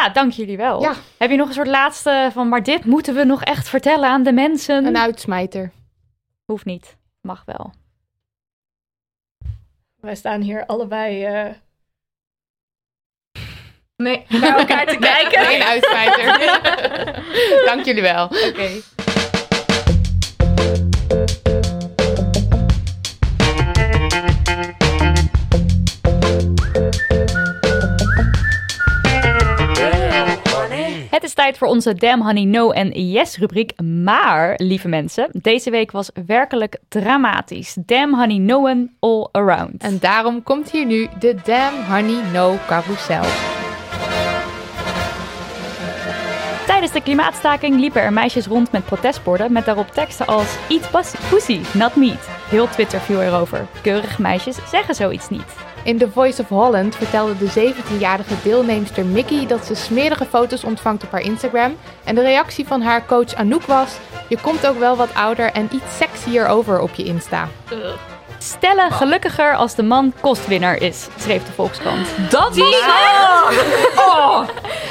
Ja, 0.00 0.08
dank 0.08 0.32
jullie 0.32 0.56
wel. 0.56 0.82
Ja. 0.82 0.94
Heb 1.18 1.30
je 1.30 1.36
nog 1.36 1.48
een 1.48 1.54
soort 1.54 1.68
laatste 1.68 2.30
van, 2.32 2.48
maar 2.48 2.62
dit 2.62 2.84
moeten 2.84 3.14
we 3.14 3.24
nog 3.24 3.42
echt 3.42 3.68
vertellen 3.68 4.08
aan 4.08 4.22
de 4.22 4.32
mensen? 4.32 4.86
Een 4.86 4.98
uitsmijter. 4.98 5.72
Hoeft 6.44 6.64
niet. 6.64 6.96
Mag 7.20 7.42
wel. 7.44 7.72
Wij 10.00 10.14
staan 10.14 10.40
hier 10.40 10.66
allebei 10.66 11.24
eh, 11.24 11.50
Nee. 13.96 14.24
naar 14.40 14.58
elkaar 14.58 14.86
te 14.86 14.96
kijken. 14.96 15.44
Geen 15.44 15.62
uitsmijter. 15.62 16.38
Dank 17.70 17.84
jullie 17.84 18.02
wel. 18.02 18.24
Oké. 18.24 18.70
Tijd 31.44 31.58
voor 31.58 31.68
onze 31.68 31.94
Damn 31.94 32.22
Honey 32.22 32.44
No 32.44 32.70
en 32.70 33.10
Yes 33.10 33.38
rubriek. 33.38 33.80
Maar, 33.82 34.54
lieve 34.56 34.88
mensen, 34.88 35.28
deze 35.32 35.70
week 35.70 35.90
was 35.90 36.10
werkelijk 36.26 36.78
dramatisch. 36.88 37.76
Damn 37.86 38.14
Honey 38.14 38.38
No 38.38 38.66
and 38.66 38.88
all 39.00 39.28
around. 39.32 39.82
En 39.82 39.98
daarom 39.98 40.42
komt 40.42 40.70
hier 40.70 40.86
nu 40.86 41.08
de 41.18 41.34
Damn 41.44 41.76
Honey 41.88 42.32
No 42.32 42.56
Carousel. 42.66 43.22
Tijdens 46.66 46.92
de 46.92 47.02
klimaatstaking 47.02 47.80
liepen 47.80 48.02
er 48.02 48.12
meisjes 48.12 48.46
rond 48.46 48.72
met 48.72 48.84
protestborden 48.84 49.52
met 49.52 49.64
daarop 49.64 49.88
teksten 49.90 50.26
als 50.26 50.56
Eat 50.68 50.90
pus- 50.90 51.14
pussy, 51.30 51.60
not 51.72 51.96
meat. 51.96 52.28
Heel 52.48 52.68
Twitter 52.68 53.00
viel 53.00 53.22
erover. 53.22 53.66
Keurige 53.82 54.22
meisjes 54.22 54.58
zeggen 54.70 54.94
zoiets 54.94 55.28
niet. 55.28 55.54
In 55.84 55.98
The 55.98 56.10
Voice 56.10 56.42
of 56.42 56.48
Holland 56.48 56.96
vertelde 56.96 57.38
de 57.38 57.72
17-jarige 57.72 58.34
deelnemster 58.42 59.04
Mickey 59.04 59.46
dat 59.46 59.64
ze 59.64 59.74
smerige 59.74 60.24
foto's 60.24 60.64
ontvangt 60.64 61.04
op 61.04 61.10
haar 61.10 61.20
Instagram. 61.20 61.76
En 62.04 62.14
de 62.14 62.20
reactie 62.20 62.66
van 62.66 62.82
haar 62.82 63.06
coach 63.06 63.34
Anouk 63.34 63.62
was: 63.62 63.96
Je 64.28 64.38
komt 64.40 64.66
ook 64.66 64.78
wel 64.78 64.96
wat 64.96 65.14
ouder 65.14 65.50
en 65.52 65.68
iets 65.72 65.96
sexier 65.96 66.46
over 66.46 66.80
op 66.80 66.94
je 66.94 67.04
Insta. 67.04 67.48
Stellen 68.38 68.92
gelukkiger 68.92 69.54
als 69.54 69.74
de 69.74 69.82
man 69.82 70.12
kostwinnaar 70.20 70.76
is, 70.76 71.08
schreef 71.18 71.44
de 71.44 71.52
Volkskrant. 71.52 72.08
Dat 72.30 72.56
was 72.56 72.80
Oh! 74.08 74.48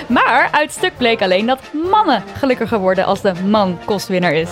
Maar 0.07 0.49
uit 0.51 0.63
het 0.63 0.71
stuk 0.71 0.97
bleek 0.97 1.21
alleen 1.21 1.45
dat 1.45 1.59
mannen 1.91 2.23
gelukkiger 2.37 2.79
worden 2.79 3.05
als 3.05 3.21
de 3.21 3.33
man 3.45 3.79
kostwinnaar 3.85 4.33
is. 4.33 4.49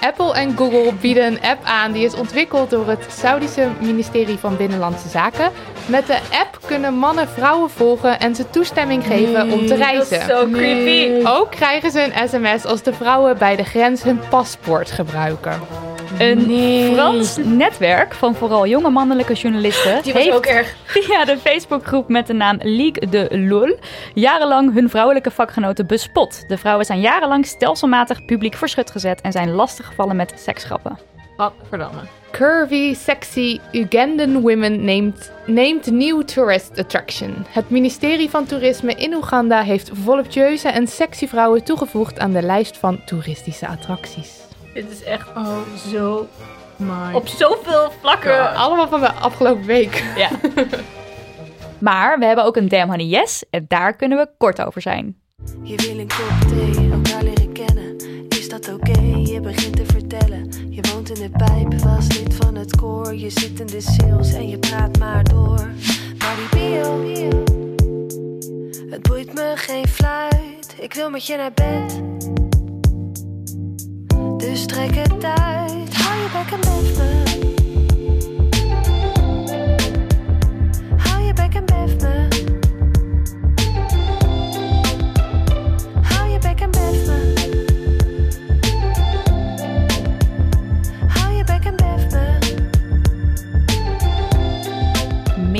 Apple 0.00 0.34
en 0.34 0.56
Google 0.56 0.92
bieden 1.00 1.26
een 1.26 1.40
app 1.40 1.64
aan 1.64 1.92
die 1.92 2.04
is 2.04 2.14
ontwikkeld 2.14 2.70
door 2.70 2.88
het 2.88 3.06
Saudische 3.18 3.68
ministerie 3.80 4.38
van 4.38 4.56
Binnenlandse 4.56 5.08
Zaken. 5.08 5.50
Met 5.90 6.06
de 6.06 6.18
app 6.30 6.58
kunnen 6.66 6.94
mannen 6.94 7.28
vrouwen 7.28 7.70
volgen 7.70 8.20
en 8.20 8.34
ze 8.34 8.50
toestemming 8.50 9.04
geven 9.06 9.52
om 9.52 9.60
te 9.60 9.66
Dat 9.66 9.78
reizen. 9.78 10.18
is 10.20 10.26
zo 10.26 10.48
creepy. 10.50 11.26
Ook 11.26 11.50
krijgen 11.50 11.90
ze 11.90 12.02
een 12.02 12.28
sms 12.28 12.64
als 12.64 12.82
de 12.82 12.92
vrouwen 12.92 13.38
bij 13.38 13.56
de 13.56 13.64
grens 13.64 14.02
hun 14.02 14.20
paspoort 14.28 14.90
gebruiken. 14.90 15.60
Een 16.18 16.46
Nee. 16.46 16.92
Frans 16.94 17.36
netwerk 17.36 18.14
van 18.14 18.34
vooral 18.34 18.66
jonge 18.66 18.90
mannelijke 18.90 19.32
journalisten 19.32 20.02
Die 20.02 20.12
was 20.12 20.22
heeft 20.22 20.36
ook 20.36 20.46
erg. 20.46 20.74
via 20.84 21.24
de 21.24 21.38
Facebookgroep 21.38 22.08
met 22.08 22.26
de 22.26 22.32
naam 22.32 22.58
Ligue 22.62 23.08
de 23.08 23.28
Lol 23.38 23.76
jarenlang 24.14 24.74
hun 24.74 24.90
vrouwelijke 24.90 25.30
vakgenoten 25.30 25.86
bespot. 25.86 26.44
De 26.48 26.58
vrouwen 26.58 26.86
zijn 26.86 27.00
jarenlang 27.00 27.46
stelselmatig 27.46 28.24
publiek 28.24 28.54
voor 28.54 28.68
schut 28.68 28.90
gezet 28.90 29.20
en 29.20 29.32
zijn 29.32 29.50
lastiggevallen 29.50 30.16
met 30.16 30.32
seksgrappen. 30.36 30.98
Gadverdamme. 31.36 32.00
Curvy, 32.30 32.94
sexy 32.94 33.60
Ugandan 33.72 34.40
women 34.40 34.84
named, 34.84 35.32
named 35.46 35.90
new 35.90 36.22
tourist 36.22 36.78
attraction. 36.78 37.46
Het 37.48 37.70
ministerie 37.70 38.30
van 38.30 38.46
Toerisme 38.46 38.94
in 38.94 39.14
Oeganda 39.14 39.62
heeft 39.62 39.90
voluptueuze 39.92 40.68
en 40.68 40.86
sexy 40.86 41.26
vrouwen 41.26 41.64
toegevoegd 41.64 42.18
aan 42.18 42.32
de 42.32 42.42
lijst 42.42 42.78
van 42.78 43.04
toeristische 43.04 43.66
attracties. 43.66 44.40
Dit 44.74 44.90
is 44.90 45.02
echt 45.02 45.28
oh, 45.28 45.58
zo... 45.92 46.28
My 46.76 47.14
Op 47.14 47.28
zoveel 47.28 47.90
vlakken. 48.00 48.54
Allemaal 48.54 48.88
van 48.88 49.00
de 49.00 49.12
afgelopen 49.12 49.66
week. 49.66 50.04
Maar 51.80 52.18
we 52.18 52.24
hebben 52.24 52.44
ook 52.44 52.56
een 52.56 52.68
Damn 52.68 52.90
Honey 52.90 53.06
Yes 53.06 53.44
en 53.50 53.64
daar 53.68 53.96
kunnen 53.96 54.18
we 54.18 54.28
kort 54.38 54.62
over 54.62 54.80
zijn. 54.80 55.16
Je 55.62 55.76
wil 55.76 55.98
een 55.98 56.08
kop 56.08 56.48
thee, 56.48 56.90
elkaar 56.92 57.22
leren 57.22 57.52
kennen. 57.52 57.96
Is 58.40 58.48
dat 58.48 58.72
oké? 58.72 59.00
Je 59.00 59.40
begint 59.40 59.76
te 59.76 59.84
vertellen. 59.86 60.48
Je 60.68 60.80
woont 60.92 61.08
in 61.08 61.14
de 61.14 61.30
pijp, 61.30 61.74
was 61.74 62.18
lid 62.18 62.34
van 62.34 62.54
het 62.54 62.76
koor. 62.76 63.14
Je 63.14 63.30
zit 63.30 63.60
in 63.60 63.66
de 63.66 63.80
sales 63.80 64.32
en 64.32 64.48
je 64.48 64.58
praat 64.58 64.98
maar 64.98 65.24
door. 65.24 65.70
Maar 66.18 66.36
die 66.36 66.48
bio, 66.58 67.04
het 68.90 69.02
boeit 69.02 69.34
me 69.34 69.52
geen 69.56 69.88
fluit. 69.88 70.74
Ik 70.78 70.94
wil 70.94 71.10
met 71.10 71.26
je 71.26 71.36
naar 71.36 71.52
bed. 71.52 72.00
Dus 74.36 74.66
trek 74.66 74.94
het 74.94 75.24
uit. 75.24 75.94
Hou 75.94 76.20
je 76.20 76.28
bek 76.32 76.60
en 76.60 76.68
me. 76.68 77.59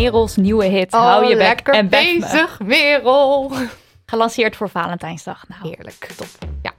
Merels 0.01 0.37
nieuwe 0.37 0.65
hit 0.65 0.93
Hou 0.93 1.27
je 1.27 1.37
bek 1.37 1.69
Oh, 1.69 1.77
en 1.77 1.89
bef 1.89 2.13
me. 2.13 2.19
bezig, 2.21 2.59
Merel. 2.65 3.53
Gelanceerd 4.07 4.57
voor 4.57 4.69
Valentijnsdag. 4.69 5.45
Nou, 5.49 5.69
Heerlijk. 5.69 6.09
Top. 6.17 6.27
Ja. 6.63 6.73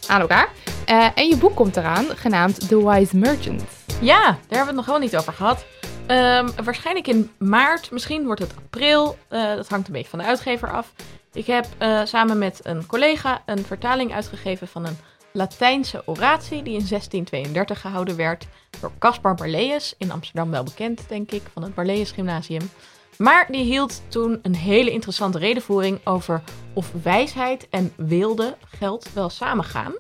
Aan 0.09 0.20
elkaar. 0.20 0.49
Eh, 0.86 1.09
en 1.14 1.28
je 1.28 1.36
boek 1.36 1.55
komt 1.55 1.76
eraan, 1.76 2.05
genaamd 2.05 2.68
The 2.68 2.89
Wise 2.89 3.16
Merchant. 3.16 3.64
Ja, 4.01 4.22
daar 4.22 4.39
hebben 4.49 4.61
we 4.61 4.66
het 4.66 4.74
nog 4.74 4.86
wel 4.86 4.99
niet 4.99 5.16
over 5.16 5.32
gehad. 5.32 5.64
Ehm, 6.07 6.49
waarschijnlijk 6.64 7.07
in 7.07 7.30
maart, 7.39 7.91
misschien 7.91 8.24
wordt 8.24 8.41
het 8.41 8.55
april. 8.57 9.16
Eh, 9.28 9.55
dat 9.55 9.68
hangt 9.68 9.86
een 9.86 9.93
beetje 9.93 10.11
van 10.11 10.18
de 10.18 10.24
uitgever 10.24 10.72
af. 10.72 10.93
Ik 11.32 11.47
heb 11.47 11.66
eh, 11.78 12.01
samen 12.05 12.39
met 12.39 12.61
een 12.62 12.86
collega 12.86 13.43
een 13.47 13.64
vertaling 13.64 14.14
uitgegeven 14.14 14.68
van 14.68 14.86
een 14.86 14.99
Latijnse 15.39 16.03
oratie 16.05 16.62
die 16.62 16.74
in 16.78 16.86
1632 16.89 17.80
gehouden 17.80 18.16
werd 18.16 18.47
door 18.80 18.93
Caspar 18.99 19.34
Barleus, 19.34 19.95
in 19.99 20.11
Amsterdam 20.11 20.51
wel 20.51 20.62
bekend, 20.62 21.09
denk 21.09 21.30
ik, 21.30 21.43
van 21.53 21.62
het 21.62 21.74
Barleus 21.74 22.11
Gymnasium. 22.11 22.70
Maar 23.18 23.47
die 23.51 23.64
hield 23.64 24.03
toen 24.09 24.39
een 24.43 24.55
hele 24.55 24.91
interessante 24.91 25.39
redenvoering 25.39 26.01
over 26.05 26.43
of 26.72 26.93
wijsheid 27.03 27.66
en 27.70 27.93
wilde 27.97 28.57
geld 28.78 29.12
wel 29.12 29.28
samengaan. 29.30 29.95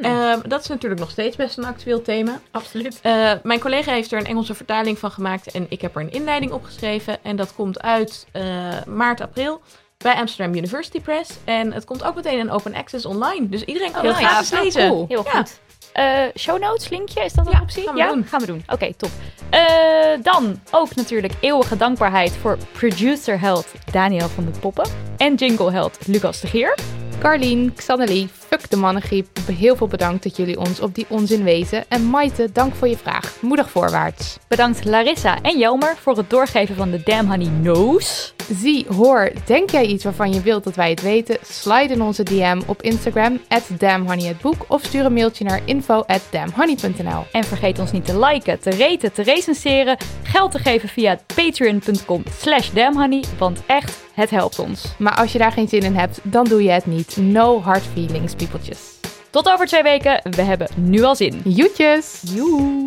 Ehm, 0.00 0.48
dat 0.48 0.60
is 0.60 0.68
natuurlijk 0.68 1.00
nog 1.00 1.10
steeds 1.10 1.36
best 1.36 1.58
een 1.58 1.64
actueel 1.64 2.02
thema. 2.02 2.40
Absoluut. 2.50 2.98
Eh, 3.02 3.32
mijn 3.42 3.60
collega 3.60 3.92
heeft 3.92 4.12
er 4.12 4.18
een 4.18 4.26
Engelse 4.26 4.54
vertaling 4.54 4.98
van 4.98 5.10
gemaakt 5.10 5.50
en 5.50 5.66
ik 5.68 5.80
heb 5.80 5.94
er 5.94 6.00
een 6.00 6.12
inleiding 6.12 6.52
op 6.52 6.64
geschreven. 6.64 7.24
En 7.24 7.36
dat 7.36 7.54
komt 7.54 7.82
uit 7.82 8.26
eh, 8.32 8.84
maart, 8.86 9.20
april 9.20 9.60
bij 10.02 10.14
Amsterdam 10.14 10.54
University 10.56 11.00
Press. 11.00 11.30
En 11.44 11.72
het 11.72 11.84
komt 11.84 12.04
ook 12.04 12.14
meteen 12.14 12.38
in 12.38 12.50
open 12.50 12.74
access 12.74 13.06
online. 13.06 13.48
Dus 13.48 13.62
iedereen 13.64 13.92
kan 13.92 14.00
Oh, 14.06 14.08
het 14.08 14.16
gratis 14.26 14.52
Ah, 14.52 14.62
lezen. 14.62 14.88
cool. 14.88 15.04
Heel 15.08 15.24
Ja. 15.24 15.30
goed. 15.30 15.58
Eh, 15.92 16.04
show 16.38 16.58
notes, 16.60 16.88
linkje, 16.88 17.24
is 17.24 17.32
dat 17.32 17.46
een 17.46 17.52
Ja, 17.52 17.60
optie? 17.60 17.82
gaan 17.82 17.94
we 17.94 18.00
ja, 18.00 18.08
doen. 18.12 18.24
gaan 18.24 18.40
we 18.40 18.46
doen. 18.46 18.64
Oké, 18.68 18.92
top. 18.96 19.10
Eh, 19.50 19.64
dan 20.22 20.60
ook 20.70 20.94
natuurlijk 20.94 21.32
eeuwige 21.40 21.76
dankbaarheid 21.76 22.32
voor 22.40 22.58
producerheld 22.72 23.66
Daniel 23.90 24.28
van 24.28 24.44
de 24.52 24.58
Poppen 24.58 24.90
en 25.16 25.34
jingleheld 25.34 25.98
Lucas 26.06 26.40
de 26.40 26.46
Geer. 26.46 26.74
Carlien, 27.22 27.74
Xannelie, 27.74 28.28
fuck 28.32 28.70
de 28.70 28.76
mannengriep. 28.76 29.26
Heel 29.46 29.76
veel 29.76 29.86
bedankt 29.86 30.22
dat 30.22 30.36
jullie 30.36 30.58
ons 30.58 30.80
op 30.80 30.94
die 30.94 31.06
onzin 31.08 31.44
wezen. 31.44 31.84
En 31.88 32.04
Maite, 32.04 32.52
dank 32.52 32.74
voor 32.74 32.88
je 32.88 32.96
vraag. 32.96 33.36
Moedig 33.40 33.70
voorwaarts. 33.70 34.38
Bedankt 34.48 34.84
Larissa 34.84 35.42
en 35.42 35.58
Jelmer 35.58 35.96
voor 35.96 36.16
het 36.16 36.30
doorgeven 36.30 36.74
van 36.74 36.90
de 36.90 37.02
Damn 37.04 37.28
Honey 37.28 37.50
Knows. 37.60 38.34
Zie, 38.52 38.86
hoor, 38.96 39.32
denk 39.44 39.70
jij 39.70 39.86
iets 39.86 40.04
waarvan 40.04 40.32
je 40.32 40.40
wilt 40.40 40.64
dat 40.64 40.74
wij 40.74 40.90
het 40.90 41.02
weten? 41.02 41.36
Slide 41.42 41.92
in 41.92 42.02
onze 42.02 42.22
DM 42.22 42.60
op 42.66 42.82
Instagram, 42.82 43.40
at 43.48 43.68
damnhoneyhetboek. 43.78 44.64
Of 44.68 44.84
stuur 44.84 45.04
een 45.04 45.12
mailtje 45.12 45.44
naar 45.44 45.60
info 45.64 46.00
at 46.06 46.22
damnhoney.nl. 46.30 47.24
En 47.32 47.44
vergeet 47.44 47.78
ons 47.78 47.92
niet 47.92 48.04
te 48.04 48.18
liken, 48.18 48.60
te 48.60 48.70
raten, 48.70 49.12
te 49.12 49.22
recenseren, 49.22 49.96
geld 50.22 50.50
te 50.50 50.58
geven 50.58 50.88
via 50.88 51.18
patreon.com 51.34 52.22
slash 52.38 52.70
damnhoney, 52.70 53.24
want 53.38 53.62
echt, 53.66 54.00
het 54.14 54.30
helpt 54.30 54.58
ons. 54.58 54.94
Maar 54.98 55.16
als 55.16 55.32
je 55.32 55.38
daar 55.38 55.52
geen 55.52 55.68
zin 55.68 55.82
in 55.82 55.96
hebt, 55.96 56.18
dan 56.22 56.44
doe 56.44 56.62
je 56.62 56.70
het 56.70 56.86
niet. 56.86 57.16
No 57.16 57.60
hard 57.60 57.84
feelings, 57.92 58.34
peopletjes. 58.34 59.00
Tot 59.30 59.48
over 59.48 59.66
twee 59.66 59.82
weken, 59.82 60.20
we 60.30 60.42
hebben 60.42 60.68
nu 60.74 61.02
al 61.02 61.16
zin. 61.16 61.40
Joetjes! 61.44 62.20
Joe! 62.24 62.86